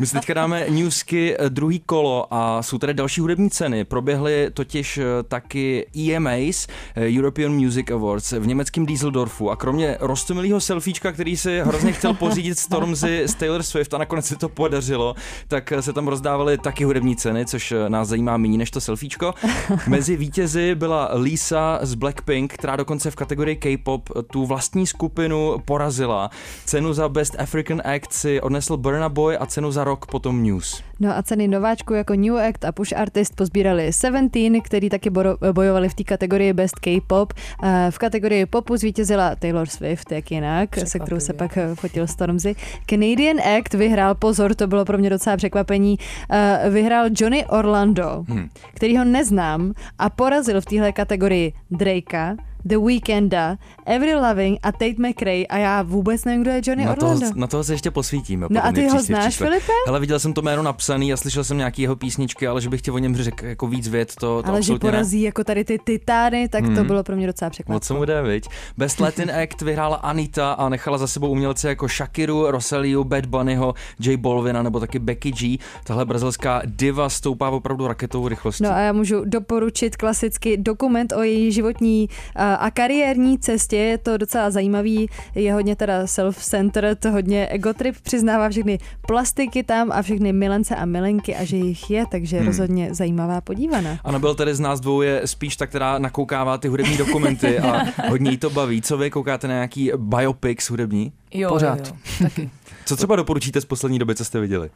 My 0.00 0.06
si 0.06 0.12
teďka 0.12 0.34
dáme 0.34 0.66
newsky 0.70 1.36
eh, 1.38 1.50
druhý 1.50 1.80
kolo 1.80 2.34
a 2.34 2.62
jsou 2.62 2.78
tady 2.78 2.94
další 2.94 3.20
hudební 3.20 3.50
ceny. 3.50 3.84
Proběhly 3.84 4.50
totiž 4.54 4.98
eh, 4.98 5.02
taky 5.28 5.86
EMAs, 6.12 6.66
European 6.96 7.52
Music 7.52 7.90
Awards 7.90 8.32
v 8.32 8.46
německém 8.46 8.86
Düsseldorfu 8.86 9.50
a 9.50 9.56
kromě 9.56 9.96
rostomilýho 10.00 10.60
selfiečka, 10.60 11.12
který 11.12 11.36
si 11.36 11.60
hrozně 11.60 11.92
chtěl 11.92 12.14
pořídit 12.14 12.58
Stormzy 12.96 13.28
z 13.28 13.34
Taylor 13.34 13.62
Swift 13.62 13.94
a 13.94 13.98
nakonec 13.98 14.26
se 14.26 14.36
to 14.36 14.48
podařilo, 14.48 15.14
tak 15.48 15.72
se 15.80 15.92
tam 15.92 16.08
rozdávaly 16.08 16.58
taky 16.58 16.84
hudební 16.84 17.16
ceny, 17.16 17.46
což 17.46 17.72
eh, 17.72 17.88
nás 17.88 18.08
zajímá 18.08 18.36
méně 18.36 18.58
než 18.58 18.70
to 18.70 18.80
selfiečko. 18.80 19.34
Mezi 19.86 20.16
vítězi 20.16 20.74
byla 20.74 21.10
Lisa 21.14 21.78
z 21.82 21.94
Blackpink, 21.94 22.54
která 22.54 22.76
dokonce 22.76 23.10
v 23.10 23.16
kategorii 23.16 23.56
K-pop 23.56 24.10
tu 24.30 24.46
vlastní 24.46 24.86
skupinu 24.86 25.56
porazila. 25.64 26.30
Cenu 26.64 26.92
za 26.92 27.08
Best 27.08 27.36
African 27.38 27.82
Act 27.84 28.12
si 28.12 28.40
odnesl 28.40 28.76
Burna 28.76 29.08
Boy 29.08 29.36
a 29.36 29.46
cenu 29.46 29.70
za 29.70 29.84
rok 29.84 30.06
potom 30.06 30.42
News. 30.42 30.82
No 31.00 31.16
a 31.16 31.22
ceny 31.22 31.48
nováčku 31.48 31.94
jako 31.94 32.14
New 32.14 32.36
Act 32.36 32.64
a 32.64 32.72
Push 32.72 32.92
Artist 32.96 33.36
pozbírali 33.36 33.92
Seventeen, 33.92 34.60
který 34.60 34.88
taky 34.90 35.10
bojovali 35.52 35.88
v 35.88 35.94
té 35.94 36.04
kategorii 36.04 36.52
Best 36.52 36.78
K-pop. 36.78 37.32
Eh, 37.62 37.86
V 37.90 37.98
kategorii 37.98 38.46
popu 38.46 38.76
zvítězila 38.76 39.34
Taylor 39.36 39.68
Swift, 39.68 40.12
jak 40.12 40.30
jinak, 40.30 40.76
se 40.88 40.98
kterou 40.98 41.20
se 41.20 41.32
pak 41.32 41.56
eh, 41.56 41.74
fotil 41.74 42.06
Stormzy. 42.06 42.54
Canadian 42.86 43.36
Act 43.58 43.74
vyhrál, 43.74 44.14
pozor, 44.14 44.54
to 44.54 44.66
bylo 44.66 44.84
pro 44.84 44.98
mě 44.98 45.10
docela 45.10 45.36
překvapení, 45.36 45.98
eh, 46.30 46.70
vyhrál 46.70 47.06
Johnny 47.18 47.46
Orlando, 47.46 48.24
Hmm. 48.28 48.48
který 48.74 48.96
ho 48.98 49.04
neznám 49.04 49.72
a 49.98 50.10
porazil 50.10 50.60
v 50.60 50.64
téhle 50.64 50.92
kategorii 50.92 51.52
Drakea, 51.70 52.34
The 52.64 52.76
Weekenda, 52.78 53.56
Avril 53.96 54.20
Lavigne 54.20 54.58
a 54.62 54.72
Tate 54.72 54.94
McRae 55.08 55.46
a 55.46 55.58
já 55.58 55.82
vůbec 55.82 56.24
nevím, 56.24 56.42
kdo 56.42 56.50
je 56.50 56.60
Johnny 56.64 56.84
Na 56.84 56.94
toho, 56.96 57.12
Orlando. 57.12 57.40
na 57.40 57.46
toho 57.46 57.64
se 57.64 57.74
ještě 57.74 57.90
posvítíme. 57.90 58.46
No 58.50 58.64
a 58.66 58.72
ty 58.72 58.88
ho 58.88 59.02
znáš. 59.02 59.36
Filipe? 59.36 59.72
Hele, 59.86 60.00
viděl 60.00 60.18
jsem 60.18 60.32
to 60.32 60.42
jméno 60.42 60.62
napsaný 60.62 61.12
a 61.12 61.16
slyšel 61.16 61.44
jsem 61.44 61.56
nějaký 61.58 61.82
jeho 61.82 61.96
písničky, 61.96 62.46
ale 62.46 62.60
že 62.60 62.68
bych 62.68 62.82
tě 62.82 62.92
o 62.92 62.98
něm 62.98 63.16
řekl 63.16 63.46
jako 63.46 63.66
víc 63.66 63.88
vět, 63.88 64.14
to, 64.14 64.42
to 64.42 64.48
Ale 64.48 64.62
že 64.62 64.72
absolutně 64.72 64.86
ne. 64.86 64.92
porazí 64.92 65.22
jako 65.22 65.44
tady 65.44 65.64
ty 65.64 65.78
titány, 65.84 66.48
tak 66.48 66.64
to 66.64 66.70
Mhm. 66.70 66.86
bylo 66.86 67.02
pro 67.02 67.16
mě 67.16 67.26
docela 67.26 67.50
překvapivé. 67.50 67.98
mu 67.98 68.04
jde, 68.04 68.22
viď? 68.22 68.48
Best 68.76 69.00
Latin 69.00 69.30
Act 69.42 69.62
vyhrála 69.62 69.96
Anita 69.96 70.52
a 70.52 70.68
nechala 70.68 70.98
za 70.98 71.06
sebou 71.06 71.28
umělce 71.28 71.68
jako 71.68 71.88
Shakiru, 71.88 72.50
Rosaliu, 72.50 73.04
Bad 73.04 73.26
Bunnyho, 73.26 73.74
J 74.00 74.16
Bolvina 74.16 74.62
nebo 74.62 74.80
taky 74.80 74.98
Becky 74.98 75.30
G. 75.32 75.58
Tahle 75.84 76.04
brazilská 76.04 76.62
diva 76.64 77.08
stoupá 77.08 77.50
opravdu 77.50 77.86
raketovou 77.88 78.28
rychlostí. 78.28 78.64
No 78.64 78.70
a 78.70 78.78
já 78.78 78.92
můžu 78.92 79.24
doporučit 79.24 79.96
klasicky 79.96 80.56
dokument 80.56 81.12
o 81.12 81.22
její 81.22 81.52
životní 81.52 82.08
a, 82.36 82.53
a 82.56 82.70
kariérní 82.70 83.38
cestě. 83.38 83.76
Je 83.76 83.98
to 83.98 84.16
docela 84.16 84.50
zajímavý, 84.50 85.08
je 85.34 85.52
hodně 85.52 85.76
teda 85.76 86.04
self-centered, 86.04 87.10
hodně 87.10 87.46
egotrip, 87.46 87.94
přiznává 88.02 88.48
všechny 88.48 88.78
plastiky 89.06 89.62
tam 89.62 89.92
a 89.92 90.02
všechny 90.02 90.32
milence 90.32 90.76
a 90.76 90.84
milenky 90.84 91.36
a 91.36 91.44
že 91.44 91.56
jich 91.56 91.90
je, 91.90 92.04
takže 92.10 92.36
Hmm. 92.36 92.46
rozhodně 92.46 92.94
zajímavá 92.94 93.40
podívaná. 93.40 93.98
A 94.04 94.12
nebyl 94.12 94.34
tedy 94.34 94.54
z 94.54 94.60
nás 94.60 94.80
dvou 94.80 95.02
je 95.02 95.22
spíš 95.24 95.56
ta, 95.56 95.66
která 95.66 95.98
nakoukává 95.98 96.58
ty 96.58 96.68
hudební 96.68 96.96
dokumenty 96.96 97.58
a 97.58 97.82
hodně 98.08 98.30
jí 98.30 98.36
to 98.36 98.50
baví. 98.50 98.82
Co 98.82 98.96
vy 98.98 99.10
koukáte 99.10 99.48
na 99.48 99.54
nějaký 99.54 99.90
biopics 99.96 100.70
hudební? 100.70 101.12
Jo, 101.34 101.48
Pořád. 101.48 101.78
Jo, 101.78 101.84
jo, 102.20 102.28
taky. 102.28 102.50
Co 102.86 102.96
třeba 102.96 103.16
doporučíte 103.16 103.60
z 103.60 103.64
poslední 103.64 103.98
doby, 103.98 104.14
co 104.14 104.24
jste 104.24 104.40
viděli? 104.40 104.70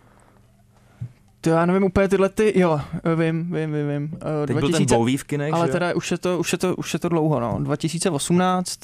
To 1.40 1.50
já 1.50 1.66
nevím 1.66 1.82
úplně 1.84 2.08
tyhle 2.08 2.28
ty, 2.28 2.52
jo, 2.60 2.80
vím, 3.16 3.52
vím, 3.52 3.72
vím, 3.72 3.88
vím. 3.88 4.02
Uh, 4.12 4.46
Teď 4.46 4.56
byl 4.58 4.70
ten 4.70 4.86
Bowie 4.86 5.18
v 5.18 5.24
kinech, 5.24 5.52
ale 5.54 5.66
že? 5.66 5.72
teda 5.72 5.94
už 5.94 6.10
je, 6.10 6.18
to, 6.18 6.38
už, 6.38 6.52
je 6.52 6.58
to, 6.58 6.76
už 6.76 6.92
je 6.92 6.98
to 6.98 7.08
dlouho, 7.08 7.40
no. 7.40 7.58
2018 7.60 8.80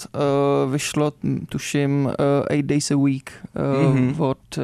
uh, 0.67 0.73
vyšlo, 0.73 1.13
hm, 1.23 1.47
tuším, 1.49 2.05
uh, 2.07 2.13
Eight 2.51 2.67
Days 2.67 2.91
a 2.91 2.97
Week 2.97 3.33
uh, 3.57 3.91
Mhm. 3.95 4.09
mm-hmm. 4.09 4.23
od, 4.23 4.39
uh, 4.59 4.63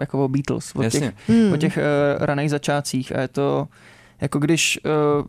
jako 0.00 0.24
od 0.24 0.28
Beatles, 0.28 0.72
od 0.74 0.82
Jasně. 0.82 1.00
těch, 1.00 1.14
Hmm. 1.28 1.52
o 1.52 1.56
těch 1.56 1.76
uh, 1.76 2.24
raných 2.26 2.50
začátcích 2.50 3.16
a 3.16 3.20
je 3.20 3.28
to 3.28 3.68
jako 4.20 4.38
když 4.38 4.80
uh, 4.84 5.26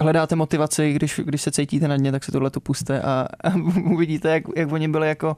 hledáte 0.00 0.36
motivaci, 0.36 0.92
když, 0.92 1.20
když 1.24 1.42
se 1.42 1.50
cítíte 1.50 1.88
na 1.88 1.96
dně, 1.96 2.12
tak 2.12 2.24
se 2.24 2.32
tohle 2.32 2.50
to 2.50 2.60
puste 2.60 3.02
a, 3.02 3.28
a 3.44 3.54
uvidíte, 3.84 4.28
jak, 4.30 4.44
jak 4.56 4.72
oni 4.72 4.88
byli 4.88 5.08
jako 5.08 5.36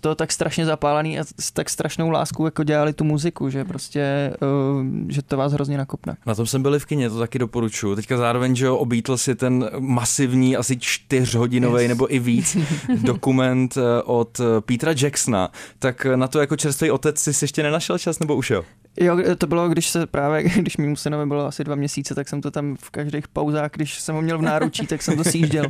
to 0.00 0.14
tak 0.14 0.32
strašně 0.32 0.66
zapálený 0.66 1.18
a 1.20 1.24
s 1.40 1.50
tak 1.52 1.70
strašnou 1.70 2.10
láskou 2.10 2.44
jako 2.44 2.64
dělali 2.64 2.92
tu 2.92 3.04
muziku, 3.04 3.50
že 3.50 3.64
prostě, 3.64 4.32
uh, 4.80 4.86
že 5.08 5.22
to 5.22 5.36
vás 5.36 5.52
hrozně 5.52 5.78
nakopne. 5.78 6.16
Na 6.26 6.34
tom 6.34 6.46
jsem 6.46 6.62
byli 6.62 6.78
v 6.78 6.86
kině, 6.86 7.10
to 7.10 7.18
taky 7.18 7.38
doporučuji. 7.38 7.96
Teďka 7.96 8.16
zároveň, 8.16 8.56
že 8.56 8.66
jo, 8.66 8.76
o 8.76 8.84
Beatles 8.86 9.28
je 9.28 9.34
ten 9.34 9.70
masivní, 9.78 10.56
asi 10.56 10.76
čtyřhodinový 10.76 11.82
Yes. 11.82 11.88
nebo 11.88 12.14
i 12.14 12.18
víc 12.18 12.56
dokument 13.02 13.76
eh, 13.76 14.02
od 14.02 14.40
eh, 14.40 14.60
Petra 14.60 14.92
Jacksona. 15.02 15.50
Tak 15.78 16.06
na 16.16 16.28
to 16.28 16.40
jako 16.40 16.56
čerstvý 16.56 16.90
otec 16.90 17.18
si 17.18 17.44
ještě 17.44 17.62
nenašel 17.62 17.98
čas, 17.98 18.18
nebo 18.18 18.36
už 18.36 18.50
jo? 18.50 18.64
Jo, 18.96 19.18
to 19.38 19.46
bylo, 19.46 19.68
když 19.68 19.88
se 19.88 20.06
právě, 20.06 20.42
když 20.56 20.76
mýmu 20.76 20.96
synovi 20.96 21.26
bylo 21.26 21.46
asi 21.46 21.64
dva 21.64 21.74
měsíce, 21.74 22.14
tak 22.14 22.28
jsem 22.28 22.40
to 22.40 22.50
tam 22.50 22.76
v 22.80 22.90
každých 22.90 23.28
pauzách, 23.28 23.70
když 23.74 24.00
jsem 24.00 24.14
ho 24.14 24.22
měl 24.22 24.38
v 24.38 24.42
náručí, 24.42 24.86
tak 24.86 25.02
jsem 25.02 25.16
to 25.16 25.24
sjížděl 25.24 25.64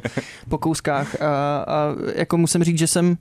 po 0.48 0.58
kouskách. 0.58 1.22
A, 1.22 1.64
a 1.68 1.94
jako 2.14 2.36
musím 2.36 2.64
říct, 2.64 2.78
že 2.78 2.86
jsem, 2.86 3.18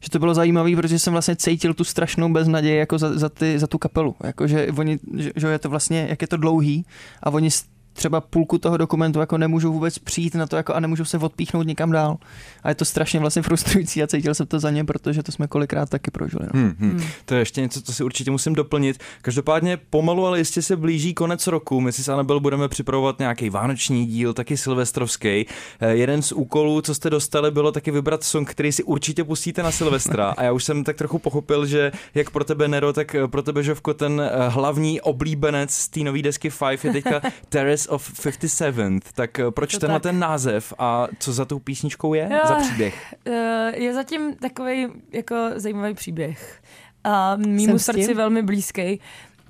že 0.00 0.10
to 0.10 0.18
bylo 0.18 0.34
zajímavé, 0.34 0.76
protože 0.76 0.98
jsem 0.98 1.12
vlastně 1.12 1.36
cítil 1.36 1.74
tu 1.74 1.84
strašnou 1.84 2.32
beznaději 2.32 2.78
jako 2.78 2.98
za, 2.98 3.18
za, 3.18 3.28
ty, 3.28 3.58
za 3.58 3.66
tu 3.66 3.78
kapelu, 3.78 4.14
jako 4.24 4.46
že 4.46 4.66
oni, 4.76 4.98
že, 5.16 5.30
že 5.36 5.46
je 5.46 5.58
to 5.58 5.68
vlastně, 5.68 6.06
jak 6.10 6.22
je 6.22 6.28
to 6.28 6.36
dlouhý 6.36 6.86
a 7.22 7.30
oni 7.30 7.50
třeba 7.96 8.20
půlku 8.20 8.58
toho 8.58 8.76
dokumentu 8.76 9.20
jako 9.20 9.38
nemůžou 9.38 9.72
vůbec 9.72 9.98
přijít 9.98 10.34
na 10.34 10.46
to 10.46 10.56
jako 10.56 10.74
a 10.74 10.80
nemůžou 10.80 11.04
se 11.04 11.18
odpíchnout 11.18 11.66
někam 11.66 11.90
dál. 11.92 12.16
A 12.62 12.68
je 12.68 12.74
to 12.74 12.84
strašně 12.84 13.20
vlastně 13.20 13.42
frustrující 13.42 14.02
a 14.02 14.06
cítil 14.06 14.34
jsem 14.34 14.46
to 14.46 14.60
za 14.60 14.70
ně, 14.70 14.84
protože 14.84 15.22
to 15.22 15.32
jsme 15.32 15.46
kolikrát 15.46 15.90
taky 15.90 16.10
prožili. 16.10 16.46
No. 16.54 16.60
Hmm, 16.60 16.74
hmm. 16.78 17.02
To 17.24 17.34
je 17.34 17.40
ještě 17.40 17.60
něco, 17.60 17.82
co 17.82 17.92
si 17.92 18.04
určitě 18.04 18.30
musím 18.30 18.54
doplnit. 18.54 18.98
Každopádně 19.22 19.76
pomalu, 19.90 20.26
ale 20.26 20.38
jistě 20.38 20.62
se 20.62 20.76
blíží 20.76 21.14
konec 21.14 21.46
roku. 21.46 21.80
My 21.80 21.92
si 21.92 22.02
s 22.02 22.08
Anabel 22.08 22.40
budeme 22.40 22.68
připravovat 22.68 23.18
nějaký 23.18 23.50
vánoční 23.50 24.06
díl, 24.06 24.32
taky 24.32 24.56
silvestrovský. 24.56 25.46
Eh, 25.80 25.96
Jeden 25.96 26.22
z 26.22 26.32
úkolů, 26.32 26.80
co 26.80 26.94
jste 26.94 27.10
dostali, 27.10 27.50
bylo 27.50 27.72
taky 27.72 27.90
vybrat 27.90 28.24
song, 28.24 28.50
který 28.50 28.72
si 28.72 28.82
určitě 28.82 29.24
pustíte 29.24 29.62
na 29.62 29.70
Silvestra. 29.70 30.34
A 30.36 30.42
já 30.42 30.52
už 30.52 30.64
jsem 30.64 30.84
tak 30.84 30.96
trochu 30.96 31.18
pochopil, 31.18 31.66
že 31.66 31.92
jak 32.14 32.30
pro 32.30 32.44
tebe 32.44 32.68
Nero, 32.68 32.92
tak 32.92 33.14
eh, 33.14 33.28
pro 33.28 33.42
tebe 33.42 33.62
Žovko 33.62 33.94
ten 33.94 34.20
eh, 34.20 34.48
hlavní 34.48 35.00
oblíbenec 35.00 35.70
z 35.70 35.88
té 35.88 36.00
nové 36.00 36.22
desky 36.22 36.50
Five 36.50 36.78
je 36.84 36.92
teďka 36.92 37.20
Terrace 37.48 37.85
of 37.88 38.10
57th. 38.26 39.00
Tak 39.14 39.38
eh, 39.38 39.50
proč 39.50 39.72
To 39.72 39.78
tenhle 39.78 40.00
tak. 40.00 40.02
ten 40.02 40.18
název 40.18 40.72
a 40.78 41.06
co 41.18 41.32
za 41.32 41.44
tou 41.44 41.58
písničkou 41.58 42.14
je 42.14 42.28
Jo. 42.32 42.40
za 42.48 42.54
příběh? 42.54 43.14
Eh, 43.26 43.72
je 43.76 43.94
zatím 43.94 44.34
takový 44.36 44.86
jako 45.12 45.36
zajímavý 45.56 45.94
příběh. 45.94 46.62
A 47.04 47.36
mýmu 47.36 47.78
srdci 47.78 48.14
velmi 48.14 48.42
blízký. 48.42 49.00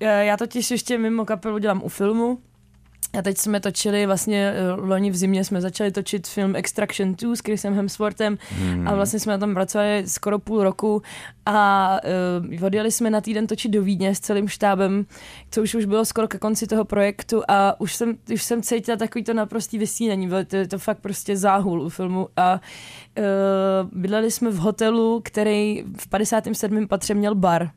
Eh, 0.01 0.25
Já 0.25 0.37
totiž 0.37 0.71
ještě 0.71 0.99
mimo 0.99 1.25
kapelu 1.25 1.59
dělám 1.59 1.81
u 1.85 1.89
filmu. 1.89 2.39
A 3.19 3.23
teď 3.23 3.39
jsme 3.39 3.61
točili, 3.61 4.07
vlastně 4.07 4.53
eh, 4.57 4.73
loni 4.73 5.11
v 5.11 5.17
zimě 5.17 5.45
jsme 5.45 5.61
začali 5.61 5.93
točit 5.93 6.27
film 6.29 6.57
Extraction 6.57 7.15
2 7.15 7.37
s 7.37 7.41
Chrisem 7.41 7.75
Hemsworthem 7.75 8.39
Hmm. 8.59 8.89
a 8.89 8.95
vlastně 8.95 9.21
jsme 9.21 9.33
na 9.33 9.39
tom 9.39 9.55
pracovali 9.55 10.03
skoro 10.07 10.39
půl 10.39 10.63
roku 10.63 11.03
a 11.47 11.99
uh, 12.59 12.65
odjeli 12.65 12.93
jsme 12.93 13.11
na 13.11 13.21
týden 13.21 13.47
točit 13.47 13.71
do 13.71 13.83
Vídně 13.83 14.15
s 14.15 14.21
celým 14.21 14.49
štábem, 14.49 15.07
co 15.51 15.63
už 15.63 15.75
už 15.75 15.85
bylo 15.85 16.05
skoro 16.05 16.29
ke 16.29 16.39
konci 16.39 16.67
toho 16.67 16.85
projektu 16.85 17.43
a 17.49 17.81
už 17.81 17.95
jsem, 17.95 18.15
už 18.33 18.43
jsem 18.43 18.63
cítila 18.63 18.97
takový 18.97 19.25
to 19.25 19.35
naprostý 19.35 19.79
vysílení, 19.79 20.29
bylo 20.29 20.45
to, 20.45 20.67
to 20.67 20.79
fakt 20.79 20.99
prostě 20.99 21.37
záhul 21.37 21.83
u 21.83 21.89
filmu 21.89 22.29
a 22.37 22.61
uh, 23.19 24.01
bydleli 24.01 24.31
jsme 24.31 24.51
v 24.51 24.57
hotelu, 24.57 25.21
který 25.25 25.85
v 25.97 26.09
57. 26.09 26.89
patře 26.89 27.15
měl 27.15 27.35
bar. 27.35 27.71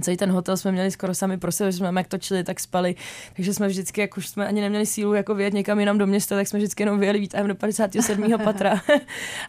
Celý 0.00 0.16
ten 0.16 0.30
hotel 0.30 0.56
jsme 0.56 0.72
měli 0.72 0.90
skoro 0.90 1.14
sami 1.14 1.38
pro 1.38 1.52
sebe, 1.52 1.72
že 1.72 1.78
jsme 1.78 1.92
jak 1.96 2.08
točili, 2.08 2.44
tak 2.44 2.60
spali. 2.60 2.94
Takže 3.36 3.54
jsme 3.54 3.68
vždycky, 3.68 4.00
jak 4.00 4.16
už 4.16 4.28
jsme 4.28 4.46
ani 4.46 4.60
neměli 4.60 4.86
sílu 4.86 5.14
jako 5.14 5.34
vyjet 5.34 5.54
někam 5.54 5.80
jinam 5.80 5.98
do 5.98 6.06
města, 6.06 6.34
tak 6.34 6.48
jsme 6.48 6.58
vždycky 6.58 6.82
jenom 6.82 6.98
vyjeli 6.98 7.18
výtahem 7.18 7.48
do 7.48 7.54
57. 7.54 8.38
patra. 8.44 8.80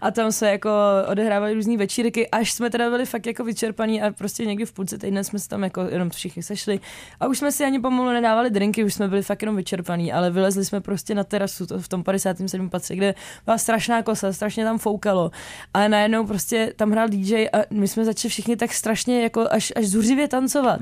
a 0.01 0.12
tam 0.12 0.31
se 0.31 0.51
jako 0.51 0.69
odehrávali 1.12 1.53
různé 1.53 1.77
večírky, 1.77 2.29
až 2.29 2.53
jsme 2.53 2.69
teda 2.69 2.89
byli 2.89 3.05
fakt 3.05 3.27
jako 3.27 3.43
vyčerpaní 3.43 4.01
a 4.01 4.12
prostě 4.12 4.45
někdy 4.45 4.65
v 4.65 4.73
půlce 4.73 4.97
týdne 4.97 5.23
jsme 5.23 5.39
se 5.39 5.49
tam 5.49 5.63
jako 5.63 5.81
jenom 5.81 6.10
všichni 6.10 6.43
sešli. 6.43 6.79
A 7.19 7.27
už 7.27 7.38
jsme 7.38 7.51
si 7.51 7.65
ani 7.65 7.79
pomalu 7.79 8.10
nedávali 8.10 8.49
drinky, 8.49 8.84
už 8.84 8.93
jsme 8.93 9.08
byli 9.08 9.21
fakt 9.21 9.41
jenom 9.41 9.55
vyčerpaní, 9.55 10.13
ale 10.13 10.31
vylezli 10.31 10.65
jsme 10.65 10.81
prostě 10.81 11.15
na 11.15 11.23
terasu 11.23 11.65
to, 11.65 11.79
v 11.79 11.88
tom 11.88 12.03
57. 12.03 12.69
patře, 12.69 12.95
kde 12.95 13.15
byla 13.45 13.58
strašná 13.58 14.03
kosa, 14.03 14.34
strašně 14.34 14.63
tam 14.63 14.77
foukalo. 14.77 15.31
A 15.73 15.88
najednou 15.88 16.25
prostě 16.25 16.73
tam 16.75 16.91
hrál 16.91 17.10
DJ 17.10 17.47
a 17.53 17.58
my 17.69 17.88
jsme 17.88 18.05
začali 18.05 18.29
všichni 18.29 18.55
tak 18.55 18.73
strašně 18.73 19.23
jako 19.23 19.47
až, 19.51 19.73
až 19.75 19.86
zuřivě 19.86 20.27
tancovat. 20.39 20.79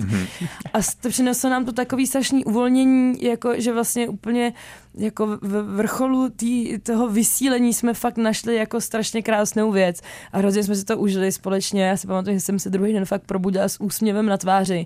A 0.73 0.81
s- 0.81 0.95
to 0.95 1.09
přineslo 1.09 1.49
nám 1.49 1.65
to 1.65 1.71
takový 1.71 2.07
strašný 2.07 2.45
uvolnění, 2.45 3.23
jako 3.23 3.53
že 3.57 3.73
vlastně 3.73 4.09
úplně 4.09 4.53
jako 4.97 5.37
v 5.41 5.75
vrcholu 5.75 6.29
tý, 6.29 6.79
toho 6.79 7.09
vysílení 7.09 7.73
jsme 7.73 7.93
fakt 7.93 8.17
našli 8.17 8.55
jako 8.55 8.81
strašně 8.81 9.21
krásnou 9.21 9.71
věc 9.71 10.01
a 10.31 10.37
hrozně 10.37 10.63
jsme 10.63 10.75
si 10.75 10.85
to 10.85 10.97
užili 10.97 11.31
společně. 11.31 11.83
Já 11.83 11.97
si 11.97 12.07
pamatuju, 12.07 12.35
že 12.35 12.39
jsem 12.39 12.59
se 12.59 12.69
druhý 12.69 12.93
den 12.93 13.05
fakt 13.05 13.23
probudila 13.25 13.69
s 13.69 13.81
úsměvem 13.81 14.25
na 14.25 14.37
tváři 14.37 14.85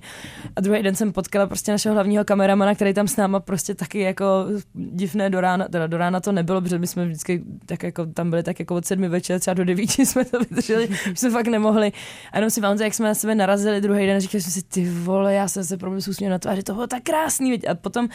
a 0.56 0.62
druhý 0.62 0.84
den 0.84 0.96
jsem 0.96 1.14
potkala 1.14 1.48
prostě 1.48 1.72
našeho 1.72 1.94
hlavního 1.94 2.26
kameramana, 2.26 2.76
který 2.76 2.94
tam 2.94 3.08
s 3.08 3.16
náma 3.16 3.40
prostě 3.40 3.76
taky 3.76 4.00
jako 4.00 4.26
divné 4.74 5.30
do 5.30 5.42
rána, 5.42 5.68
teda 5.68 5.88
do 5.88 5.98
rána 5.98 6.20
to 6.20 6.32
nebylo, 6.32 6.62
protože 6.62 6.80
my 6.80 6.88
jsme 6.88 7.06
vždycky 7.06 7.44
tak 7.66 7.84
jako 7.84 8.06
tam 8.06 8.30
byli 8.30 8.44
tak 8.44 8.60
jako 8.60 8.76
od 8.76 8.86
sedmi 8.86 9.10
večer, 9.10 9.40
třeba 9.40 9.54
do 9.54 9.66
devíti 9.66 10.06
jsme 10.06 10.26
to 10.26 10.40
vydrželi, 10.40 10.88
že 11.06 11.16
jsme 11.16 11.30
fakt 11.30 11.48
nemohli. 11.48 11.92
A 12.32 12.38
jenom 12.38 12.50
si 12.50 12.62
pamatuju, 12.62 12.84
jak 12.84 12.94
jsme 12.94 13.08
na 13.08 13.14
sebe 13.14 13.36
narazili 13.36 13.82
druhý 13.82 14.06
den, 14.06 14.22
říkali 14.22 14.42
jsme 14.42 14.52
si, 14.52 14.64
ty 14.64 14.90
vole, 14.90 15.34
já 15.34 15.48
jsem 15.48 15.64
se 15.64 15.78
probudil 15.78 16.02
s 16.02 16.08
úsměvem 16.08 16.32
na 16.32 16.40
tváři, 16.40 16.64
to 16.64 16.74
bylo 16.74 16.88
tak 16.88 17.04
krásný. 17.04 17.68
A 17.68 17.76
potom 17.76 18.10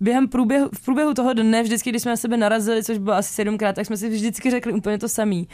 během 0.00 0.28
průběhu, 0.28 0.68
v 0.74 0.84
průběhu 0.84 1.14
toho 1.14 1.32
dne, 1.32 1.62
vždycky, 1.62 1.90
když 1.90 2.02
jsme 2.02 2.10
na 2.12 2.16
sebe 2.16 2.36
narazili, 2.36 2.84
což 2.84 2.98
bylo 2.98 3.16
asi 3.16 3.34
sedmkrát, 3.34 3.74
tak 3.74 3.86
jsme 3.86 3.96
si 3.96 4.08
vždycky 4.08 4.50
řekli 4.50 4.72
úplně 4.72 4.98
to 4.98 5.08
samý. 5.08 5.48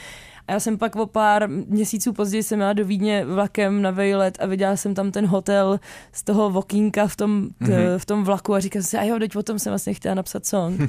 A 0.48 0.52
já 0.52 0.60
jsem 0.60 0.78
pak 0.78 0.96
o 0.96 1.06
pár 1.06 1.48
měsíců 1.48 2.12
později 2.12 2.42
jsem 2.42 2.60
jela 2.60 2.72
do 2.72 2.84
Vídně 2.84 3.24
vlakem 3.24 3.82
na 3.82 3.90
vejlet 3.90 4.38
a 4.40 4.46
viděla 4.46 4.76
jsem 4.76 4.94
tam 4.94 5.10
ten 5.10 5.26
hotel 5.26 5.80
z 6.12 6.22
toho 6.22 6.50
vokínka 6.50 7.06
v 7.06 7.16
tom, 7.16 7.48
t, 7.48 7.64
Mhm. 7.68 7.98
v 7.98 8.06
tom 8.06 8.24
vlaku 8.24 8.54
a 8.54 8.60
říkala 8.60 8.82
jsem 8.82 8.90
si, 8.90 8.98
a 8.98 9.02
jo, 9.04 9.18
teď 9.18 9.36
o 9.36 9.42
tom 9.42 9.58
jsem 9.58 9.70
vlastně 9.70 9.94
chtěla 9.94 10.14
napsat 10.14 10.46
song. 10.46 10.80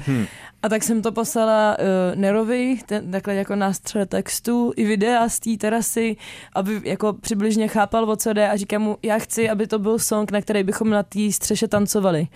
a 0.62 0.68
tak 0.68 0.82
jsem 0.82 1.02
to 1.02 1.12
poslala 1.12 1.76
uh, 1.78 2.20
Nerovi, 2.20 2.78
ten, 2.86 3.10
takhle 3.10 3.34
jako 3.34 3.54
nástřel 3.56 4.06
textu 4.06 4.72
i 4.76 4.84
videa 4.84 5.28
z 5.28 5.40
té 5.40 5.50
terasy, 5.56 6.16
aby 6.54 6.80
jako 6.84 7.12
přibližně 7.12 7.68
chápal, 7.68 8.10
o 8.10 8.16
co 8.16 8.32
jde 8.32 8.48
a 8.48 8.56
říkám 8.56 8.82
mu, 8.82 8.96
já 9.02 9.18
chci, 9.18 9.50
aby 9.50 9.66
to 9.66 9.78
byl 9.78 9.98
song, 9.98 10.30
na 10.32 10.40
který 10.40 10.62
bychom 10.62 10.90
na 10.90 11.02
té 11.02 11.32
střeše 11.32 11.68
tancovali. 11.68 12.28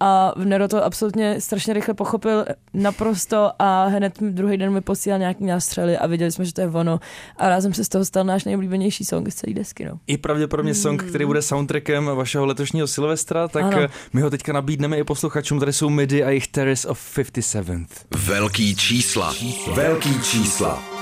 A 0.00 0.32
Nero 0.36 0.68
to 0.68 0.84
absolutně 0.84 1.40
strašně 1.40 1.74
rychle 1.74 1.94
pochopil 1.94 2.44
naprosto 2.74 3.50
a 3.58 3.84
hned 3.86 4.14
druhý 4.20 4.56
den 4.56 4.72
mi 4.72 4.80
posílal 4.80 5.18
nějaký 5.18 5.44
nástřely 5.44 5.98
a 5.98 6.06
viděli 6.06 6.32
jsme, 6.32 6.44
že 6.44 6.52
to 6.52 6.60
je 6.60 6.68
ono. 6.68 7.00
A 7.36 7.48
rázem 7.48 7.74
se 7.74 7.84
z 7.84 7.88
toho 7.88 8.04
stal 8.04 8.24
náš 8.24 8.44
nejoblíbenější 8.44 9.04
song 9.04 9.28
z 9.28 9.34
celé 9.34 9.54
desky. 9.54 9.84
No. 9.84 9.98
I 10.06 10.18
pravděpodobně 10.18 10.74
song, 10.74 11.02
který 11.04 11.24
bude 11.24 11.42
soundtrackem 11.42 12.04
vašeho 12.04 12.46
letošního 12.46 12.86
Silvestra, 12.86 13.48
tak 13.48 13.64
Ano. 13.64 13.78
eh, 13.80 13.88
my 14.12 14.20
ho 14.20 14.30
teďka 14.30 14.52
nabídneme 14.52 14.98
i 14.98 15.04
posluchačům. 15.04 15.60
Tady 15.60 15.72
jsou 15.72 15.90
Midi 15.90 16.22
a 16.22 16.28
jejich 16.28 16.48
Terrace 16.48 16.88
of 16.88 17.18
57th. 17.18 17.86
Velký 18.26 18.76
čísla. 18.76 19.34
Velký 19.74 20.20
čísla. 20.22 20.93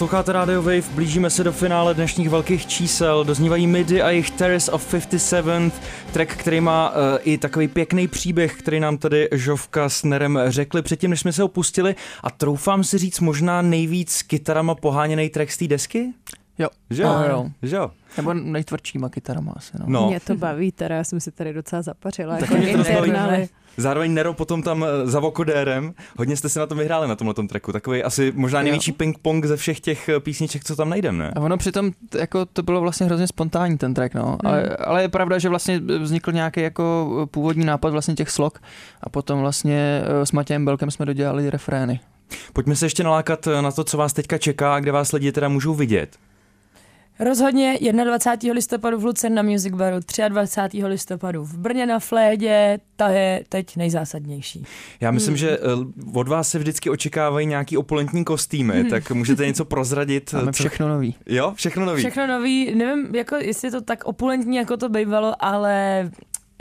Posloucháte 0.00 0.32
Radio 0.32 0.62
Wave, 0.62 0.94
blížíme 0.94 1.30
se 1.30 1.44
do 1.44 1.52
finále 1.52 1.94
dnešních 1.94 2.30
velkých 2.30 2.66
čísel. 2.66 3.24
Doznívají 3.24 3.66
Midi 3.66 4.02
a 4.02 4.10
jejich 4.10 4.30
Terrace 4.30 4.72
of 4.72 4.90
57, 4.90 5.72
track, 6.12 6.36
který 6.36 6.60
má 6.60 6.90
uh, 6.90 6.96
i 7.22 7.38
takový 7.38 7.68
pěkný 7.68 8.08
příběh, 8.08 8.58
který 8.58 8.80
nám 8.80 8.98
tady 8.98 9.28
Žovka 9.32 9.88
s 9.88 10.04
Nerem 10.04 10.38
řekli 10.46 10.82
předtím, 10.82 11.10
než 11.10 11.20
jsme 11.20 11.32
se 11.32 11.44
opustili. 11.44 11.94
A 12.22 12.30
troufám 12.30 12.84
si 12.84 12.98
říct 12.98 13.20
možná 13.20 13.62
nejvíc 13.62 14.22
kytarama 14.22 14.74
poháněný 14.74 15.28
track 15.28 15.50
z 15.50 15.56
té 15.56 15.68
desky? 15.68 16.12
Jo. 16.58 16.68
Že 16.90 17.02
jo? 17.02 17.16
Jo. 17.28 17.50
Že 17.62 17.76
jo? 17.76 17.90
Nebo 18.16 18.34
nejtvrdšíma 18.34 19.08
kytarama 19.08 19.52
asi, 19.56 19.72
no. 19.80 19.84
No. 19.88 20.08
Mě 20.08 20.20
to 20.20 20.34
baví, 20.34 20.72
teda 20.72 20.94
já 20.96 21.04
jsem 21.04 21.20
si 21.20 21.32
tady 21.32 21.52
docela 21.52 21.82
zapařila. 21.82 22.36
Tak 22.36 22.50
Jako 22.50 22.62
mě 22.62 22.76
to. 22.76 23.59
Zároveň 23.76 24.14
Nero 24.14 24.34
potom 24.34 24.62
tam 24.62 24.84
eh, 24.84 25.06
za 25.06 25.20
vokodérem. 25.20 25.94
Hodně 26.18 26.36
jste 26.36 26.48
si 26.48 26.58
na 26.58 26.66
tom 26.66 26.78
vyhráli 26.78 27.08
na 27.08 27.16
tomhle 27.16 27.34
tracku. 27.48 27.72
Takový 27.72 28.02
asi 28.02 28.32
možná 28.36 28.62
největší 28.62 28.92
ping-pong 28.92 29.46
ze 29.46 29.56
všech 29.56 29.80
těch 29.80 30.08
eh, 30.08 30.20
písniček, 30.20 30.64
co 30.64 30.76
tam 30.76 30.90
najdem, 30.90 31.18
ne? 31.18 31.32
A 31.36 31.40
ono 31.40 31.56
přitom 31.56 31.90
jako 32.18 32.46
to 32.46 32.62
bylo 32.62 32.80
vlastně 32.80 33.06
hrozně 33.06 33.26
spontánní 33.26 33.78
ten 33.78 33.94
track, 33.94 34.14
no. 34.14 34.38
Ale, 34.44 34.68
ale 34.68 35.02
je 35.02 35.08
pravda, 35.08 35.38
že 35.38 35.48
vlastně 35.48 35.78
vznikl 35.78 36.32
nějaký 36.32 36.60
jako 36.60 37.08
původní 37.30 37.64
nápad 37.64 37.90
vlastně 37.90 38.14
těch 38.14 38.30
slok 38.30 38.58
a 39.00 39.08
potom 39.08 39.40
vlastně 39.40 40.02
eh, 40.04 40.26
s 40.26 40.32
Matějem 40.32 40.64
Belkem 40.64 40.90
jsme 40.90 41.06
dodělali 41.06 41.50
refrény. 41.50 42.00
Pojďme 42.52 42.76
se 42.76 42.86
ještě 42.86 43.04
nalákat 43.04 43.46
eh, 43.46 43.62
na 43.62 43.72
to, 43.72 43.84
co 43.84 43.96
vás 43.96 44.12
teďka 44.12 44.38
čeká 44.38 44.74
a 44.74 44.80
kde 44.80 44.92
vás 44.92 45.12
lidi 45.12 45.32
teda 45.32 45.48
můžou 45.48 45.74
vidět. 45.74 46.16
Rozhodně 47.20 47.78
21. 48.04 48.54
listopadu 48.54 48.98
v 48.98 49.04
Lucern 49.04 49.34
na 49.34 49.42
Music 49.42 49.74
Baru, 49.74 49.96
23. 50.28 50.84
listopadu 50.84 51.44
v 51.44 51.58
Brně 51.58 51.86
na 51.86 51.98
Flédě, 51.98 52.78
ta 52.96 53.08
je 53.08 53.44
teď 53.48 53.76
nejzásadnější. 53.76 54.64
Já 55.00 55.10
myslím, 55.10 55.36
že 55.36 55.50
eh, 55.50 55.58
od 56.14 56.28
vás 56.28 56.48
se 56.48 56.58
vždycky 56.58 56.90
očekávají 56.90 57.46
nějaký 57.46 57.76
opulentní 57.76 58.24
kostýmy, 58.24 58.84
tak 58.84 59.10
můžete 59.10 59.46
něco 59.46 59.64
prozradit. 59.64 60.32
Máme 60.32 60.52
co- 60.52 60.62
všechno 60.62 60.88
nový. 60.88 61.14
Jo, 61.26 61.52
všechno 61.56 61.86
nový. 61.86 62.00
Všechno 62.00 62.26
nový, 62.26 62.74
nevím, 62.74 63.14
jako, 63.14 63.36
jestli 63.36 63.68
je 63.68 63.72
to 63.72 63.80
tak 63.80 64.04
opulentní, 64.04 64.56
jako 64.56 64.76
to 64.76 64.88
bývalo, 64.88 65.34
ale 65.44 66.10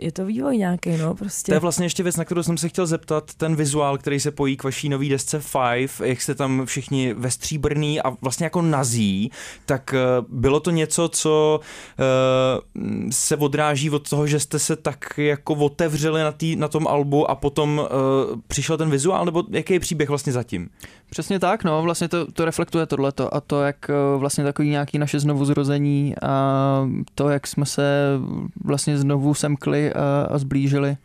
je 0.02 0.12
to 0.12 0.26
vývoj 0.26 0.58
nějaký, 0.58 0.98
no, 0.98 1.16
prostě. 1.16 1.52
To 1.52 1.56
je 1.56 1.60
vlastně 1.60 1.86
ještě 1.86 2.04
věc, 2.04 2.16
na 2.16 2.26
kterou 2.26 2.44
jsem 2.44 2.58
se 2.58 2.70
chtěl 2.70 2.86
zeptat, 2.86 3.34
ten 3.34 3.56
vizuál, 3.56 3.98
který 3.98 4.20
se 4.20 4.32
pojí 4.32 4.58
k 4.58 4.64
vaší 4.64 4.90
nový 4.90 5.10
desce 5.10 5.40
Five, 5.40 6.08
jak 6.10 6.22
jste 6.22 6.36
tam 6.36 6.66
všichni 6.66 7.14
ve 7.14 7.32
stříbrný 7.32 8.02
a 8.02 8.10
vlastně 8.22 8.44
jako 8.44 8.62
nazí, 8.62 9.32
tak 9.66 9.94
eh, 9.94 10.00
bylo 10.30 10.60
to 10.60 10.72
něco, 10.72 11.10
co 11.10 11.60
eh, 12.00 13.12
se 13.12 13.36
odráží 13.36 13.90
od 13.90 14.10
toho, 14.10 14.28
že 14.28 14.40
jste 14.40 14.60
se 14.60 14.76
tak 14.76 15.18
jako 15.18 15.56
otevřeli 15.56 16.22
na, 16.22 16.32
tý, 16.32 16.56
na 16.56 16.68
tom 16.68 16.88
albu 16.88 17.32
a 17.32 17.36
potom 17.36 17.82
eh, 17.86 17.90
přišel 18.48 18.78
ten 18.78 18.90
vizuál, 18.90 19.26
nebo 19.26 19.44
jaký 19.50 19.74
je 19.74 19.80
příběh 19.80 20.10
vlastně 20.10 20.34
zatím? 20.34 20.70
Přesně 21.10 21.40
tak, 21.40 21.64
no, 21.64 21.82
vlastně 21.84 22.08
to, 22.08 22.32
to 22.32 22.46
reflektuje 22.46 22.86
tohleto 22.86 23.36
a 23.36 23.42
to, 23.42 23.62
jak 23.62 23.90
eh, 23.90 23.94
vlastně 24.18 24.44
takový 24.44 24.70
nějaký 24.70 24.98
naše 24.98 25.20
znovu 25.20 25.46
zrození 25.46 26.16
a 26.22 26.90
to, 27.16 27.30
jak 27.30 27.48
jsme 27.48 27.66
se 27.66 28.06
vlastně 28.64 28.98
znovu 28.98 29.34
semkli 29.34 29.94
a, 29.94 30.28
a 30.32 30.38
zblížili 30.38 30.98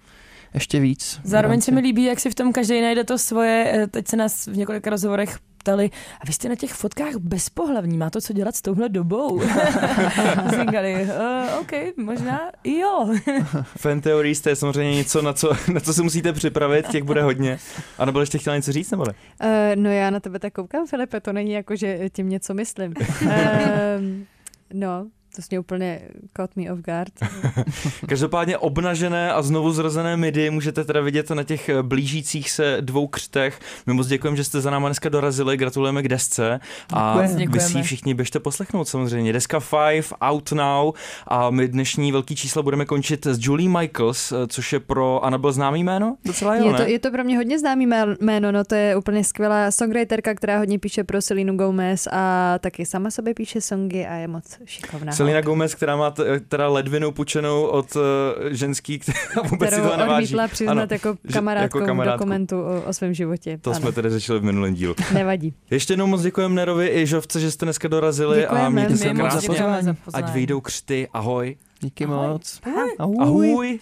ještě 0.55 0.81
víc. 0.81 1.21
Zároveň 1.25 1.61
se 1.61 1.73
mi 1.73 1.81
líbí, 1.81 2.05
jak 2.05 2.21
si 2.21 2.31
v 2.31 2.35
tom 2.35 2.53
každý 2.53 2.81
najde 2.81 3.05
to 3.05 3.19
svoje. 3.19 3.73
Eh, 3.75 3.87
Teď 3.87 4.09
se 4.09 4.17
nás 4.17 4.47
v 4.47 4.57
několika 4.57 4.91
rozhovorech 4.91 5.39
ptali, 5.65 5.91
a 6.21 6.27
vy 6.27 6.33
jste 6.33 6.49
na 6.49 6.55
těch 6.55 6.73
fotkách 6.73 7.17
bezpohlavní, 7.17 7.99
má 7.99 8.11
to 8.11 8.21
co 8.21 8.33
dělat 8.33 8.57
s 8.57 8.63
touhle 8.63 8.89
dobou? 8.89 9.41
Říkali, 10.61 10.95
uh, 11.03 11.61
OK, 11.61 11.73
možná 11.97 12.41
i 12.65 12.79
jo. 12.79 13.15
Fan 13.79 14.01
Theories, 14.01 14.41
to 14.41 14.49
je 14.49 14.57
samozřejmě 14.57 14.95
něco, 14.95 15.23
na 15.23 15.33
co, 15.33 15.53
na 15.73 15.81
co 15.81 15.95
se 15.95 16.03
musíte 16.03 16.33
připravit, 16.33 16.89
těch 16.89 17.03
bude 17.03 17.23
hodně. 17.23 17.59
A 17.99 18.05
nebo 18.05 18.21
ještě 18.21 18.39
chtěla 18.39 18.57
něco 18.57 18.73
říct, 18.73 18.91
nebo 18.91 19.05
ne? 19.05 19.15
Uh, 19.45 19.83
no 19.83 19.91
já 19.91 20.11
na 20.11 20.21
tebe 20.21 20.39
tak 20.39 20.53
koukám, 20.53 20.87
Filipe, 20.87 21.21
to 21.21 21.33
není 21.33 21.53
jako, 21.53 21.77
že 21.77 22.11
tím 22.13 22.29
něco 22.29 22.55
myslím. 22.55 22.95
Um, 23.23 24.27
no, 24.73 25.07
to 25.37 25.43
mě 25.51 25.59
úplně 25.61 26.01
caught 26.37 26.57
me 26.57 26.73
off 26.73 26.81
guard. 26.81 27.13
Každopádně 28.09 28.59
obnažené 28.59 29.33
a 29.33 29.43
znovu 29.43 29.73
zrozené 29.73 30.17
midi 30.17 30.51
můžete 30.51 30.85
teda 30.85 31.01
vidět 31.01 31.31
na 31.31 31.43
těch 31.43 31.69
eh, 31.69 31.83
blížících 31.83 32.51
se 32.51 32.77
dvou 32.81 33.07
křtech. 33.07 33.61
My 33.87 33.95
moc 33.95 34.07
děkujeme, 34.07 34.37
že 34.37 34.45
jste 34.45 34.61
za 34.61 34.71
náma 34.71 34.89
dneska 34.89 35.09
dorazili, 35.09 35.57
gratulujeme 35.57 36.03
k 36.03 36.09
desce 36.09 36.61
a 36.93 37.23
Děkujeme. 37.23 37.47
vy 37.53 37.61
si 37.61 37.79
ji 37.79 37.83
všichni 37.83 38.15
běžte 38.15 38.41
poslechnout 38.41 38.89
samozřejmě. 38.89 39.33
Deska 39.33 39.61
5, 39.91 40.07
out 40.21 40.53
now 40.53 40.93
a 41.29 41.51
my 41.51 41.69
dnešní 41.69 42.13
velký 42.13 42.37
čísla 42.37 42.63
budeme 42.63 42.85
končit 42.85 43.27
s 43.27 43.39
Julie 43.47 43.69
Michaels, 43.69 44.33
eh, 44.33 44.37
což 44.47 44.73
je 44.73 44.81
pro 44.81 45.25
Annabel 45.25 45.53
známý 45.53 45.85
jméno? 45.85 46.17
Docela 46.25 46.57
jo, 46.57 46.67
Je 46.67 46.75
to, 46.75 46.83
je 46.83 46.99
to 46.99 47.11
pro 47.11 47.25
mě 47.25 47.37
hodně 47.37 47.59
známý 47.59 47.87
mé- 47.87 48.17
jméno, 48.21 48.53
no 48.53 48.65
to 48.65 48.75
je 48.75 48.97
úplně 48.97 49.25
skvělá 49.25 49.71
songwriterka, 49.71 50.35
která 50.35 50.59
hodně 50.59 50.79
píše 50.79 51.05
pro 51.05 51.23
Selinu 51.23 51.57
Gomez 51.57 52.09
a 52.13 52.55
taky 52.59 52.87
sama 52.87 53.11
sobě 53.11 53.35
píše 53.35 53.61
songy 53.61 54.07
a 54.07 54.15
je 54.15 54.29
moc 54.29 54.45
šikovná. 54.65 55.13
Selena 55.25 55.41
Gomez, 55.41 55.75
která 55.75 55.97
má 55.97 56.11
t- 56.11 56.41
teda 56.49 56.69
ledvinu 56.69 57.13
pučenou 57.13 57.63
od 57.67 57.97
uh, 57.97 58.03
ženský, 58.51 58.99
která 58.99 59.19
vůbec 59.51 59.71
si 59.71 59.77
kterou 59.77 59.91
to 59.91 59.97
neváží. 59.97 60.25
odmítla 60.25 60.49
přiznat 60.49 60.73
Ano, 60.73 60.87
jako 60.91 61.17
že- 61.25 61.33
kamarádkou 61.33 61.79
jako 61.79 61.87
kamarádku. 61.87 62.19
dokumentu 62.19 62.61
o, 62.63 62.83
o 62.83 62.93
svém 62.93 63.15
životě. 63.15 63.59
To 63.63 63.71
ano, 63.71 63.81
jsme 63.81 63.93
tedy 63.93 64.11
řešili 64.11 64.39
v 64.39 64.45
minulém 64.45 64.75
dílu. 64.75 64.95
nevadí. 65.15 65.55
Ještě 65.71 65.93
jednou 65.93 66.07
moc 66.07 66.23
děkujeme 66.23 66.55
Nerovi 66.55 66.89
i 66.95 67.07
Žovce, 67.07 67.41
že 67.41 67.51
jste 67.51 67.67
dneska 67.67 67.89
dorazili 67.89 68.39
a 68.39 68.41
Děkujeme. 68.41 68.71
mějte 68.71 68.97
se 68.97 69.15
krásně. 69.15 69.57
za 69.83 69.95
Ať 70.13 70.33
vyjdou 70.33 70.61
křty. 70.61 71.09
Ahoj. 71.13 71.57
Díky 71.81 72.07
moc. 72.07 72.61
Ahoj. 72.99 73.17
Ahoj. 73.21 73.79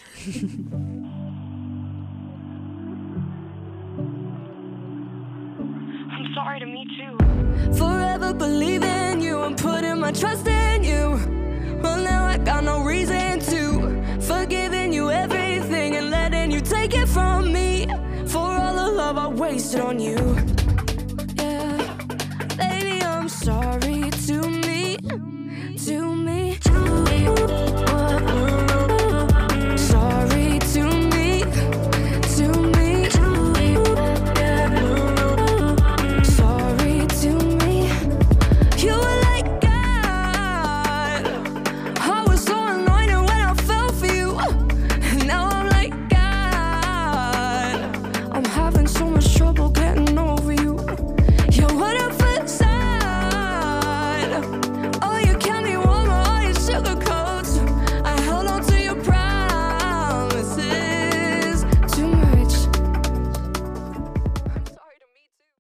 I'm 6.15 6.27
sorry 6.35 6.61
to 6.61 6.67
meet 6.67 6.89
you. 7.01 7.13
Forever 7.79 8.33
believing 8.35 9.12
I'm 9.43 9.57
putting 9.57 9.99
my 9.99 10.13
trust 10.13 10.47
in 10.47 10.85
you. 10.85 11.19
Well, 11.83 12.01
now 12.01 12.27
I 12.27 12.39
got 12.39 12.63
no 12.63 12.85
reason 12.85 13.41
to. 13.41 14.21
Forgiving 14.21 14.93
you 14.93 15.11
everything 15.11 15.97
and 15.97 16.11
letting 16.11 16.53
you 16.53 16.61
take 16.61 16.95
it 16.95 17.09
from 17.09 17.53
me. 17.53 17.87
For 18.27 18.39
all 18.39 18.75
the 18.77 18.93
love 18.93 19.19
I 19.19 19.27
wasted 19.27 19.81
on 19.81 19.99
you. 19.99 20.37
Yeah. 21.37 21.97
baby, 22.57 23.03
I'm 23.03 23.29
sorry 23.29 24.11
to 24.27 24.49
me, 24.49 24.97
to 25.87 26.15
me. 26.15 26.42